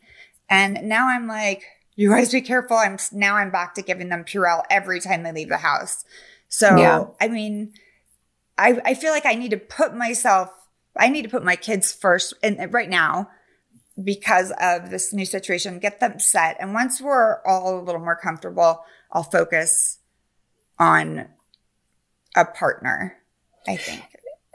And 0.50 0.90
now 0.90 1.08
I'm 1.08 1.28
like, 1.28 1.66
you 1.96 2.10
guys 2.10 2.32
be 2.32 2.42
careful. 2.42 2.78
I'm 2.78 2.98
now 3.12 3.36
I'm 3.36 3.52
back 3.52 3.76
to 3.76 3.84
giving 3.84 4.10
them 4.10 4.24
Purell 4.24 4.64
every 4.72 5.02
time 5.02 5.22
they 5.24 5.34
leave 5.34 5.50
the 5.50 5.58
house. 5.58 6.06
So 6.48 6.78
Yeah. 6.78 7.06
I 7.20 7.28
mean, 7.28 7.74
I 8.58 8.80
I 8.86 8.94
feel 8.94 9.12
like 9.12 9.26
I 9.26 9.36
need 9.36 9.52
to 9.52 9.58
put 9.58 9.94
myself, 9.94 10.50
I 10.96 11.10
need 11.10 11.24
to 11.24 11.30
put 11.30 11.44
my 11.44 11.58
kids 11.58 11.92
first, 11.92 12.34
and 12.42 12.74
right 12.74 12.90
now 12.90 13.30
because 14.02 14.54
of 14.62 14.90
this 14.90 15.12
new 15.12 15.26
situation, 15.26 15.80
get 15.80 16.00
them 16.00 16.20
set. 16.20 16.56
And 16.60 16.74
once 16.74 17.02
we're 17.02 17.42
all 17.46 17.80
a 17.80 17.82
little 17.82 18.02
more 18.02 18.16
comfortable, 18.16 18.84
I'll 19.12 19.24
focus 19.24 20.00
on 20.80 21.28
a 22.36 22.46
partner. 22.46 23.18
I 23.68 23.76
think. 23.76 24.04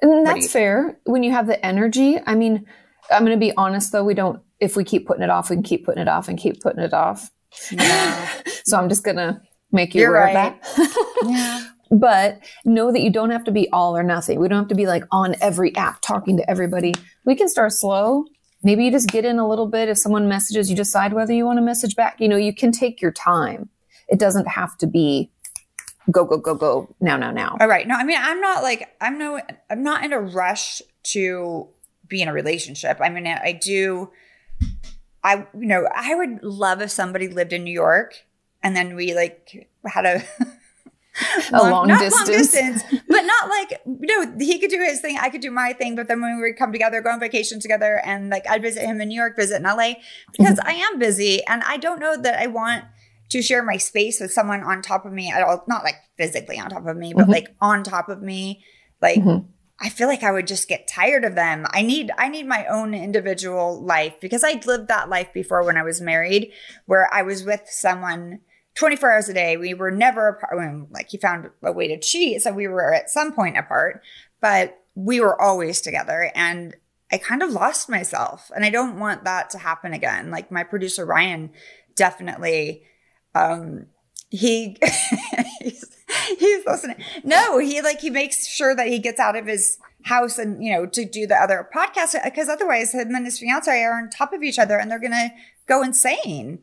And 0.00 0.26
that's 0.26 0.50
fair 0.50 0.98
when 1.04 1.22
you 1.22 1.30
have 1.30 1.46
the 1.46 1.64
energy. 1.64 2.18
I 2.26 2.34
mean, 2.34 2.66
I'm 3.10 3.24
going 3.24 3.38
to 3.38 3.40
be 3.40 3.52
honest 3.56 3.92
though, 3.92 4.04
we 4.04 4.14
don't, 4.14 4.42
if 4.58 4.76
we 4.76 4.84
keep 4.84 5.06
putting 5.06 5.22
it 5.22 5.30
off, 5.30 5.50
we 5.50 5.56
can 5.56 5.62
keep 5.62 5.84
putting 5.84 6.02
it 6.02 6.08
off 6.08 6.28
and 6.28 6.38
keep 6.38 6.60
putting 6.60 6.82
it 6.82 6.92
off. 6.92 7.30
Yeah. 7.70 8.28
so 8.64 8.78
I'm 8.78 8.88
just 8.88 9.04
going 9.04 9.16
to 9.16 9.40
make 9.70 9.94
you 9.94 10.02
You're 10.02 10.16
aware 10.16 10.34
right. 10.34 10.54
of 10.54 10.76
that. 10.76 11.16
yeah. 11.24 11.68
but 11.90 12.40
know 12.64 12.90
that 12.90 13.00
you 13.00 13.10
don't 13.10 13.30
have 13.30 13.44
to 13.44 13.52
be 13.52 13.68
all 13.70 13.96
or 13.96 14.02
nothing. 14.02 14.40
We 14.40 14.48
don't 14.48 14.58
have 14.58 14.68
to 14.68 14.74
be 14.74 14.86
like 14.86 15.04
on 15.12 15.36
every 15.40 15.74
app 15.76 16.00
talking 16.00 16.36
to 16.38 16.50
everybody. 16.50 16.94
We 17.24 17.36
can 17.36 17.48
start 17.48 17.72
slow. 17.72 18.24
Maybe 18.64 18.84
you 18.84 18.90
just 18.90 19.08
get 19.08 19.24
in 19.24 19.38
a 19.38 19.48
little 19.48 19.66
bit. 19.66 19.88
If 19.88 19.98
someone 19.98 20.28
messages, 20.28 20.70
you 20.70 20.76
decide 20.76 21.12
whether 21.12 21.32
you 21.32 21.44
want 21.44 21.58
to 21.58 21.62
message 21.62 21.96
back. 21.96 22.20
You 22.20 22.28
know, 22.28 22.36
you 22.36 22.54
can 22.54 22.72
take 22.72 23.00
your 23.00 23.12
time. 23.12 23.68
It 24.12 24.18
doesn't 24.18 24.46
have 24.46 24.76
to 24.78 24.86
be 24.86 25.30
go, 26.10 26.24
go, 26.24 26.36
go, 26.36 26.54
go 26.54 26.94
now, 27.00 27.16
now, 27.16 27.30
now. 27.30 27.56
All 27.60 27.66
right. 27.66 27.86
No, 27.86 27.94
I 27.94 28.04
mean, 28.04 28.18
I'm 28.20 28.40
not 28.40 28.62
like 28.62 28.94
I'm 29.00 29.18
no, 29.18 29.40
I'm 29.70 29.82
not 29.82 30.04
in 30.04 30.12
a 30.12 30.20
rush 30.20 30.82
to 31.04 31.68
be 32.06 32.22
in 32.22 32.28
a 32.28 32.32
relationship. 32.32 32.98
I 33.00 33.08
mean, 33.08 33.26
I 33.26 33.52
do. 33.52 34.10
I 35.24 35.46
you 35.54 35.66
know 35.66 35.88
I 35.94 36.14
would 36.14 36.42
love 36.42 36.82
if 36.82 36.90
somebody 36.90 37.28
lived 37.28 37.52
in 37.52 37.64
New 37.64 37.72
York 37.72 38.24
and 38.62 38.76
then 38.76 38.94
we 38.94 39.14
like 39.14 39.68
had 39.86 40.04
a 40.04 40.22
a 41.52 41.70
long, 41.70 41.88
distance. 41.88 42.14
long 42.14 42.26
distance, 42.26 42.82
but 43.08 43.22
not 43.22 43.48
like 43.48 43.80
you 43.86 44.06
know 44.06 44.34
he 44.38 44.58
could 44.58 44.70
do 44.70 44.80
his 44.80 45.00
thing, 45.00 45.18
I 45.20 45.30
could 45.30 45.40
do 45.40 45.50
my 45.50 45.72
thing. 45.72 45.94
But 45.96 46.08
then 46.08 46.20
when 46.20 46.36
we 46.36 46.42
would 46.42 46.58
come 46.58 46.72
together, 46.72 47.00
go 47.00 47.10
on 47.10 47.20
vacation 47.20 47.60
together, 47.60 48.00
and 48.04 48.30
like 48.30 48.48
I'd 48.48 48.62
visit 48.62 48.84
him 48.84 49.00
in 49.00 49.08
New 49.08 49.14
York, 49.14 49.36
visit 49.36 49.56
in 49.56 49.62
LA, 49.62 49.94
because 50.36 50.58
mm-hmm. 50.58 50.68
I 50.68 50.72
am 50.72 50.98
busy 50.98 51.44
and 51.46 51.62
I 51.64 51.76
don't 51.76 52.00
know 52.00 52.16
that 52.20 52.38
I 52.38 52.46
want 52.46 52.84
to 53.30 53.42
share 53.42 53.62
my 53.62 53.76
space 53.76 54.20
with 54.20 54.32
someone 54.32 54.62
on 54.62 54.82
top 54.82 55.04
of 55.06 55.12
me 55.12 55.30
at 55.30 55.42
all. 55.42 55.64
Not 55.68 55.84
like 55.84 55.96
physically 56.16 56.58
on 56.58 56.70
top 56.70 56.86
of 56.86 56.96
me, 56.96 57.14
but 57.14 57.26
Mhm. 57.26 57.32
like 57.32 57.54
on 57.60 57.82
top 57.84 58.08
of 58.08 58.22
me, 58.22 58.64
like. 59.00 59.18
Mhm. 59.18 59.46
I 59.84 59.88
feel 59.88 60.06
like 60.06 60.22
I 60.22 60.30
would 60.30 60.46
just 60.46 60.68
get 60.68 60.86
tired 60.86 61.24
of 61.24 61.34
them. 61.34 61.66
I 61.70 61.82
need 61.82 62.12
I 62.16 62.28
need 62.28 62.46
my 62.46 62.66
own 62.66 62.94
individual 62.94 63.82
life 63.82 64.14
because 64.20 64.44
I 64.44 64.60
lived 64.64 64.86
that 64.88 65.08
life 65.08 65.32
before 65.32 65.64
when 65.64 65.76
I 65.76 65.82
was 65.82 66.00
married 66.00 66.52
where 66.86 67.12
I 67.12 67.22
was 67.22 67.42
with 67.42 67.62
someone 67.66 68.40
24 68.76 69.10
hours 69.10 69.28
a 69.28 69.34
day. 69.34 69.56
We 69.56 69.74
were 69.74 69.90
never 69.90 70.28
apart. 70.28 70.56
Like 70.92 71.08
he 71.08 71.18
found 71.18 71.50
a 71.64 71.72
way 71.72 71.88
to 71.88 71.98
cheat, 71.98 72.42
so 72.42 72.52
we 72.52 72.68
were 72.68 72.94
at 72.94 73.10
some 73.10 73.32
point 73.32 73.56
apart, 73.58 74.02
but 74.40 74.78
we 74.94 75.18
were 75.20 75.40
always 75.40 75.80
together. 75.80 76.30
And 76.36 76.76
I 77.10 77.18
kind 77.18 77.42
of 77.42 77.50
lost 77.50 77.88
myself, 77.88 78.52
and 78.54 78.64
I 78.64 78.70
don't 78.70 79.00
want 79.00 79.24
that 79.24 79.50
to 79.50 79.58
happen 79.58 79.92
again. 79.92 80.30
Like 80.30 80.52
my 80.52 80.62
producer 80.62 81.04
Ryan, 81.04 81.50
definitely, 81.96 82.84
um, 83.34 83.86
he 84.30 84.76
he's, 85.60 85.84
he's 86.38 86.66
listening. 86.66 86.96
No, 87.24 87.58
he 87.58 87.80
like 87.82 88.00
he 88.00 88.10
makes 88.10 88.46
sure 88.46 88.74
that 88.74 88.86
he 88.88 88.98
gets 88.98 89.20
out 89.20 89.36
of 89.36 89.46
his 89.46 89.78
house 90.04 90.36
and 90.38 90.62
you 90.64 90.72
know 90.72 90.86
to 90.86 91.04
do 91.04 91.26
the 91.26 91.36
other 91.36 91.68
podcast 91.74 92.16
because 92.24 92.48
otherwise 92.48 92.92
him 92.92 93.14
and 93.14 93.24
his 93.24 93.38
fiance 93.38 93.70
are 93.82 93.98
on 93.98 94.10
top 94.10 94.32
of 94.32 94.42
each 94.42 94.58
other 94.58 94.76
and 94.78 94.90
they're 94.90 94.98
gonna 94.98 95.30
go 95.68 95.82
insane. 95.82 96.60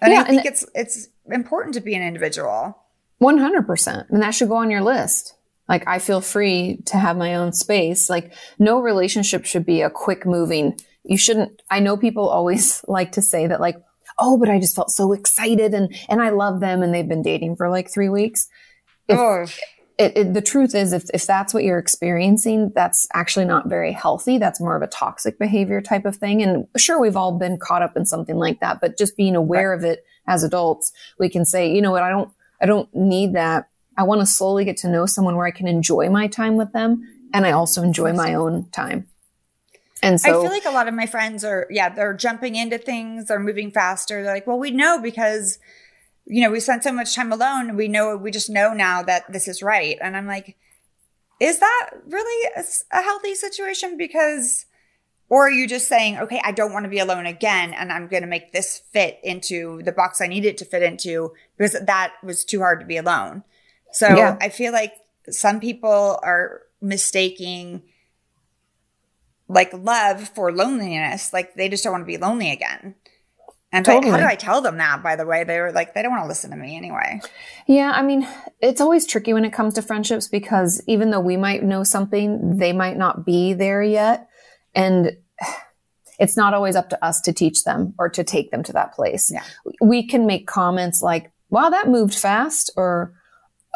And 0.00 0.12
Yeah, 0.12 0.20
I 0.20 0.24
think 0.24 0.38
and- 0.44 0.46
it's 0.46 0.66
it's 0.74 1.08
important 1.30 1.74
to 1.74 1.80
be 1.80 1.94
an 1.94 2.02
individual. 2.02 2.76
100%. 3.20 4.10
And 4.10 4.22
that 4.22 4.32
should 4.32 4.48
go 4.48 4.56
on 4.56 4.70
your 4.70 4.82
list. 4.82 5.34
Like, 5.68 5.84
I 5.88 5.98
feel 5.98 6.20
free 6.20 6.82
to 6.86 6.98
have 6.98 7.16
my 7.16 7.34
own 7.34 7.52
space. 7.54 8.08
Like, 8.10 8.32
no 8.58 8.78
relationship 8.80 9.46
should 9.46 9.64
be 9.64 9.80
a 9.82 9.88
quick 9.90 10.26
moving. 10.26 10.78
You 11.02 11.16
shouldn't, 11.16 11.62
I 11.70 11.80
know 11.80 11.96
people 11.96 12.28
always 12.28 12.84
like 12.88 13.12
to 13.12 13.22
say 13.22 13.46
that, 13.46 13.58
like, 13.60 13.76
oh, 14.18 14.36
but 14.38 14.48
I 14.48 14.58
just 14.58 14.74
felt 14.76 14.90
so 14.90 15.12
excited 15.12 15.74
and, 15.74 15.94
and 16.08 16.22
I 16.22 16.30
love 16.30 16.60
them 16.60 16.82
and 16.82 16.94
they've 16.94 17.08
been 17.08 17.22
dating 17.22 17.56
for 17.56 17.68
like 17.68 17.90
three 17.90 18.08
weeks. 18.08 18.48
If- 19.08 19.18
oh, 19.18 19.46
It, 19.98 20.12
it, 20.14 20.34
the 20.34 20.42
truth 20.42 20.74
is, 20.74 20.92
if, 20.92 21.04
if 21.14 21.26
that's 21.26 21.54
what 21.54 21.64
you're 21.64 21.78
experiencing, 21.78 22.70
that's 22.74 23.08
actually 23.14 23.46
not 23.46 23.66
very 23.66 23.92
healthy. 23.92 24.36
That's 24.36 24.60
more 24.60 24.76
of 24.76 24.82
a 24.82 24.86
toxic 24.86 25.38
behavior 25.38 25.80
type 25.80 26.04
of 26.04 26.16
thing. 26.16 26.42
And 26.42 26.66
sure, 26.76 27.00
we've 27.00 27.16
all 27.16 27.38
been 27.38 27.56
caught 27.58 27.80
up 27.80 27.96
in 27.96 28.04
something 28.04 28.36
like 28.36 28.60
that, 28.60 28.78
but 28.82 28.98
just 28.98 29.16
being 29.16 29.34
aware 29.34 29.72
of 29.72 29.84
it 29.84 30.04
as 30.26 30.44
adults, 30.44 30.92
we 31.18 31.30
can 31.30 31.46
say, 31.46 31.72
you 31.74 31.80
know 31.80 31.92
what, 31.92 32.02
I 32.02 32.10
don't, 32.10 32.30
I 32.60 32.66
don't 32.66 32.94
need 32.94 33.34
that. 33.36 33.70
I 33.96 34.02
want 34.02 34.20
to 34.20 34.26
slowly 34.26 34.66
get 34.66 34.76
to 34.78 34.88
know 34.90 35.06
someone 35.06 35.34
where 35.36 35.46
I 35.46 35.50
can 35.50 35.66
enjoy 35.66 36.10
my 36.10 36.26
time 36.26 36.56
with 36.56 36.72
them 36.72 37.02
and 37.32 37.46
I 37.46 37.52
also 37.52 37.82
enjoy 37.82 38.12
my 38.12 38.34
own 38.34 38.68
time. 38.70 39.06
And 40.02 40.20
so, 40.20 40.28
I 40.28 40.42
feel 40.42 40.50
like 40.50 40.66
a 40.66 40.70
lot 40.70 40.88
of 40.88 40.94
my 40.94 41.06
friends 41.06 41.42
are, 41.44 41.66
yeah, 41.70 41.88
they're 41.88 42.14
jumping 42.14 42.54
into 42.54 42.78
things, 42.78 43.26
they're 43.26 43.40
moving 43.40 43.70
faster. 43.70 44.22
They're 44.22 44.34
like, 44.34 44.46
well, 44.46 44.58
we 44.58 44.70
know 44.70 45.00
because, 45.00 45.58
you 46.26 46.42
know, 46.42 46.50
we 46.50 46.60
spent 46.60 46.84
so 46.84 46.92
much 46.92 47.14
time 47.14 47.32
alone. 47.32 47.76
We 47.76 47.88
know, 47.88 48.16
we 48.16 48.30
just 48.30 48.50
know 48.50 48.74
now 48.74 49.02
that 49.02 49.32
this 49.32 49.48
is 49.48 49.62
right. 49.62 49.96
And 50.00 50.16
I'm 50.16 50.26
like, 50.26 50.56
is 51.40 51.58
that 51.60 51.90
really 52.06 52.50
a 52.92 53.02
healthy 53.02 53.34
situation? 53.34 53.96
Because, 53.96 54.66
or 55.28 55.46
are 55.46 55.50
you 55.50 55.66
just 55.66 55.88
saying, 55.88 56.18
okay, 56.18 56.40
I 56.44 56.52
don't 56.52 56.72
want 56.72 56.84
to 56.84 56.90
be 56.90 56.98
alone 56.98 57.26
again 57.26 57.72
and 57.72 57.90
I'm 57.90 58.06
going 58.06 58.22
to 58.22 58.28
make 58.28 58.52
this 58.52 58.82
fit 58.92 59.18
into 59.24 59.82
the 59.82 59.92
box 59.92 60.20
I 60.20 60.26
need 60.26 60.44
it 60.44 60.58
to 60.58 60.64
fit 60.64 60.82
into 60.82 61.32
because 61.56 61.72
that 61.72 62.12
was 62.22 62.44
too 62.44 62.60
hard 62.60 62.80
to 62.80 62.86
be 62.86 62.96
alone. 62.96 63.44
So 63.92 64.08
Yeah. 64.08 64.36
I 64.40 64.50
feel 64.50 64.72
like 64.72 64.92
some 65.30 65.58
people 65.58 66.20
are 66.22 66.62
mistaking 66.80 67.82
like 69.48 69.72
love 69.72 70.28
for 70.30 70.52
loneliness. 70.52 71.32
Like 71.32 71.54
they 71.54 71.68
just 71.68 71.84
don't 71.84 71.92
want 71.92 72.02
to 72.02 72.06
be 72.06 72.16
lonely 72.16 72.50
again. 72.50 72.94
And 73.72 73.86
like, 73.86 73.96
how 73.96 74.00
Totally. 74.00 74.22
do 74.22 74.28
I 74.28 74.36
tell 74.36 74.60
them 74.62 74.78
that, 74.78 75.02
by 75.02 75.16
the 75.16 75.26
way? 75.26 75.44
They 75.44 75.60
were 75.60 75.72
like, 75.72 75.92
they 75.92 76.02
don't 76.02 76.12
want 76.12 76.22
to 76.22 76.28
listen 76.28 76.50
to 76.50 76.56
me 76.56 76.76
anyway. 76.76 77.20
Yeah, 77.66 77.90
I 77.90 78.02
mean, 78.02 78.26
it's 78.60 78.80
always 78.80 79.06
tricky 79.06 79.34
when 79.34 79.44
it 79.44 79.52
comes 79.52 79.74
to 79.74 79.82
friendships 79.82 80.28
because 80.28 80.82
even 80.86 81.10
though 81.10 81.20
we 81.20 81.36
might 81.36 81.62
know 81.62 81.82
something, 81.82 82.58
they 82.58 82.72
might 82.72 82.96
not 82.96 83.26
be 83.26 83.52
there 83.52 83.82
yet. 83.82 84.28
And 84.74 85.16
it's 86.18 86.36
not 86.36 86.54
always 86.54 86.76
up 86.76 86.90
to 86.90 87.04
us 87.04 87.20
to 87.22 87.32
teach 87.32 87.64
them 87.64 87.92
or 87.98 88.08
to 88.10 88.24
take 88.24 88.50
them 88.50 88.62
to 88.62 88.72
that 88.72 88.94
place. 88.94 89.30
Yeah. 89.32 89.44
We 89.80 90.06
can 90.06 90.26
make 90.26 90.46
comments 90.46 91.02
like, 91.02 91.30
wow, 91.50 91.68
that 91.68 91.88
moved 91.88 92.14
fast, 92.14 92.72
or 92.76 93.14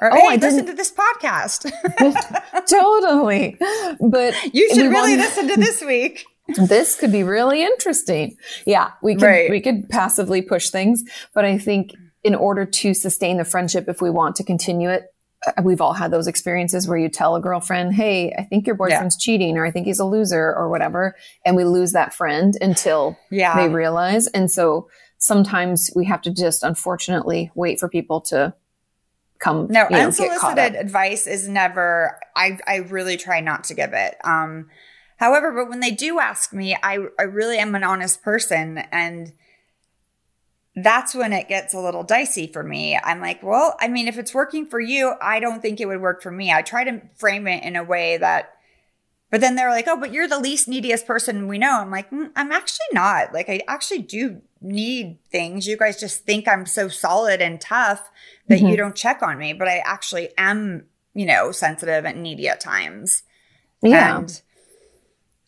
Or, 0.03 0.13
Oh, 0.13 0.17
hey, 0.17 0.29
I 0.31 0.37
listen 0.37 0.67
to 0.67 0.73
this 0.73 0.93
podcast. 0.93 1.71
totally. 2.69 3.57
But 4.01 4.35
you 4.55 4.73
should 4.75 4.91
really 4.91 5.17
listen 5.17 5.49
to 5.49 5.57
this 5.57 5.83
week. 5.83 6.25
this 6.57 6.97
could 6.97 7.13
be 7.13 7.23
really 7.23 7.63
interesting. 7.63 8.37
Yeah, 8.67 8.91
we 9.03 9.15
could 9.15 9.25
Right. 9.25 9.51
we 9.51 9.61
could 9.61 9.89
passively 9.89 10.43
push 10.43 10.71
things, 10.71 11.05
but 11.35 11.45
I 11.45 11.59
think 11.59 11.93
in 12.25 12.35
order 12.35 12.65
to 12.67 12.93
sustain 12.95 13.39
the 13.39 13.45
friendship, 13.45 13.89
if 13.89 14.03
we 14.03 14.11
want 14.11 14.37
to 14.37 14.45
continue 14.45 14.91
it, 14.91 15.05
uh, 15.47 15.63
we've 15.63 15.81
all 15.81 15.95
had 15.95 16.11
those 16.11 16.27
experiences 16.27 16.87
where 16.89 16.99
you 16.99 17.09
tell 17.09 17.35
a 17.37 17.41
girlfriend, 17.41 17.95
"Hey, 17.95 18.33
I 18.37 18.43
think 18.43 18.67
your 18.67 18.77
boyfriend's 18.77 19.17
cheating, 19.17 19.57
or 19.57 19.65
I 19.65 19.71
think 19.71 19.87
he's 19.87 20.01
a 20.01 20.05
loser, 20.05 20.55
or 20.55 20.69
whatever," 20.69 21.15
and 21.47 21.57
we 21.57 21.65
lose 21.65 21.93
that 21.93 22.13
friend 22.13 22.57
until 22.61 23.17
Yeah. 23.31 23.57
they 23.57 23.69
realize. 23.73 24.27
And 24.29 24.51
so 24.51 24.89
sometimes 25.19 25.91
we 25.95 26.05
have 26.07 26.21
to 26.23 26.31
just, 26.31 26.63
unfortunately, 26.63 27.51
wait 27.55 27.79
for 27.79 27.89
people 27.89 28.21
to 28.23 28.55
come. 29.41 29.67
No, 29.69 29.87
you 29.91 29.97
know, 29.97 30.07
unsolicited 30.07 30.77
advice 30.77 31.27
is 31.27 31.49
never. 31.49 32.19
I 32.37 32.59
I 32.67 32.77
really 32.77 33.17
try 33.17 33.41
not 33.41 33.65
to 33.65 33.75
give 33.75 33.93
it. 33.93 34.17
Um, 34.23 34.69
however, 35.17 35.53
but 35.53 35.69
when 35.69 35.81
they 35.81 35.91
do 35.91 36.21
ask 36.21 36.53
me, 36.53 36.77
I 36.83 36.99
I 37.19 37.25
really 37.25 37.59
am 37.59 37.75
an 37.75 37.83
honest 37.83 38.23
person, 38.23 38.79
and 38.93 39.33
that's 40.77 41.15
when 41.15 41.33
it 41.33 41.49
gets 41.49 41.75
a 41.75 41.81
little 41.81 42.05
dicey 42.05 42.47
for 42.47 42.63
me. 42.63 42.97
I'm 43.03 43.21
like, 43.21 43.43
well, 43.43 43.77
I 43.81 43.89
mean, 43.89 44.07
if 44.07 44.19
it's 44.19 44.35
working 44.35 44.67
for 44.67 44.81
you, 44.81 45.15
I 45.21 45.41
don't 45.41 45.61
think 45.61 45.81
it 45.81 45.87
would 45.87 46.01
work 46.01 46.23
for 46.23 46.31
me. 46.31 46.53
I 46.53 46.63
try 46.63 46.85
to 46.85 47.03
frame 47.17 47.49
it 47.49 47.65
in 47.65 47.77
a 47.77 47.85
way 47.85 48.17
that. 48.19 48.55
But 49.33 49.41
then 49.41 49.55
they're 49.55 49.71
like, 49.71 49.87
oh, 49.87 49.97
but 49.97 50.13
you're 50.13 50.27
the 50.27 50.41
least 50.41 50.67
neediest 50.67 51.07
person 51.07 51.47
we 51.47 51.57
know. 51.57 51.79
I'm 51.81 51.91
like, 51.93 52.11
mm, 52.11 52.33
I'm 52.35 52.51
actually 52.51 52.87
not. 52.93 53.33
Like, 53.33 53.49
I 53.49 53.61
actually 53.69 54.03
do 54.03 54.43
need 54.61 55.19
things. 55.31 55.69
You 55.69 55.77
guys 55.77 56.01
just 56.01 56.25
think 56.25 56.49
I'm 56.49 56.67
so 56.67 56.89
solid 56.89 57.41
and 57.41 57.61
tough 57.61 58.11
that 58.51 58.61
Mhm. 58.61 58.71
you 58.71 58.77
don't 58.77 58.95
check 58.95 59.23
on 59.23 59.39
me, 59.39 59.53
but 59.55 59.67
I 59.69 59.79
actually 59.79 60.29
am, 60.37 60.85
you 61.15 61.25
know, 61.25 61.51
sensitive 61.53 62.05
and 62.05 62.23
needy 62.23 62.49
at 62.49 62.61
times. 62.61 63.23
Yeah. 63.83 64.19
And 64.19 64.43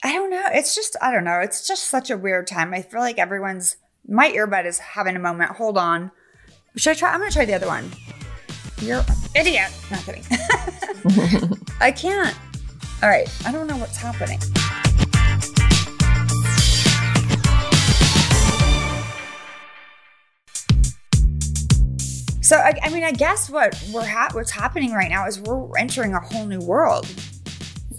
I 0.03 0.13
don't 0.15 0.31
know. 0.31 0.47
It's 0.53 0.75
just, 0.75 0.97
I 1.03 1.13
don't 1.13 1.25
know. 1.25 1.41
It's 1.41 1.67
just 1.69 1.85
such 1.85 2.11
a 2.11 2.17
weird 2.17 2.47
time. 2.47 2.73
I 2.73 2.81
feel 2.83 3.01
like 3.01 3.19
everyone's, 3.19 3.77
my 4.09 4.31
earbud 4.31 4.65
is 4.65 4.79
having 4.79 5.15
a 5.17 5.21
moment. 5.21 5.53
Hold 5.53 5.77
on. 5.77 6.11
Should 6.77 6.93
I 6.93 6.95
try? 6.95 7.13
I'm 7.13 7.19
going 7.19 7.31
to 7.31 7.35
try 7.37 7.45
the 7.45 7.55
other 7.55 7.67
one. 7.67 7.91
You're 8.81 8.99
an 9.01 9.05
idiot. 9.37 9.71
Not 9.91 10.01
kidding. 10.01 10.25
I 11.81 11.93
can't. 11.93 12.35
All 13.03 13.09
right. 13.09 13.29
I 13.47 13.53
don't 13.53 13.67
know 13.67 13.77
what's 13.77 13.97
happening. 13.97 14.41
So 22.43 22.57
I, 22.57 22.75
I 22.83 22.91
mean, 22.91 23.05
I 23.05 23.13
guess 23.13 23.49
what 23.49 23.81
we're 23.93 24.05
ha- 24.05 24.31
what's 24.33 24.51
happening 24.51 24.93
right 24.93 25.09
now 25.09 25.27
is 25.29 25.41
we're 25.41 25.79
entering 25.79 26.13
a 26.13 26.21
whole 26.21 26.45
new 26.45 26.61
world, 26.61 27.07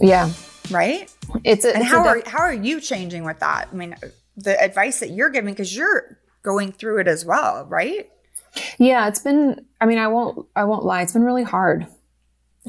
yeah. 0.00 0.30
right? 0.70 1.10
It's 1.44 1.64
a, 1.64 1.72
And 1.72 1.82
it's 1.82 1.90
how 1.90 2.04
a 2.04 2.08
are 2.08 2.22
how 2.26 2.40
are 2.40 2.52
you 2.52 2.78
changing 2.80 3.24
with 3.24 3.40
that? 3.40 3.68
I 3.72 3.74
mean, 3.74 3.96
the 4.36 4.62
advice 4.62 5.00
that 5.00 5.10
you're 5.10 5.30
giving 5.30 5.54
because 5.54 5.74
you're 5.74 6.18
going 6.42 6.72
through 6.72 7.00
it 7.00 7.08
as 7.08 7.24
well, 7.24 7.64
right? 7.70 8.10
Yeah, 8.78 9.08
it's 9.08 9.20
been 9.20 9.64
I 9.80 9.86
mean, 9.86 9.98
I 9.98 10.08
won't 10.08 10.46
I 10.54 10.64
won't 10.64 10.84
lie, 10.84 11.00
it's 11.00 11.14
been 11.14 11.24
really 11.24 11.42
hard. 11.42 11.86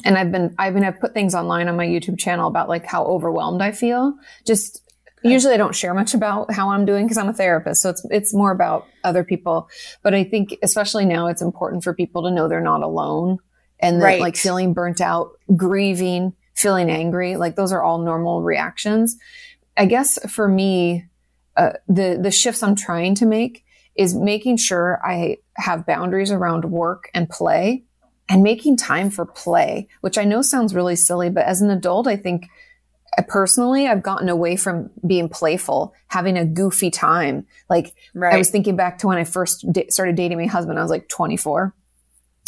And 0.06 0.18
I've 0.18 0.32
been 0.32 0.56
I've 0.58 0.74
been 0.74 0.86
I've 0.86 1.02
put 1.02 1.14
things 1.14 1.36
online 1.36 1.68
on 1.68 1.76
my 1.76 1.86
YouTube 1.86 2.18
channel 2.18 2.48
about 2.48 2.70
like 2.70 2.86
how 2.86 3.04
overwhelmed 3.04 3.62
I 3.62 3.74
feel. 3.74 4.14
Just 4.46 4.82
usually 5.26 5.54
I 5.54 5.58
don't 5.58 5.76
share 5.76 5.94
much 5.94 6.14
about 6.14 6.52
how 6.54 6.72
I'm 6.72 6.86
doing 6.86 7.06
because 7.06 7.18
I'm 7.18 7.30
a 7.30 7.34
therapist. 7.34 7.82
So 7.82 7.90
it's 7.90 8.06
it's 8.10 8.34
more 8.34 8.52
about 8.52 8.88
other 9.04 9.24
people. 9.24 9.70
But 10.04 10.14
I 10.14 10.24
think 10.24 10.56
especially 10.64 11.06
now 11.06 11.28
it's 11.28 11.42
important 11.42 11.84
for 11.84 11.94
people 11.94 12.24
to 12.24 12.32
know 12.32 12.48
they're 12.48 12.62
not 12.62 12.82
alone 12.82 13.40
and 13.80 14.02
that 14.02 14.06
Right. 14.06 14.22
like 14.22 14.38
feeling 14.38 14.74
burnt 14.74 15.02
out, 15.02 15.32
grieving, 15.56 16.34
feeling 16.56 16.90
angry, 16.90 17.36
like 17.36 17.56
those 17.56 17.72
are 17.72 17.84
all 17.84 18.00
normal 18.00 18.42
reactions. 18.42 19.18
I 19.78 19.86
guess 19.86 20.18
for 20.32 20.48
me, 20.48 21.06
uh, 21.58 21.74
the 21.88 22.18
the 22.22 22.32
shifts 22.32 22.64
I'm 22.64 22.76
trying 22.76 23.16
to 23.16 23.26
make 23.26 23.64
is 23.96 24.14
making 24.16 24.58
sure 24.58 25.00
I 25.06 25.38
have 25.56 25.86
boundaries 25.86 26.32
around 26.32 26.66
work 26.66 27.10
and 27.14 27.30
play 27.30 27.84
and 28.28 28.44
making 28.44 28.76
time 28.76 29.10
for 29.10 29.26
play, 29.26 29.88
which 30.02 30.18
I 30.18 30.24
know 30.24 30.42
sounds 30.42 30.74
really 30.76 30.96
silly, 30.96 31.30
but 31.30 31.46
as 31.46 31.62
an 31.62 31.70
adult, 31.70 32.08
I 32.08 32.18
think 32.18 32.48
I 33.18 33.22
personally, 33.22 33.88
I've 33.88 34.04
gotten 34.04 34.30
away 34.30 34.56
from 34.56 34.90
being 35.06 35.30
playful, 35.30 35.94
having 36.08 36.38
a 36.38 36.46
goofy 36.46 36.92
time. 36.92 37.46
Like 37.70 37.94
Right. 38.14 38.34
I 38.34 38.38
was 38.38 38.50
thinking 38.50 38.76
back 38.76 38.98
to 39.00 39.08
when 39.08 39.18
I 39.18 39.24
first 39.24 39.66
da- 39.72 39.90
started 39.90 40.16
dating 40.16 40.38
my 40.38 40.46
husband. 40.46 40.78
I 40.80 40.82
was 40.82 40.92
like 40.92 41.08
24. 41.10 41.74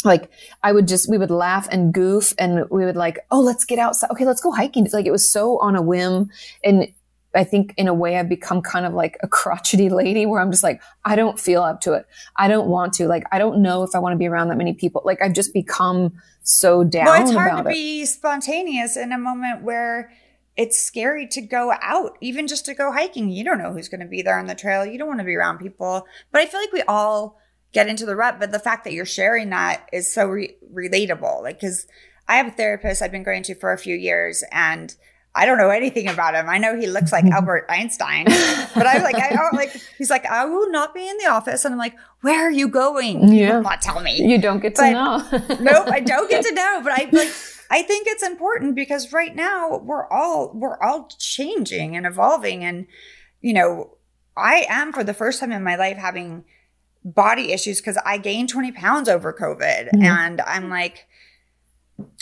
Like 0.04 0.30
I 0.62 0.72
would 0.72 0.86
just, 0.86 1.10
we 1.10 1.18
would 1.18 1.30
laugh 1.30 1.68
and 1.70 1.92
goof 1.92 2.32
and 2.38 2.64
we 2.70 2.84
would 2.84 2.96
like, 2.96 3.18
oh, 3.30 3.40
let's 3.40 3.64
get 3.64 3.78
outside. 3.78 4.10
Okay, 4.12 4.24
let's 4.24 4.40
go 4.40 4.52
hiking. 4.52 4.86
Like 4.92 5.06
it 5.06 5.10
was 5.10 5.30
so 5.30 5.58
on 5.58 5.74
a 5.74 5.82
whim. 5.82 6.30
And 6.62 6.92
I 7.34 7.44
think 7.44 7.74
in 7.76 7.88
a 7.88 7.94
way 7.94 8.16
I've 8.16 8.28
become 8.28 8.62
kind 8.62 8.86
of 8.86 8.94
like 8.94 9.18
a 9.22 9.28
crotchety 9.28 9.88
lady 9.90 10.24
where 10.24 10.40
I'm 10.40 10.50
just 10.50 10.62
like, 10.62 10.80
I 11.04 11.16
don't 11.16 11.38
feel 11.38 11.62
up 11.62 11.80
to 11.82 11.92
it. 11.94 12.06
I 12.36 12.48
don't 12.48 12.68
want 12.68 12.92
to. 12.94 13.06
Like, 13.06 13.24
I 13.32 13.38
don't 13.38 13.60
know 13.60 13.82
if 13.82 13.90
I 13.94 13.98
want 13.98 14.12
to 14.14 14.16
be 14.18 14.26
around 14.26 14.48
that 14.48 14.56
many 14.56 14.72
people. 14.72 15.02
Like 15.04 15.20
I've 15.20 15.34
just 15.34 15.52
become 15.52 16.12
so 16.42 16.84
down 16.84 17.06
well, 17.06 17.22
it's 17.22 17.32
hard 17.32 17.64
to 17.64 17.70
it. 17.70 17.74
be 17.74 18.06
spontaneous 18.06 18.96
in 18.96 19.12
a 19.12 19.18
moment 19.18 19.62
where 19.62 20.10
it's 20.58 20.76
scary 20.78 21.26
to 21.28 21.40
go 21.40 21.72
out, 21.80 22.18
even 22.20 22.46
just 22.48 22.66
to 22.66 22.74
go 22.74 22.90
hiking. 22.92 23.30
You 23.30 23.44
don't 23.44 23.58
know 23.58 23.72
who's 23.72 23.88
going 23.88 24.00
to 24.00 24.06
be 24.06 24.20
there 24.22 24.38
on 24.38 24.46
the 24.48 24.54
trail. 24.56 24.84
You 24.84 24.98
don't 24.98 25.06
want 25.08 25.20
to 25.20 25.24
be 25.24 25.36
around 25.36 25.58
people. 25.58 26.04
But 26.32 26.40
I 26.42 26.46
feel 26.46 26.60
like 26.60 26.72
we 26.72 26.82
all 26.82 27.38
get 27.72 27.86
into 27.88 28.04
the 28.04 28.16
rut. 28.16 28.40
But 28.40 28.50
the 28.50 28.58
fact 28.58 28.82
that 28.84 28.92
you're 28.92 29.06
sharing 29.06 29.50
that 29.50 29.88
is 29.92 30.12
so 30.12 30.26
re- 30.26 30.56
relatable. 30.74 31.42
Like, 31.42 31.60
because 31.60 31.86
I 32.26 32.36
have 32.38 32.48
a 32.48 32.50
therapist 32.50 33.00
I've 33.02 33.12
been 33.12 33.22
going 33.22 33.44
to 33.44 33.54
for 33.54 33.72
a 33.72 33.78
few 33.78 33.94
years 33.94 34.42
and 34.50 34.94
I 35.34 35.46
don't 35.46 35.58
know 35.58 35.70
anything 35.70 36.08
about 36.08 36.34
him. 36.34 36.48
I 36.48 36.58
know 36.58 36.76
he 36.76 36.88
looks 36.88 37.12
like 37.12 37.24
Albert 37.30 37.66
Einstein, 37.68 38.24
but 38.24 38.84
I'm 38.86 39.02
like, 39.04 39.14
I 39.22 39.30
don't 39.30 39.54
like, 39.54 39.70
he's 39.96 40.10
like, 40.10 40.26
I 40.26 40.44
will 40.46 40.68
not 40.72 40.92
be 40.92 41.08
in 41.08 41.16
the 41.18 41.26
office. 41.26 41.64
And 41.64 41.72
I'm 41.72 41.78
like, 41.78 41.94
where 42.22 42.48
are 42.48 42.50
you 42.50 42.66
going? 42.66 43.32
Yeah. 43.32 43.56
will 43.56 43.62
not 43.62 43.80
tell 43.80 44.00
me 44.00 44.16
You 44.20 44.40
don't 44.40 44.58
get 44.60 44.74
to 44.74 44.82
But- 44.82 44.90
know. 44.92 45.56
nope, 45.60 45.88
I 45.92 46.00
don't 46.00 46.28
get 46.28 46.44
to 46.44 46.52
know, 46.52 46.80
but 46.82 46.92
I 46.92 47.08
like 47.12 47.28
I 47.70 47.82
think 47.82 48.06
it's 48.08 48.22
important 48.22 48.74
because 48.74 49.12
right 49.12 49.34
now 49.34 49.78
we're 49.78 50.06
all 50.08 50.52
we're 50.54 50.80
all 50.82 51.08
changing 51.18 51.96
and 51.96 52.06
evolving 52.06 52.64
and 52.64 52.86
you 53.40 53.52
know, 53.52 53.96
I 54.36 54.66
am 54.68 54.92
for 54.92 55.04
the 55.04 55.14
first 55.14 55.40
time 55.40 55.52
in 55.52 55.62
my 55.62 55.76
life 55.76 55.96
having 55.96 56.44
body 57.04 57.52
issues 57.52 57.78
because 57.80 57.98
I 58.04 58.18
gained 58.18 58.48
20 58.48 58.72
pounds 58.72 59.08
over 59.08 59.32
COVID. 59.32 59.90
Mhm. 59.94 60.02
And 60.02 60.40
I'm 60.40 60.68
like, 60.70 61.06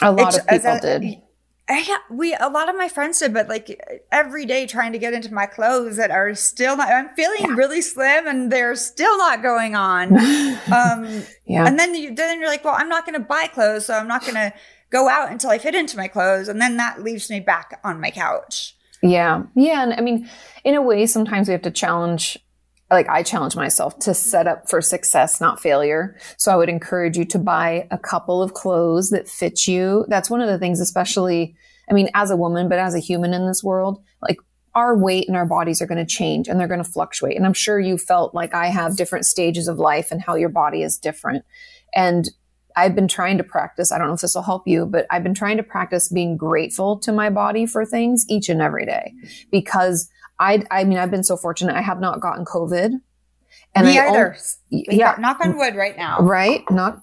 a 0.02 0.12
lot 0.12 0.36
of 0.38 0.46
people 0.46 0.72
a- 0.74 0.80
did. 0.80 1.22
I, 1.68 1.80
yeah, 1.80 1.96
we 2.10 2.32
a 2.34 2.48
lot 2.48 2.68
of 2.68 2.76
my 2.76 2.88
friends 2.88 3.18
did, 3.18 3.34
but 3.34 3.48
like 3.48 3.80
every 4.12 4.46
day 4.46 4.66
trying 4.68 4.92
to 4.92 4.98
get 5.00 5.14
into 5.14 5.34
my 5.34 5.46
clothes 5.46 5.96
that 5.96 6.12
are 6.12 6.32
still 6.36 6.76
not. 6.76 6.88
I'm 6.90 7.08
feeling 7.16 7.56
really 7.56 7.80
slim, 7.82 8.28
and 8.28 8.52
they're 8.52 8.76
still 8.76 9.16
not 9.18 9.42
going 9.42 9.74
on. 9.74 10.10
Um, 10.72 11.22
Yeah. 11.44 11.64
and 11.66 11.78
then 11.78 11.94
you 11.94 12.14
then 12.14 12.38
you're 12.40 12.48
like, 12.48 12.64
well, 12.64 12.74
I'm 12.76 12.88
not 12.88 13.04
going 13.06 13.14
to 13.20 13.24
buy 13.26 13.46
clothes, 13.48 13.86
so 13.86 13.94
I'm 13.94 14.06
not 14.08 14.22
going 14.22 14.34
to 14.34 14.52
go 14.90 15.08
out 15.08 15.30
until 15.30 15.50
I 15.50 15.58
fit 15.58 15.74
into 15.74 15.96
my 15.96 16.08
clothes, 16.08 16.48
and 16.48 16.60
then 16.60 16.76
that 16.76 17.02
leaves 17.02 17.30
me 17.30 17.40
back 17.40 17.80
on 17.82 18.00
my 18.00 18.10
couch. 18.10 18.76
Yeah. 19.02 19.42
Yeah. 19.54 19.82
And 19.82 19.92
I 19.92 20.00
mean, 20.00 20.28
in 20.64 20.74
a 20.74 20.82
way, 20.82 21.06
sometimes 21.06 21.48
we 21.48 21.52
have 21.52 21.62
to 21.62 21.70
challenge, 21.70 22.38
like 22.90 23.08
I 23.08 23.22
challenge 23.22 23.56
myself 23.56 23.98
to 24.00 24.14
set 24.14 24.46
up 24.46 24.68
for 24.70 24.80
success, 24.80 25.40
not 25.40 25.60
failure. 25.60 26.16
So 26.38 26.52
I 26.52 26.56
would 26.56 26.68
encourage 26.68 27.16
you 27.16 27.24
to 27.26 27.38
buy 27.38 27.86
a 27.90 27.98
couple 27.98 28.42
of 28.42 28.54
clothes 28.54 29.10
that 29.10 29.28
fit 29.28 29.66
you. 29.66 30.06
That's 30.08 30.30
one 30.30 30.40
of 30.40 30.48
the 30.48 30.58
things, 30.58 30.80
especially, 30.80 31.56
I 31.90 31.94
mean, 31.94 32.08
as 32.14 32.30
a 32.30 32.36
woman, 32.36 32.68
but 32.68 32.78
as 32.78 32.94
a 32.94 33.00
human 33.00 33.34
in 33.34 33.46
this 33.46 33.62
world, 33.62 34.02
like 34.22 34.38
our 34.74 34.96
weight 34.96 35.28
and 35.28 35.36
our 35.36 35.46
bodies 35.46 35.80
are 35.80 35.86
going 35.86 36.04
to 36.04 36.14
change 36.14 36.48
and 36.48 36.58
they're 36.58 36.68
going 36.68 36.82
to 36.82 36.90
fluctuate. 36.90 37.36
And 37.36 37.46
I'm 37.46 37.54
sure 37.54 37.78
you 37.78 37.98
felt 37.98 38.34
like 38.34 38.54
I 38.54 38.66
have 38.68 38.96
different 38.96 39.26
stages 39.26 39.68
of 39.68 39.78
life 39.78 40.10
and 40.10 40.20
how 40.20 40.34
your 40.36 40.48
body 40.48 40.82
is 40.82 40.98
different. 40.98 41.44
And 41.94 42.28
I've 42.76 42.94
been 42.94 43.08
trying 43.08 43.38
to 43.38 43.44
practice. 43.44 43.90
I 43.90 43.98
don't 43.98 44.08
know 44.08 44.14
if 44.14 44.20
this 44.20 44.34
will 44.34 44.42
help 44.42 44.68
you, 44.68 44.84
but 44.84 45.06
I've 45.10 45.22
been 45.22 45.34
trying 45.34 45.56
to 45.56 45.62
practice 45.62 46.10
being 46.10 46.36
grateful 46.36 46.98
to 47.00 47.10
my 47.10 47.30
body 47.30 47.64
for 47.64 47.86
things 47.86 48.26
each 48.28 48.50
and 48.50 48.60
every 48.60 48.84
day 48.84 49.14
because 49.50 50.08
I, 50.38 50.62
I 50.70 50.84
mean, 50.84 50.98
I've 50.98 51.10
been 51.10 51.24
so 51.24 51.36
fortunate. 51.36 51.74
I 51.74 51.80
have 51.80 52.00
not 52.00 52.20
gotten 52.20 52.44
COVID. 52.44 52.92
And 53.74 53.86
me 53.86 53.98
I 53.98 54.08
either. 54.08 54.36
We 54.70 54.86
yeah, 54.90 55.16
knock 55.18 55.38
on 55.40 55.56
wood 55.56 55.74
right 55.74 55.96
now. 55.96 56.18
right. 56.20 56.62
Not, 56.70 56.98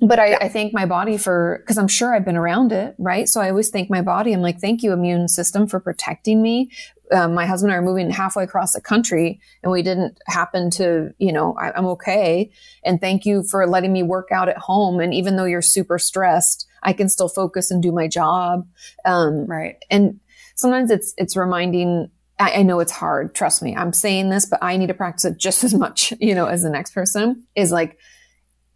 but 0.00 0.18
I, 0.18 0.34
I 0.34 0.48
thank 0.48 0.72
my 0.72 0.86
body 0.86 1.18
for, 1.18 1.64
cause 1.66 1.78
I'm 1.78 1.88
sure 1.88 2.14
I've 2.14 2.24
been 2.24 2.36
around 2.36 2.72
it. 2.72 2.94
Right. 2.98 3.28
So 3.28 3.40
I 3.40 3.50
always 3.50 3.70
thank 3.70 3.90
my 3.90 4.02
body. 4.02 4.32
I'm 4.32 4.40
like, 4.40 4.60
thank 4.60 4.82
you 4.82 4.92
immune 4.92 5.28
system 5.28 5.66
for 5.66 5.80
protecting 5.80 6.42
me. 6.42 6.70
Um, 7.12 7.34
my 7.34 7.46
husband 7.46 7.72
and 7.72 7.76
I 7.76 7.78
are 7.78 7.86
moving 7.86 8.10
halfway 8.10 8.44
across 8.44 8.72
the 8.72 8.80
country 8.80 9.40
and 9.62 9.70
we 9.70 9.82
didn't 9.82 10.18
happen 10.26 10.70
to, 10.72 11.14
you 11.18 11.32
know, 11.32 11.54
I, 11.58 11.72
I'm 11.76 11.86
okay. 11.86 12.50
And 12.84 13.00
thank 13.00 13.24
you 13.24 13.42
for 13.44 13.66
letting 13.66 13.92
me 13.92 14.02
work 14.02 14.28
out 14.32 14.48
at 14.48 14.58
home. 14.58 15.00
And 15.00 15.14
even 15.14 15.36
though 15.36 15.44
you're 15.44 15.62
super 15.62 15.98
stressed, 15.98 16.66
I 16.82 16.92
can 16.92 17.08
still 17.08 17.28
focus 17.28 17.70
and 17.70 17.82
do 17.82 17.92
my 17.92 18.08
job. 18.08 18.66
Um, 19.04 19.46
Right. 19.46 19.76
and 19.90 20.20
sometimes 20.56 20.90
it's 20.90 21.14
it's 21.16 21.36
reminding 21.36 22.10
I, 22.38 22.54
I 22.56 22.62
know 22.62 22.80
it's 22.80 22.92
hard 22.92 23.34
trust 23.34 23.62
me 23.62 23.76
i'm 23.76 23.92
saying 23.92 24.30
this 24.30 24.46
but 24.46 24.58
i 24.62 24.76
need 24.76 24.88
to 24.88 24.94
practice 24.94 25.24
it 25.24 25.38
just 25.38 25.62
as 25.62 25.72
much 25.74 26.12
you 26.20 26.34
know 26.34 26.46
as 26.46 26.62
the 26.62 26.70
next 26.70 26.92
person 26.92 27.44
is 27.54 27.70
like 27.70 27.98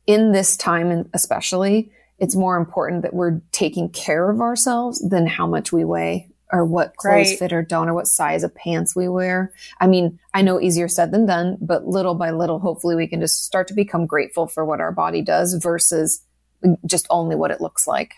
in 0.07 0.33
this 0.33 0.57
time 0.57 0.91
and 0.91 1.09
especially 1.13 1.91
it's 2.19 2.37
more 2.37 2.57
important 2.59 3.03
that 3.03 3.15
we're 3.15 3.41
taking 3.51 3.89
care 3.89 4.31
of 4.31 4.41
ourselves 4.41 5.01
than 5.09 5.27
how 5.27 5.47
much 5.47 5.73
we 5.73 5.85
weigh 5.85 6.30
or 6.53 6.65
what 6.65 6.97
clothes 6.97 7.31
Right. 7.31 7.39
fit 7.39 7.53
or 7.53 7.63
don't 7.63 7.89
or 7.89 7.95
what 7.95 8.07
size 8.09 8.43
of 8.43 8.55
pants 8.55 8.97
we 8.97 9.09
wear 9.09 9.53
i 9.81 9.87
mean 9.87 10.19
i 10.35 10.43
know 10.43 10.61
easier 10.61 10.89
said 10.89 11.13
than 11.13 11.27
done 11.27 11.57
but 11.61 11.87
little 11.87 12.15
by 12.15 12.31
little 12.31 12.59
hopefully 12.59 12.97
we 12.97 13.07
can 13.07 13.21
just 13.21 13.45
start 13.45 13.69
to 13.69 13.75
become 13.75 14.07
grateful 14.07 14.47
for 14.47 14.65
what 14.65 14.81
our 14.81 14.93
body 14.93 15.23
does 15.23 15.55
versus 15.55 16.23
just 16.87 17.07
only 17.11 17.37
what 17.37 17.51
it 17.51 17.61
looks 17.61 17.87
like 17.87 18.15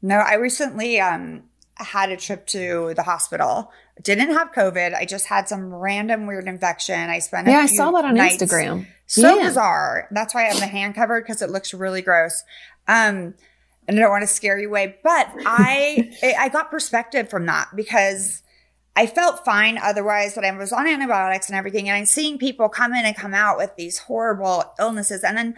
No, 0.00 0.16
I 0.18 0.34
recently 0.34 1.00
um 1.00 1.42
had 1.76 2.10
a 2.10 2.16
trip 2.16 2.44
to 2.48 2.92
the 2.96 3.04
hospital. 3.04 3.70
Didn't 4.02 4.30
have 4.32 4.50
COVID. 4.52 4.94
I 4.94 5.04
just 5.04 5.26
had 5.26 5.48
some 5.48 5.72
random 5.72 6.26
weird 6.26 6.48
infection. 6.48 7.08
I 7.10 7.18
spent 7.20 7.46
a 7.46 7.50
yeah 7.52 7.60
i 7.60 7.66
saw 7.66 7.90
that 7.92 8.04
on 8.04 8.16
instagram 8.16 8.86
So 9.06 9.36
Yeah. 9.36 9.48
bizarre. 9.48 10.08
That's 10.10 10.34
why 10.34 10.46
I 10.46 10.48
have 10.48 10.58
the 10.60 10.66
hand 10.66 10.94
covered 10.94 11.22
because 11.24 11.40
it 11.42 11.50
looks 11.50 11.72
really 11.74 12.02
gross. 12.02 12.42
Um, 12.88 13.34
and 13.88 13.98
I 13.98 14.02
don't 14.02 14.10
want 14.10 14.22
to 14.22 14.28
scare 14.28 14.58
you 14.58 14.68
away, 14.68 14.98
but 15.02 15.28
I 15.46 16.12
I 16.38 16.48
got 16.50 16.70
perspective 16.70 17.28
from 17.28 17.46
that 17.46 17.68
because 17.74 18.42
I 18.94 19.06
felt 19.06 19.44
fine 19.44 19.78
otherwise, 19.78 20.34
that 20.34 20.44
I 20.44 20.50
was 20.56 20.72
on 20.72 20.86
antibiotics 20.86 21.48
and 21.48 21.56
everything, 21.56 21.88
and 21.88 21.96
I'm 21.96 22.04
seeing 22.04 22.36
people 22.38 22.68
come 22.68 22.92
in 22.92 23.06
and 23.06 23.16
come 23.16 23.34
out 23.34 23.56
with 23.56 23.74
these 23.76 23.98
horrible 23.98 24.64
illnesses, 24.78 25.24
and 25.24 25.36
then 25.36 25.54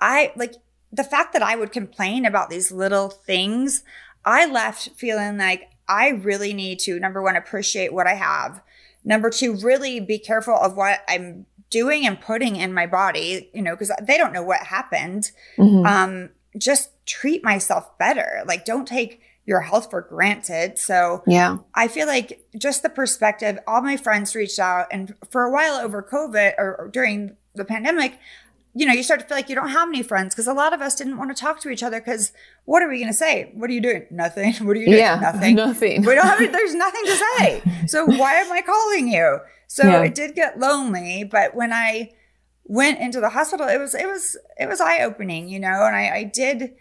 I 0.00 0.32
like 0.34 0.54
the 0.92 1.04
fact 1.04 1.32
that 1.34 1.42
I 1.42 1.56
would 1.56 1.72
complain 1.72 2.24
about 2.24 2.50
these 2.50 2.72
little 2.72 3.10
things. 3.10 3.82
I 4.24 4.46
left 4.46 4.90
feeling 4.96 5.38
like 5.38 5.70
I 5.88 6.08
really 6.08 6.54
need 6.54 6.78
to 6.80 6.98
number 6.98 7.20
one 7.20 7.36
appreciate 7.36 7.92
what 7.92 8.06
I 8.06 8.14
have. 8.14 8.62
Number 9.04 9.28
two, 9.28 9.56
really 9.56 10.00
be 10.00 10.18
careful 10.18 10.54
of 10.54 10.76
what 10.76 11.00
I'm 11.08 11.44
doing 11.68 12.06
and 12.06 12.18
putting 12.20 12.56
in 12.56 12.72
my 12.72 12.86
body, 12.86 13.50
you 13.52 13.60
know, 13.60 13.74
because 13.74 13.90
they 14.00 14.16
don't 14.16 14.32
know 14.32 14.42
what 14.42 14.60
happened. 14.60 15.30
Mhm. 15.58 15.86
Um, 15.86 16.30
just 16.58 16.90
treat 17.06 17.42
myself 17.44 17.96
better. 17.98 18.42
Like, 18.46 18.64
don't 18.64 18.86
take 18.86 19.20
your 19.46 19.60
health 19.60 19.90
for 19.90 20.00
granted. 20.00 20.78
So 20.78 21.22
yeah 21.26 21.58
I 21.74 21.86
feel 21.88 22.06
like 22.06 22.46
just 22.56 22.82
the 22.82 22.88
perspective, 22.88 23.58
all 23.66 23.82
my 23.82 23.96
friends 23.98 24.34
reached 24.34 24.58
out, 24.58 24.86
and 24.90 25.14
for 25.30 25.42
a 25.44 25.50
while 25.52 25.74
over 25.74 26.02
COVID 26.02 26.54
or, 26.56 26.76
or 26.80 26.88
during 26.88 27.36
the 27.54 27.64
pandemic, 27.64 28.18
you 28.76 28.86
know, 28.86 28.92
you 28.92 29.02
start 29.02 29.20
to 29.20 29.26
feel 29.26 29.36
like 29.36 29.48
you 29.50 29.54
don't 29.54 29.68
have 29.68 29.88
any 29.88 30.02
friends 30.02 30.34
because 30.34 30.46
a 30.48 30.52
lot 30.54 30.72
of 30.72 30.80
us 30.80 30.94
didn't 30.96 31.18
want 31.18 31.30
to 31.36 31.40
talk 31.40 31.60
to 31.60 31.68
each 31.68 31.82
other 31.82 32.00
because 32.00 32.32
what 32.64 32.82
are 32.82 32.88
we 32.88 32.96
going 32.98 33.10
to 33.10 33.12
say? 33.16 33.50
What 33.54 33.68
are 33.70 33.72
you 33.72 33.82
doing? 33.82 34.06
Nothing. 34.10 34.54
What 34.66 34.76
are 34.76 34.80
you 34.80 34.86
doing? 34.86 34.98
yeah 34.98 35.18
Nothing. 35.20 35.56
nothing 35.56 36.02
we 36.02 36.14
don't 36.14 36.26
have 36.26 36.38
any, 36.40 36.48
there's 36.48 36.74
nothing 36.74 37.04
to 37.04 37.16
say. 37.38 37.62
So 37.86 38.06
why 38.06 38.34
am 38.36 38.50
I 38.50 38.62
calling 38.62 39.08
you? 39.08 39.38
So 39.68 39.84
Yeah. 39.84 40.02
it 40.04 40.14
did 40.14 40.34
get 40.34 40.58
lonely, 40.58 41.22
but 41.22 41.54
when 41.54 41.72
I 41.72 42.12
went 42.64 43.00
into 43.00 43.20
the 43.20 43.30
hospital, 43.30 43.68
it 43.68 43.78
was 43.78 43.94
it 43.94 44.06
was 44.06 44.36
it 44.58 44.68
was 44.68 44.80
eye 44.80 45.00
opening, 45.00 45.48
you 45.48 45.60
know, 45.60 45.84
and 45.86 45.96
I, 45.96 46.16
I 46.16 46.24
did 46.24 46.74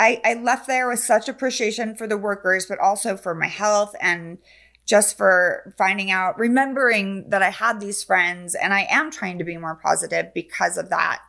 I, 0.00 0.20
I 0.24 0.34
left 0.34 0.66
there 0.66 0.88
with 0.88 1.00
such 1.00 1.28
appreciation 1.28 1.94
for 1.94 2.06
the 2.06 2.16
workers, 2.16 2.64
but 2.64 2.78
also 2.78 3.18
for 3.18 3.34
my 3.34 3.48
health 3.48 3.94
and 4.00 4.38
just 4.86 5.16
for 5.18 5.74
finding 5.76 6.10
out, 6.10 6.38
remembering 6.38 7.28
that 7.28 7.42
I 7.42 7.50
had 7.50 7.80
these 7.80 8.02
friends 8.02 8.54
and 8.54 8.72
I 8.72 8.86
am 8.90 9.10
trying 9.10 9.38
to 9.38 9.44
be 9.44 9.58
more 9.58 9.76
positive 9.76 10.32
because 10.34 10.78
of 10.78 10.88
that. 10.88 11.20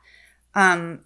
Um, 0.56 1.02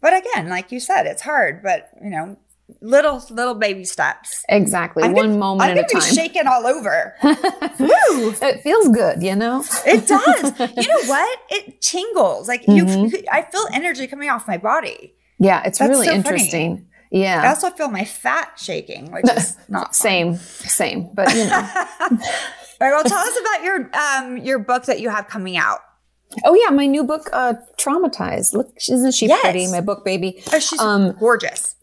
but 0.00 0.14
again, 0.16 0.48
like 0.48 0.72
you 0.72 0.80
said, 0.80 1.06
it's 1.06 1.22
hard, 1.22 1.62
but 1.62 1.90
you 2.02 2.08
know, 2.08 2.38
little 2.80 3.22
little 3.30 3.54
baby 3.54 3.84
steps. 3.84 4.44
Exactly. 4.48 5.02
I'm 5.04 5.12
One 5.12 5.26
gonna- 5.28 5.38
moment 5.38 5.70
I'm 5.70 5.78
at 5.78 5.90
a 5.90 5.94
time. 5.94 6.14
shaking 6.14 6.46
all 6.46 6.66
over. 6.66 7.14
Woo! 7.22 8.34
It 8.42 8.62
feels 8.62 8.88
good, 8.88 9.22
you 9.22 9.34
know? 9.36 9.64
It 9.86 10.06
does. 10.06 10.58
you 10.76 10.88
know 10.88 11.02
what? 11.06 11.38
It 11.50 11.80
tingles. 11.80 12.48
Like 12.48 12.64
Mhm. 12.66 13.12
you, 13.12 13.22
I 13.30 13.42
feel 13.42 13.66
energy 13.72 14.06
coming 14.06 14.30
off 14.30 14.46
my 14.48 14.58
body. 14.58 15.14
Yeah, 15.38 15.62
it's 15.64 15.78
That's 15.78 15.88
really 15.90 16.06
so 16.06 16.12
funny. 16.12 16.18
interesting. 16.18 16.86
I 17.12 17.48
also 17.48 17.70
feel 17.70 17.88
my 17.88 18.04
fat 18.04 18.52
shaking, 18.56 19.10
which 19.10 19.24
is 19.30 19.56
not 19.68 19.86
fun. 19.86 19.92
Same, 19.94 20.36
same. 20.36 21.08
But 21.14 21.34
you 21.34 21.46
know. 21.46 21.56
All 22.80 22.88
right. 22.88 22.92
Well, 22.92 23.04
tell 23.04 23.18
us 23.18 23.38
about 23.40 23.64
your 23.64 23.90
um 23.96 24.36
your 24.38 24.58
book 24.58 24.84
that 24.84 25.00
you 25.00 25.08
have 25.10 25.28
coming 25.28 25.56
out. 25.56 25.80
oh 26.44 26.54
yeah, 26.54 26.70
my 26.70 26.86
new 26.86 27.02
book, 27.02 27.28
uh, 27.32 27.54
Traumatized. 27.78 28.52
Look, 28.54 28.68
isn't 28.88 29.12
she 29.12 29.26
Yes. 29.26 29.40
pretty? 29.42 29.66
My 29.66 29.80
book 29.80 30.04
baby. 30.04 30.40
Oh, 30.52 30.58
she's 30.60 30.78
Um, 30.80 31.16
gorgeous. 31.18 31.74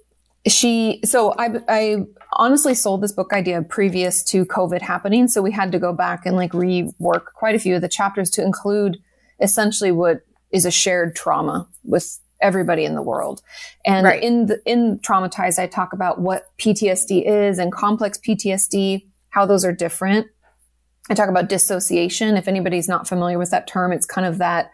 She 0.47 1.01
so 1.03 1.33
I, 1.37 1.49
I 1.67 1.97
honestly 2.33 2.73
sold 2.75 3.01
this 3.01 3.11
book 3.11 3.33
idea 3.33 3.61
previous 3.61 4.23
to 4.25 4.45
covid 4.45 4.81
happening. 4.81 5.27
So 5.27 5.41
we 5.41 5.51
had 5.51 5.71
to 5.71 5.79
go 5.79 5.93
back 5.93 6.25
and 6.25 6.35
like 6.35 6.51
rework 6.51 7.25
quite 7.35 7.55
a 7.55 7.59
few 7.59 7.75
of 7.75 7.81
the 7.81 7.89
chapters 7.89 8.29
to 8.31 8.43
include 8.43 8.97
essentially 9.41 9.91
what 9.91 10.21
is 10.51 10.65
a 10.65 10.71
shared 10.71 11.15
trauma 11.15 11.67
with 11.83 12.19
everybody 12.41 12.85
in 12.85 12.95
the 12.95 13.01
world. 13.01 13.41
And 13.85 14.05
Right. 14.05 14.21
in 14.23 14.45
the 14.45 14.61
in 14.65 14.99
traumatized 14.99 15.59
i 15.59 15.67
talk 15.67 15.93
about 15.93 16.19
what 16.21 16.45
ptsd 16.59 17.25
is 17.25 17.57
and 17.59 17.71
complex 17.71 18.17
ptsd 18.19 19.05
how 19.29 19.45
those 19.45 19.65
are 19.65 19.73
different. 19.73 20.27
I 21.09 21.13
talk 21.13 21.29
about 21.29 21.47
dissociation. 21.47 22.35
If 22.35 22.47
anybody's 22.47 22.87
not 22.89 23.07
familiar 23.07 23.37
with 23.39 23.51
that 23.51 23.67
term 23.67 23.91
it's 23.91 24.05
kind 24.05 24.27
of 24.27 24.37
that 24.37 24.71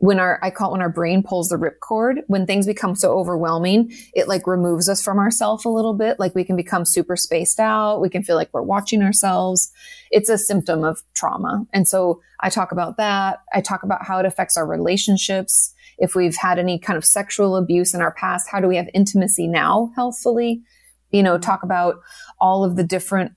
when 0.00 0.18
our 0.18 0.38
i 0.42 0.50
call 0.50 0.70
it 0.70 0.72
when 0.72 0.82
our 0.82 0.90
brain 0.90 1.22
pulls 1.22 1.48
the 1.48 1.56
ripcord 1.56 2.16
when 2.26 2.46
things 2.46 2.66
become 2.66 2.94
so 2.94 3.12
overwhelming 3.12 3.90
it 4.14 4.28
like 4.28 4.46
removes 4.46 4.88
us 4.88 5.02
from 5.02 5.18
ourself 5.18 5.64
a 5.64 5.68
little 5.68 5.94
bit. 5.94 6.18
Like 6.18 6.34
we 6.34 6.44
can 6.44 6.56
become 6.56 6.84
super 6.84 7.16
spaced 7.16 7.60
out. 7.60 8.00
We 8.00 8.08
can 8.08 8.22
feel 8.22 8.36
like 8.36 8.50
we're 8.52 8.62
watching 8.62 9.02
ourselves. 9.02 9.70
It's 10.10 10.28
a 10.28 10.38
symptom 10.38 10.84
of 10.84 11.02
trauma. 11.14 11.66
And 11.72 11.86
so 11.86 12.20
i 12.40 12.48
talk 12.48 12.72
about 12.72 12.96
that. 12.96 13.40
I 13.52 13.60
talk 13.60 13.82
about 13.82 14.04
how 14.04 14.18
it 14.18 14.26
affects 14.26 14.56
our 14.56 14.66
relationships. 14.66 15.74
If 15.98 16.14
we've 16.14 16.36
had 16.36 16.58
any 16.58 16.78
kind 16.78 16.96
of 16.96 17.04
sexual 17.04 17.56
abuse 17.56 17.94
in 17.94 18.00
our 18.00 18.12
past 18.12 18.48
how 18.50 18.60
do 18.60 18.68
we 18.68 18.76
have 18.76 18.88
intimacy 18.94 19.46
now 19.46 19.92
healthfully? 19.94 20.62
You 21.10 21.22
know 21.22 21.38
talk 21.38 21.62
about 21.62 21.96
all 22.40 22.64
of 22.64 22.76
the 22.76 22.84
different 22.84 23.32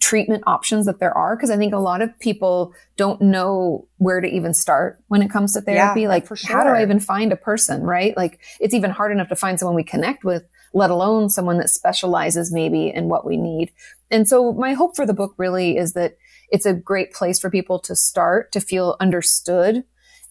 treatment 0.00 0.44
options 0.46 0.84
that 0.84 1.00
there 1.00 1.16
are 1.16 1.34
because 1.34 1.50
i 1.50 1.56
think 1.56 1.72
a 1.72 1.78
lot 1.78 2.02
of 2.02 2.18
people 2.18 2.74
don't 2.98 3.22
know 3.22 3.86
where 3.96 4.20
to 4.20 4.28
even 4.28 4.52
start 4.52 5.00
when 5.08 5.22
it 5.22 5.30
comes 5.30 5.54
to 5.54 5.62
therapy. 5.62 6.02
Yeah, 6.02 6.08
like 6.08 6.26
for 6.26 6.36
how 6.36 6.62
do 6.62 6.70
i 6.70 6.82
even 6.82 7.00
find 7.00 7.32
a 7.32 7.36
person 7.36 7.82
right? 7.82 8.16
Like 8.16 8.40
it's 8.60 8.74
even 8.74 8.90
hard 8.90 9.12
enough 9.12 9.28
to 9.28 9.36
find 9.36 9.58
someone 9.58 9.74
we 9.74 9.84
connect 9.84 10.24
with 10.24 10.44
let 10.74 10.90
alone 10.90 11.28
someone 11.28 11.58
that 11.58 11.68
specializes 11.68 12.52
maybe 12.52 12.88
in 12.88 13.08
what 13.08 13.26
we 13.26 13.36
need. 13.36 13.70
And 14.10 14.26
so 14.26 14.52
my 14.52 14.72
hope 14.72 14.96
for 14.96 15.06
the 15.06 15.14
book 15.14 15.34
really 15.36 15.76
is 15.76 15.92
that 15.92 16.16
it's 16.50 16.66
a 16.66 16.74
great 16.74 17.12
place 17.12 17.38
for 17.38 17.50
people 17.50 17.78
to 17.80 17.96
start 17.96 18.52
to 18.52 18.60
feel 18.60 18.96
understood. 19.00 19.84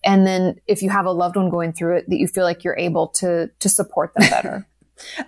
And 0.04 0.26
then 0.26 0.60
if 0.68 0.82
you 0.82 0.89
have 0.89 1.06
a 1.06 1.12
loved 1.12 1.36
one 1.36 1.50
going 1.50 1.74
through 1.74 1.98
it 1.98 2.10
that 2.10 2.18
you 2.18 2.28
feel 2.28 2.44
like 2.44 2.64
you're 2.64 2.78
able 2.78 3.08
to 3.10 3.50
to 3.60 3.70
support 3.70 4.14
them 4.16 4.30
better 4.32 4.68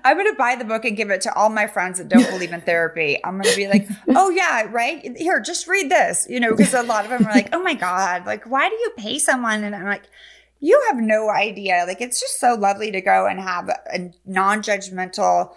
I'm 0.03 0.17
going 0.17 0.31
to 0.31 0.37
buy 0.37 0.55
the 0.55 0.65
book 0.65 0.85
and 0.85 0.95
give 0.95 1.09
it 1.09 1.21
to 1.21 1.33
all 1.33 1.49
my 1.49 1.67
friends 1.67 1.97
that 1.97 2.09
don't 2.09 2.29
believe 2.29 2.51
in 2.51 2.61
therapy. 2.65 3.19
I'm 3.23 3.33
going 3.39 3.51
to 3.51 3.55
be 3.55 3.67
like, 3.67 3.87
oh, 4.09 4.29
yeah, 4.29 4.67
right? 4.69 5.15
Here, 5.17 5.39
just 5.39 5.67
read 5.67 5.89
this, 5.89 6.27
you 6.29 6.39
know, 6.39 6.55
because 6.55 6.73
a 6.73 6.83
lot 6.83 7.05
of 7.05 7.11
them 7.11 7.25
are 7.25 7.31
like, 7.31 7.49
oh 7.53 7.61
my 7.61 7.73
God, 7.73 8.25
like, 8.25 8.45
why 8.45 8.69
do 8.69 8.75
you 8.75 8.91
pay 8.97 9.19
someone? 9.19 9.63
And 9.63 9.75
I'm 9.75 9.85
like, 9.85 10.03
you 10.59 10.81
have 10.89 10.97
no 10.97 11.29
idea. 11.29 11.83
Like, 11.87 12.01
it's 12.01 12.19
just 12.19 12.39
so 12.39 12.53
lovely 12.53 12.91
to 12.91 13.01
go 13.01 13.27
and 13.27 13.39
have 13.39 13.69
a 13.69 14.11
non 14.25 14.61
judgmental 14.61 15.53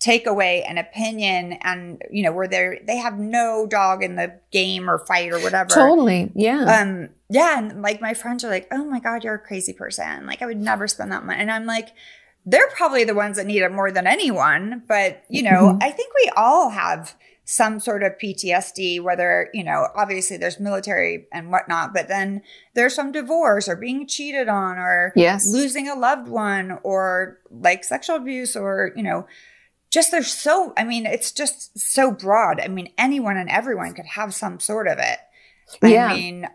takeaway 0.00 0.64
and 0.66 0.78
opinion 0.78 1.58
and 1.60 2.02
you 2.10 2.22
know 2.22 2.32
where 2.32 2.48
they're 2.48 2.78
they 2.86 2.96
have 2.96 3.18
no 3.18 3.66
dog 3.66 4.02
in 4.02 4.16
the 4.16 4.32
game 4.50 4.88
or 4.88 4.98
fight 4.98 5.30
or 5.30 5.38
whatever 5.40 5.68
totally 5.68 6.32
yeah 6.34 6.80
um 6.80 7.10
yeah 7.28 7.58
and 7.58 7.82
like 7.82 8.00
my 8.00 8.14
friends 8.14 8.42
are 8.42 8.48
like 8.48 8.66
oh 8.72 8.82
my 8.86 8.98
god 8.98 9.22
you're 9.22 9.34
a 9.34 9.38
crazy 9.38 9.74
person 9.74 10.24
like 10.24 10.40
i 10.40 10.46
would 10.46 10.56
never 10.56 10.88
spend 10.88 11.12
that 11.12 11.26
money 11.26 11.38
and 11.38 11.50
i'm 11.50 11.66
like 11.66 11.90
they're 12.46 12.68
probably 12.70 13.04
the 13.04 13.14
ones 13.14 13.36
that 13.36 13.46
need 13.46 13.62
it 13.62 13.72
more 13.72 13.90
than 13.92 14.06
anyone 14.06 14.82
but 14.88 15.22
you 15.28 15.42
know 15.42 15.74
Mhm. 15.74 15.82
i 15.82 15.90
think 15.90 16.12
we 16.24 16.30
all 16.36 16.70
have 16.70 17.14
some 17.44 17.80
sort 17.80 18.02
of 18.02 18.12
ptsd 18.18 19.02
whether 19.02 19.50
you 19.52 19.62
know 19.64 19.88
obviously 19.94 20.36
there's 20.36 20.58
military 20.60 21.26
and 21.32 21.50
whatnot 21.50 21.92
but 21.92 22.08
then 22.08 22.42
there's 22.74 22.94
some 22.94 23.12
divorce 23.12 23.68
or 23.68 23.76
being 23.76 24.06
cheated 24.06 24.48
on 24.48 24.78
or 24.78 25.12
yes. 25.16 25.42
losing 25.52 25.88
a 25.88 25.94
loved 25.94 26.28
one 26.28 26.78
or 26.82 27.38
like 27.50 27.82
sexual 27.84 28.16
abuse 28.16 28.54
or 28.56 28.92
you 28.96 29.02
know 29.02 29.26
just 29.90 30.10
there's 30.12 30.32
so 30.32 30.72
i 30.76 30.84
mean 30.84 31.04
it's 31.04 31.32
just 31.32 31.76
so 31.78 32.12
broad. 32.12 32.60
I 32.60 32.68
mean 32.68 32.92
anyone 32.96 33.36
and 33.36 33.50
everyone 33.50 33.92
could 33.94 34.06
have 34.06 34.32
some 34.32 34.60
sort 34.60 34.86
of 34.86 34.98
it. 34.98 35.18
Yeah. 35.82 36.06
i 36.06 36.14
mean 36.14 36.48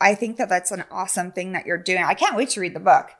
i 0.00 0.14
think 0.16 0.36
that 0.38 0.48
that's 0.48 0.72
an 0.72 0.84
awesome 0.90 1.30
thing 1.30 1.52
that 1.52 1.64
you're 1.64 1.78
doing. 1.78 2.02
I 2.02 2.14
can't 2.14 2.36
wait 2.36 2.50
to 2.50 2.60
read 2.60 2.74
the 2.74 2.80
book 2.80 3.10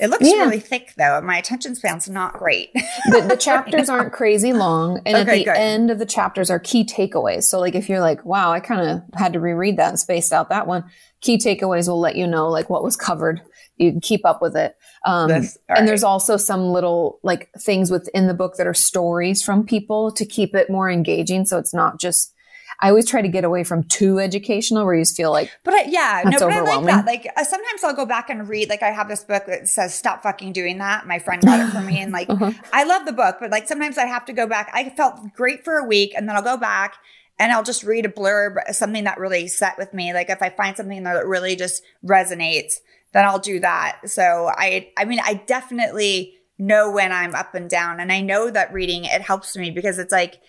it 0.00 0.08
looks 0.08 0.28
Yeah. 0.28 0.44
really 0.44 0.60
thick 0.60 0.94
though 0.96 1.20
my 1.20 1.36
attention 1.38 1.74
span's 1.74 2.08
not 2.08 2.34
great 2.34 2.72
the, 2.72 3.26
the 3.28 3.36
chapters 3.36 3.88
aren't 3.90 4.12
crazy 4.12 4.52
long 4.52 5.00
and 5.06 5.16
at 5.16 5.26
the 5.26 5.44
good. 5.44 5.56
end 5.56 5.90
of 5.90 5.98
the 5.98 6.06
chapters 6.06 6.50
are 6.50 6.58
key 6.58 6.84
takeaways 6.84 7.44
so 7.44 7.60
like 7.60 7.74
if 7.74 7.88
you're 7.88 8.00
like 8.00 8.24
wow 8.24 8.50
i 8.50 8.60
kind 8.60 8.88
of 8.88 9.02
had 9.18 9.32
to 9.34 9.40
reread 9.40 9.76
that 9.76 9.90
and 9.90 9.98
spaced 9.98 10.32
out 10.32 10.48
that 10.48 10.66
one 10.66 10.84
key 11.20 11.36
takeaways 11.36 11.86
will 11.86 12.00
let 12.00 12.16
you 12.16 12.26
know 12.26 12.48
like 12.48 12.70
what 12.70 12.82
was 12.82 12.96
covered 12.96 13.40
you 13.76 13.90
can 13.92 14.00
keep 14.00 14.24
up 14.24 14.42
with 14.42 14.56
it 14.56 14.76
um, 15.06 15.30
and 15.30 15.48
right. 15.68 15.86
there's 15.86 16.04
also 16.04 16.36
some 16.36 16.66
little 16.72 17.18
like 17.22 17.50
things 17.58 17.90
within 17.90 18.26
the 18.26 18.34
book 18.34 18.56
that 18.56 18.66
are 18.66 18.74
stories 18.74 19.42
from 19.42 19.64
people 19.64 20.10
to 20.12 20.26
keep 20.26 20.54
it 20.54 20.68
more 20.70 20.90
engaging 20.90 21.44
so 21.46 21.56
it's 21.58 21.72
not 21.74 21.98
just 22.00 22.34
i 22.80 22.88
always 22.88 23.08
try 23.08 23.20
to 23.22 23.28
get 23.28 23.44
away 23.44 23.64
from 23.64 23.82
too 23.84 24.18
educational 24.18 24.84
where 24.84 24.94
you 24.94 25.02
just 25.02 25.16
feel 25.16 25.30
like 25.30 25.50
But 25.64 25.74
I, 25.74 25.82
yeah, 25.84 26.22
That's 26.24 26.40
no, 26.40 26.48
but 26.48 26.56
I 26.56 26.60
like 26.60 26.86
that. 26.86 27.06
Like 27.06 27.26
uh, 27.36 27.44
sometimes 27.44 27.84
I'll 27.84 27.94
go 27.94 28.06
back 28.06 28.30
and 28.30 28.48
read. 28.48 28.68
Like 28.68 28.82
I 28.82 28.90
have 28.90 29.08
this 29.08 29.24
book 29.24 29.44
that 29.46 29.68
says 29.68 29.94
"Stop 29.94 30.22
fucking 30.22 30.52
doing 30.52 30.78
that." 30.78 31.06
My 31.06 31.18
friend 31.18 31.42
got 31.42 31.60
it 31.60 31.70
for 31.72 31.80
me, 31.80 32.00
and 32.00 32.12
like 32.18 32.28
Uh-huh. 32.30 32.52
I 32.72 32.84
love 32.84 33.04
the 33.06 33.12
book, 33.12 33.36
but 33.40 33.50
like 33.50 33.68
sometimes 33.68 33.98
I 33.98 34.06
have 34.06 34.24
to 34.26 34.32
go 34.32 34.46
back. 34.46 34.70
I 34.72 34.90
felt 34.90 35.34
great 35.34 35.64
for 35.64 35.76
a 35.76 35.84
week, 35.84 36.12
and 36.16 36.28
then 36.28 36.36
I'll 36.36 36.42
go 36.42 36.56
back 36.56 36.94
and 37.38 37.52
I'll 37.52 37.62
just 37.62 37.82
read 37.84 38.04
a 38.04 38.08
blurb, 38.08 38.56
something 38.72 39.04
that 39.04 39.18
really 39.18 39.48
set 39.48 39.78
with 39.78 39.94
me. 39.94 40.12
Like 40.12 40.28
if 40.30 40.42
I 40.42 40.50
find 40.50 40.76
something 40.76 41.02
that 41.04 41.26
really 41.26 41.56
just 41.56 41.82
resonates, 42.04 42.74
then 43.12 43.24
I'll 43.24 43.38
do 43.38 43.60
that. 43.60 44.00
So 44.06 44.50
I, 44.54 44.90
I 44.96 45.04
mean, 45.06 45.20
I 45.22 45.34
definitely 45.46 46.34
know 46.58 46.90
when 46.90 47.12
I'm 47.12 47.34
up 47.34 47.54
and 47.54 47.68
down, 47.68 48.00
and 48.00 48.12
I 48.12 48.20
know 48.20 48.50
that 48.50 48.72
reading 48.72 49.04
it 49.04 49.22
helps 49.22 49.56
me 49.56 49.70
because 49.70 49.98
it's 49.98 50.12
like 50.12 50.40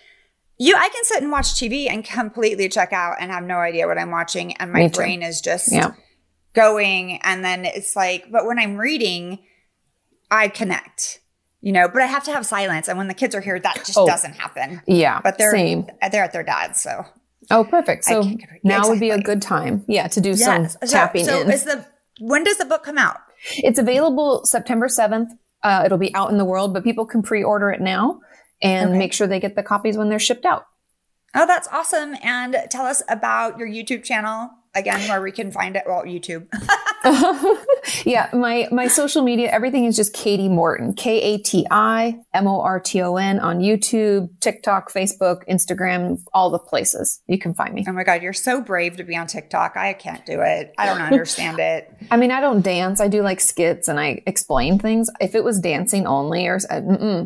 you 0.63 0.75
I 0.75 0.89
can 0.89 1.03
sit 1.03 1.21
and 1.23 1.31
watch 1.31 1.47
TV 1.59 1.89
and 1.89 2.03
completely 2.05 2.69
check 2.69 2.93
out 2.93 3.15
and 3.19 3.31
have 3.31 3.43
no 3.43 3.57
idea 3.57 3.87
what 3.87 3.97
I'm 3.97 4.11
watching 4.11 4.55
and 4.57 4.71
my 4.71 4.87
brain 4.89 5.21
is 5.23 5.41
just 5.41 5.71
Yeah. 5.71 5.91
going 6.53 7.19
and 7.23 7.43
then 7.43 7.65
it's 7.65 7.95
like 7.95 8.31
but 8.31 8.45
when 8.45 8.59
I'm 8.59 8.77
reading 8.77 9.39
I 10.29 10.47
connect. 10.47 11.19
You 11.63 11.71
know, 11.71 11.87
but 11.87 12.01
I 12.01 12.05
have 12.07 12.23
to 12.23 12.31
have 12.31 12.43
silence 12.45 12.87
and 12.87 12.97
when 12.97 13.07
the 13.07 13.13
kids 13.13 13.35
are 13.35 13.41
here 13.41 13.59
that 13.59 13.75
just 13.85 13.97
Oh. 13.97 14.07
doesn't 14.07 14.33
happen. 14.33 14.81
yeah 14.87 15.19
But 15.23 15.37
they're 15.37 15.51
same 15.51 15.87
they're 16.11 16.23
at 16.23 16.33
their 16.33 16.43
dad's, 16.43 16.81
so 16.81 17.05
oh 17.49 17.63
perfect 17.63 18.05
so 18.05 18.21
can't 18.23 18.39
get 18.39 18.49
rid- 18.51 18.63
now 18.63 18.87
would 18.89 18.99
be 18.99 19.09
a 19.09 19.19
good 19.19 19.41
time 19.41 19.83
yeah 19.87 20.07
to 20.07 20.21
do 20.21 20.35
some 20.35 20.67
So- 20.69 20.77
tapping 20.87 21.25
so 21.25 21.41
in 21.41 21.51
is 21.51 21.63
the 21.65 21.85
when 22.19 22.43
does 22.43 22.57
the 22.57 22.65
book 22.65 22.83
come 22.83 22.97
out? 22.99 23.17
It's 23.57 23.79
available 23.79 24.45
September 24.45 24.87
7th. 24.87 25.29
Uh, 25.63 25.81
it'll 25.85 25.97
be 25.97 26.13
out 26.13 26.29
in 26.29 26.37
the 26.37 26.45
world, 26.45 26.71
but 26.73 26.83
people 26.83 27.03
can 27.05 27.23
pre-order 27.23 27.71
it 27.71 27.81
now 27.81 28.19
and 28.61 28.89
Okay. 28.89 28.97
make 28.99 29.13
sure 29.13 29.27
they 29.27 29.39
get 29.39 29.55
the 29.55 29.63
copies 29.63 29.97
when 29.97 30.09
they're 30.09 30.19
shipped 30.19 30.45
out. 30.45 30.65
Oh, 31.33 31.47
that's 31.47 31.67
awesome. 31.69 32.15
And 32.21 32.57
tell 32.69 32.85
us 32.85 33.01
about 33.07 33.57
your 33.57 33.67
YouTube 33.67 34.03
channel 34.03 34.49
again 34.75 35.07
where 35.09 35.21
we 35.21 35.31
can 35.31 35.51
find 35.51 35.75
it. 35.77 35.83
Well, 35.85 36.03
YouTube. 36.03 36.47
yeah, 38.05 38.29
my 38.33 38.67
my 38.71 38.87
social 38.87 39.23
media, 39.23 39.49
everything 39.49 39.85
is 39.85 39.95
just 39.95 40.13
Kati 40.13 40.49
Morton, 40.49 40.93
K 40.93 41.21
A 41.21 41.37
T 41.37 41.65
I 41.71 42.19
M 42.33 42.47
O 42.47 42.61
R 42.61 42.79
T 42.79 43.01
O 43.01 43.15
N 43.15 43.39
on 43.39 43.59
YouTube, 43.59 44.29
TikTok, 44.41 44.91
Facebook, 44.91 45.47
Instagram, 45.49 46.19
all 46.33 46.49
the 46.49 46.59
places 46.59 47.21
you 47.27 47.39
can 47.39 47.53
find 47.53 47.73
me. 47.73 47.85
Oh 47.87 47.91
my 47.93 48.03
God, 48.03 48.21
you're 48.21 48.33
so 48.33 48.61
brave 48.61 48.97
to 48.97 49.03
be 49.03 49.15
on 49.15 49.27
TikTok. 49.27 49.77
I 49.77 49.93
can't 49.93 50.25
do 50.25 50.41
it. 50.41 50.73
I 50.77 50.85
don't 50.85 51.01
understand 51.01 51.59
it. 51.61 51.89
I 52.11 52.17
mean, 52.17 52.31
I 52.31 52.41
don't 52.41 52.61
dance. 52.61 52.99
I 52.99 53.07
do 53.07 53.21
like 53.21 53.39
skits 53.39 53.87
and 53.87 53.99
I 53.99 54.21
explain 54.27 54.79
things. 54.79 55.09
If 55.19 55.33
it 55.35 55.43
was 55.43 55.59
dancing 55.59 56.05
only, 56.07 56.47
or 56.47 56.59
uh. 56.69 57.25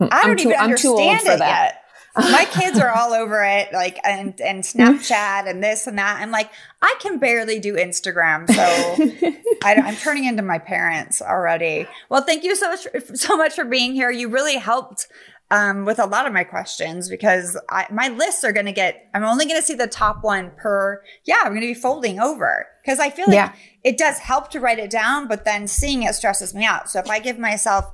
I 0.00 0.26
don't 0.26 0.38
too- 0.38 0.50
even 0.50 0.60
I'm 0.60 0.76
too 0.76 0.88
old 0.90 1.00
understand 1.00 1.20
for 1.26 1.32
it 1.32 1.38
that. 1.38 1.64
yet. 1.74 1.76
My 2.16 2.44
kids 2.50 2.76
are 2.80 2.90
all 2.90 3.12
over 3.12 3.44
it, 3.44 3.72
like 3.72 3.98
and 4.04 4.38
and 4.40 4.64
Snapchat 4.64 5.48
and 5.48 5.62
this 5.62 5.86
and 5.86 5.96
that. 5.98 6.18
I'm 6.20 6.32
like, 6.32 6.50
I 6.82 6.96
can 7.00 7.18
barely 7.18 7.60
do 7.60 7.74
Instagram, 7.74 8.48
so 8.50 8.62
I, 9.64 9.74
am 9.74 9.94
turning 9.96 10.24
into 10.24 10.42
my 10.42 10.58
parents 10.58 11.22
already. 11.22 11.86
Well, 12.08 12.22
thank 12.22 12.42
you 12.42 12.56
so 12.56 12.68
much 12.70 12.86
so 13.14 13.36
much 13.36 13.54
for 13.54 13.64
being 13.64 13.92
here. 13.94 14.10
You 14.10 14.28
really 14.28 14.56
helped 14.56 15.06
um, 15.52 15.84
with 15.84 16.00
a 16.00 16.06
lot 16.06 16.26
of 16.26 16.32
my 16.32 16.42
questions 16.42 17.08
because 17.08 17.56
I, 17.70 17.86
my 17.92 18.08
lists 18.08 18.42
are 18.42 18.52
going 18.52 18.66
to 18.66 18.72
get. 18.72 19.08
I'm 19.14 19.22
only 19.24 19.44
going 19.46 19.60
to 19.60 19.66
see 19.66 19.74
the 19.74 19.86
top 19.86 20.24
one 20.24 20.50
per. 20.56 21.02
Yeah, 21.24 21.36
I'm 21.44 21.50
going 21.52 21.60
to 21.60 21.66
be 21.68 21.74
folding 21.74 22.18
over 22.18 22.66
because 22.84 22.98
I 22.98 23.10
feel 23.10 23.26
like 23.26 23.34
Yeah. 23.34 23.52
it 23.84 23.96
does 23.98 24.18
help 24.18 24.50
to 24.50 24.58
write 24.58 24.80
it 24.80 24.90
down, 24.90 25.28
but 25.28 25.44
then 25.44 25.68
seeing 25.68 26.02
it 26.02 26.14
stresses 26.16 26.54
me 26.54 26.64
out. 26.64 26.90
So 26.90 26.98
if 26.98 27.08
I 27.08 27.20
give 27.20 27.38
myself 27.38 27.84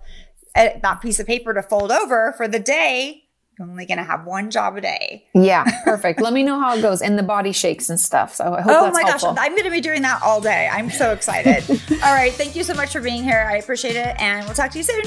that 0.56 1.00
piece 1.00 1.20
of 1.20 1.26
paper 1.26 1.52
to 1.54 1.62
fold 1.62 1.92
over 1.92 2.32
for 2.36 2.48
the 2.48 2.58
day, 2.58 3.22
you're 3.58 3.68
only 3.68 3.86
going 3.86 3.98
to 3.98 4.04
have 4.04 4.26
one 4.26 4.50
job 4.50 4.76
a 4.76 4.80
day. 4.80 5.24
yeah, 5.34 5.64
perfect. 5.84 6.20
Let 6.20 6.32
me 6.32 6.42
know 6.42 6.58
how 6.60 6.76
it 6.76 6.82
goes 6.82 7.00
and 7.02 7.18
the 7.18 7.22
body 7.22 7.52
shakes 7.52 7.88
and 7.88 7.98
stuff. 7.98 8.34
So 8.34 8.54
I 8.54 8.60
hope 8.60 8.72
Oh 8.74 8.84
that's 8.84 8.94
my 8.94 9.08
helpful. 9.08 9.32
gosh, 9.34 9.46
I'm 9.46 9.52
going 9.52 9.64
to 9.64 9.70
be 9.70 9.80
doing 9.80 10.02
that 10.02 10.20
all 10.22 10.40
day. 10.40 10.68
I'm 10.70 10.90
so 10.90 11.12
excited. 11.12 11.64
all 12.04 12.14
right, 12.14 12.32
thank 12.32 12.54
you 12.56 12.64
so 12.64 12.74
much 12.74 12.92
for 12.92 13.00
being 13.00 13.22
here. 13.22 13.46
I 13.50 13.56
appreciate 13.56 13.96
it, 13.96 14.14
and 14.20 14.44
we'll 14.46 14.54
talk 14.54 14.70
to 14.72 14.78
you 14.78 14.84
soon. 14.84 15.04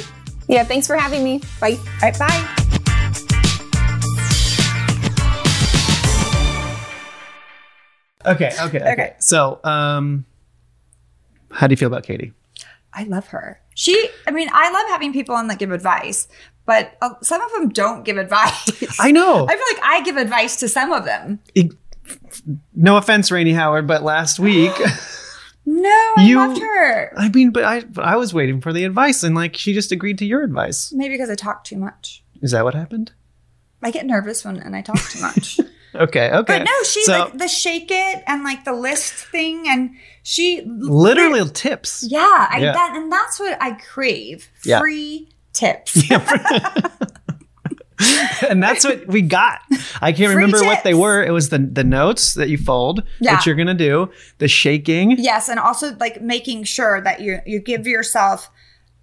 yeah, 0.48 0.64
thanks 0.64 0.88
for 0.88 0.96
having 0.96 1.24
me. 1.24 1.42
Bye. 1.60 1.74
All 1.78 1.86
right, 2.02 2.18
bye. 2.18 2.56
Okay, 8.26 8.50
okay, 8.62 8.80
okay. 8.80 8.92
Okay. 8.92 9.16
So, 9.20 9.60
um, 9.64 10.26
how 11.52 11.68
do 11.68 11.72
you 11.74 11.78
feel 11.78 11.88
about 11.88 12.04
Kati? 12.04 12.34
I 12.94 13.04
love 13.04 13.28
her. 13.28 13.62
She, 13.76 14.10
I 14.28 14.32
mean, 14.32 14.50
I 14.52 14.72
love 14.72 14.90
having 14.90 15.14
people 15.14 15.36
on 15.36 15.48
that 15.48 15.60
give 15.60 15.72
advice, 15.72 16.28
but 16.66 16.98
uh, 17.02 17.12
some 17.22 17.42
of 17.42 17.52
them 17.54 17.70
don't 17.70 18.04
give 18.04 18.18
advice. 18.18 19.00
I 19.00 19.12
know. 19.12 19.46
I 19.50 19.56
feel 19.56 19.66
like 19.74 19.84
I 19.84 20.02
give 20.04 20.18
advice 20.18 20.58
to 20.58 20.68
some 20.70 20.92
of 20.92 21.06
them. 21.06 21.40
It- 21.56 21.74
no 22.74 22.98
offense, 22.98 23.32
Rainy 23.32 23.54
Howard, 23.54 23.86
but 23.86 24.02
last 24.04 24.40
week, 24.40 24.74
No, 25.66 25.90
I 26.18 26.26
You- 26.26 26.38
loved 26.38 26.60
her. 26.60 27.14
I 27.20 27.30
mean, 27.30 27.52
but 27.52 27.64
I, 27.64 27.82
but 27.82 28.04
I 28.06 28.16
was 28.16 28.34
waiting 28.34 28.62
for 28.62 28.74
the 28.74 28.84
advice, 28.86 29.22
and 29.24 29.36
like 29.36 29.56
she 29.56 29.74
just 29.74 29.92
agreed 29.92 30.18
to 30.18 30.26
your 30.26 30.42
advice. 30.44 30.92
Maybe 30.92 31.14
because 31.14 31.30
I 31.30 31.36
talk 31.36 31.64
too 31.64 31.78
much. 31.78 32.24
Is 32.42 32.52
that 32.52 32.64
what 32.64 32.74
happened? 32.74 33.12
I 33.84 33.92
get 33.92 34.06
nervous 34.06 34.44
when 34.44 34.58
and 34.58 34.76
I 34.76 34.82
talk 34.82 35.00
too 35.10 35.22
much. 35.22 35.60
Okay, 35.96 36.30
okay. 36.32 36.60
But 36.60 36.64
no, 36.66 36.84
she 36.84 37.04
So, 37.04 37.20
like 37.20 37.38
the 37.38 37.48
shake 37.48 37.90
it 37.90 38.24
and 38.28 38.44
like 38.44 38.64
the 38.64 38.74
list 38.74 39.14
thing, 39.14 39.68
and 39.68 39.92
she 40.24 40.62
literally 40.66 41.50
tips. 41.50 42.06
yeah, 42.08 42.48
I, 42.50 42.60
Yeah. 42.62 42.74
That, 42.74 42.94
and 42.96 43.12
that's 43.12 43.40
what 43.40 43.58
I 43.62 43.72
crave: 43.72 44.50
Yeah. 44.64 44.80
free 44.80 45.30
tips. 45.54 45.98
and 48.50 48.64
that's 48.64 48.86
what 48.86 49.08
we 49.08 49.22
got. 49.22 49.60
I 50.02 50.12
can't 50.14 50.32
Free 50.32 50.36
remember 50.44 50.64
what 50.64 50.84
they 50.84 50.94
were. 50.94 51.24
It 51.24 51.32
was 51.32 51.50
the 51.50 51.60
the 51.60 51.84
notes 51.84 52.36
that 52.36 52.50
you 52.50 52.58
fold 52.58 53.04
Yeah. 53.20 53.36
that 53.36 53.46
you're 53.46 53.56
gonna 53.56 53.74
do, 53.74 54.10
the 54.38 54.48
shaking. 54.48 55.16
Yes, 55.18 55.50
and 55.50 55.60
also 55.60 55.96
like 56.00 56.22
making 56.22 56.64
sure 56.64 57.02
that 57.02 57.20
you 57.20 57.40
you 57.46 57.60
give 57.60 57.86
yourself 57.88 58.50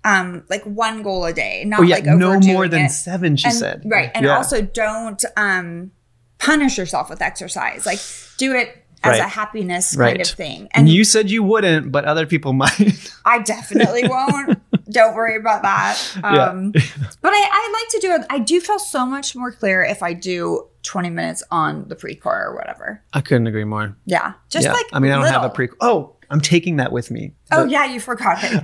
um 0.04 0.44
like 0.48 0.64
one 0.64 1.02
goal 1.02 1.24
a 1.26 1.32
day, 1.32 1.64
not 1.66 1.80
Oh 1.80 1.82
yeah, 1.82 1.96
like 1.96 2.04
no 2.06 2.38
more 2.40 2.68
than 2.68 2.86
it. 2.86 2.90
seven. 2.90 3.36
She 3.36 3.48
and, 3.48 3.56
said 3.56 3.82
right, 3.84 4.10
and 4.14 4.24
Yeah. 4.24 4.36
also 4.36 4.62
don't 4.62 5.22
um 5.36 5.90
punish 6.38 6.78
yourself 6.78 7.10
with 7.10 7.22
exercise. 7.22 7.86
Like 7.86 8.00
do 8.36 8.54
it 8.54 8.82
as 9.02 9.18
a 9.18 9.28
happiness 9.28 9.96
right. 9.96 10.16
kind 10.16 10.20
of 10.20 10.28
thing. 10.28 10.68
And 10.72 10.88
you 10.88 11.04
said 11.04 11.30
you 11.30 11.42
wouldn't, 11.42 11.92
but 11.92 12.04
other 12.04 12.26
people 12.26 12.52
might. 12.52 13.12
I 13.24 13.40
definitely 13.42 14.08
won't. 14.08 14.60
Don't 14.90 15.14
worry 15.14 15.36
about 15.36 15.62
that. 15.62 15.96
Yeah. 16.26 16.48
Um, 16.48 16.72
but 16.72 17.32
I, 17.32 17.48
I 17.52 17.82
like 17.82 17.88
to 17.92 18.06
do 18.06 18.12
it. 18.14 18.26
I 18.30 18.38
do 18.40 18.60
feel 18.60 18.78
so 18.78 19.06
much 19.06 19.36
more 19.36 19.52
clear 19.52 19.82
if 19.82 20.02
I 20.02 20.12
do 20.12 20.66
20 20.82 21.10
minutes 21.10 21.42
on 21.50 21.88
the 21.88 21.94
Precor 21.94 22.26
or 22.26 22.54
whatever. 22.56 23.02
I 23.12 23.20
couldn't 23.20 23.46
agree 23.46 23.64
more. 23.64 23.96
Yeah. 24.06 24.32
Just 24.48 24.64
yeah. 24.64 24.72
like 24.72 24.86
I 24.92 24.98
mean, 24.98 25.12
I 25.12 25.16
don't 25.16 25.32
have 25.32 25.44
a 25.44 25.50
pre. 25.50 25.68
Oh, 25.80 26.16
I'm 26.30 26.40
taking 26.40 26.76
that 26.76 26.90
with 26.90 27.10
me. 27.10 27.32
Oh 27.52 27.62
But 27.62 27.70
yeah, 27.70 27.84
you 27.84 28.00
forgot 28.00 28.38
it. 28.42 28.60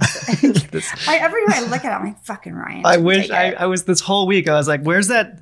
I, 1.08 1.18
every 1.18 1.46
time 1.46 1.64
I 1.64 1.70
look 1.70 1.84
at 1.84 1.92
it, 1.92 1.94
I'm 1.94 2.04
like, 2.04 2.24
fucking 2.24 2.54
Ryan. 2.54 2.82
I 2.84 2.96
wish 2.96 3.30
I. 3.30 3.52
I 3.52 3.66
was 3.66 3.84
this 3.84 4.00
whole 4.00 4.26
week. 4.26 4.48
I 4.48 4.54
was 4.54 4.66
like, 4.66 4.82
"Where's 4.82 5.08
that 5.08 5.38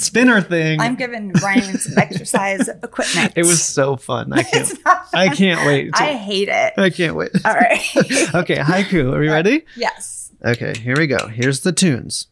spinner 0.00 0.40
thing?" 0.40 0.80
I'm 0.80 0.96
giving 0.96 1.32
Ryan 1.32 1.78
some 1.78 1.98
exercise 2.04 2.68
equipment. 2.68 3.32
it 3.36 3.44
was 3.44 3.62
so 3.62 3.96
fun. 3.96 4.32
I 4.32 4.42
can't. 4.42 4.84
Not 4.84 5.06
I 5.14 5.28
can't 5.28 5.66
wait. 5.66 5.94
to- 5.94 6.02
I 6.02 6.14
hate 6.14 6.48
it. 6.48 6.74
I 6.76 6.90
can't 6.90 7.16
wait. 7.16 7.30
All 7.44 7.54
right. 7.54 7.80
okay, 8.34 8.56
haiku. 8.56 9.12
Are 9.14 9.18
we 9.20 9.28
uh, 9.28 9.32
ready? 9.32 9.64
yes. 9.76 10.30
Okay, 10.44 10.72
here 10.78 10.96
we 10.96 11.06
go. 11.06 11.26
Here's 11.28 11.60
the 11.60 11.72
tunes. 11.72 12.26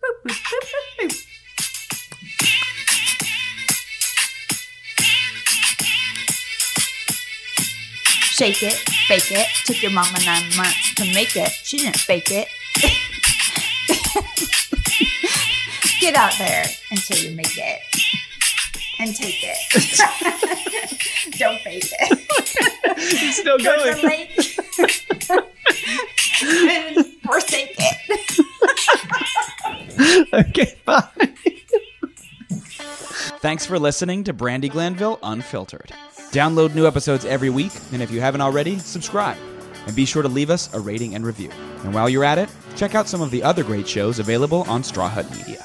Shake 8.38 8.62
it, 8.62 8.80
bake 9.08 9.32
it. 9.32 9.46
Took 9.64 9.82
your 9.82 9.90
mama 9.90 10.18
nine 10.24 10.44
months 10.56 10.94
to 10.94 11.04
make 11.12 11.34
it. 11.36 11.50
She 11.50 11.78
didn't 11.78 11.98
fake 11.98 12.30
it. 12.30 12.48
Get 16.00 16.14
out 16.14 16.32
there 16.38 16.64
until 16.90 17.18
you 17.18 17.36
make 17.36 17.56
it. 17.58 17.80
And 19.00 19.14
take 19.14 19.36
it. 19.42 19.56
Don't 21.38 21.60
fake 21.60 21.84
it. 22.00 22.98
He's 23.18 23.36
Still 23.36 23.58
Go 23.58 23.76
to 23.76 23.84
the 23.84 24.00
going. 24.00 24.06
lake. 24.06 24.30
and 26.96 27.06
forsake 27.22 27.74
it. 27.78 28.44
okay, 30.32 30.74
bye. 30.84 31.08
Thanks 33.40 33.64
for 33.66 33.78
listening 33.78 34.24
to 34.24 34.34
Brandi 34.34 34.70
Glanville 34.70 35.18
Unfiltered. 35.22 35.92
Download 36.32 36.74
new 36.74 36.86
episodes 36.86 37.24
every 37.24 37.50
week, 37.50 37.72
and 37.92 38.02
if 38.02 38.10
you 38.10 38.20
haven't 38.20 38.40
already, 38.40 38.78
subscribe. 38.78 39.36
And 39.86 39.94
be 39.96 40.04
sure 40.04 40.22
to 40.22 40.28
leave 40.28 40.50
us 40.50 40.72
a 40.74 40.80
rating 40.80 41.14
and 41.14 41.24
review. 41.24 41.50
And 41.84 41.94
while 41.94 42.08
you're 42.08 42.24
at 42.24 42.38
it, 42.38 42.50
check 42.76 42.94
out 42.96 43.08
some 43.08 43.22
of 43.22 43.30
the 43.30 43.42
other 43.44 43.62
great 43.64 43.86
shows 43.88 44.18
available 44.18 44.62
on 44.68 44.82
Straw 44.82 45.08
Hut 45.08 45.30
Media. 45.36 45.64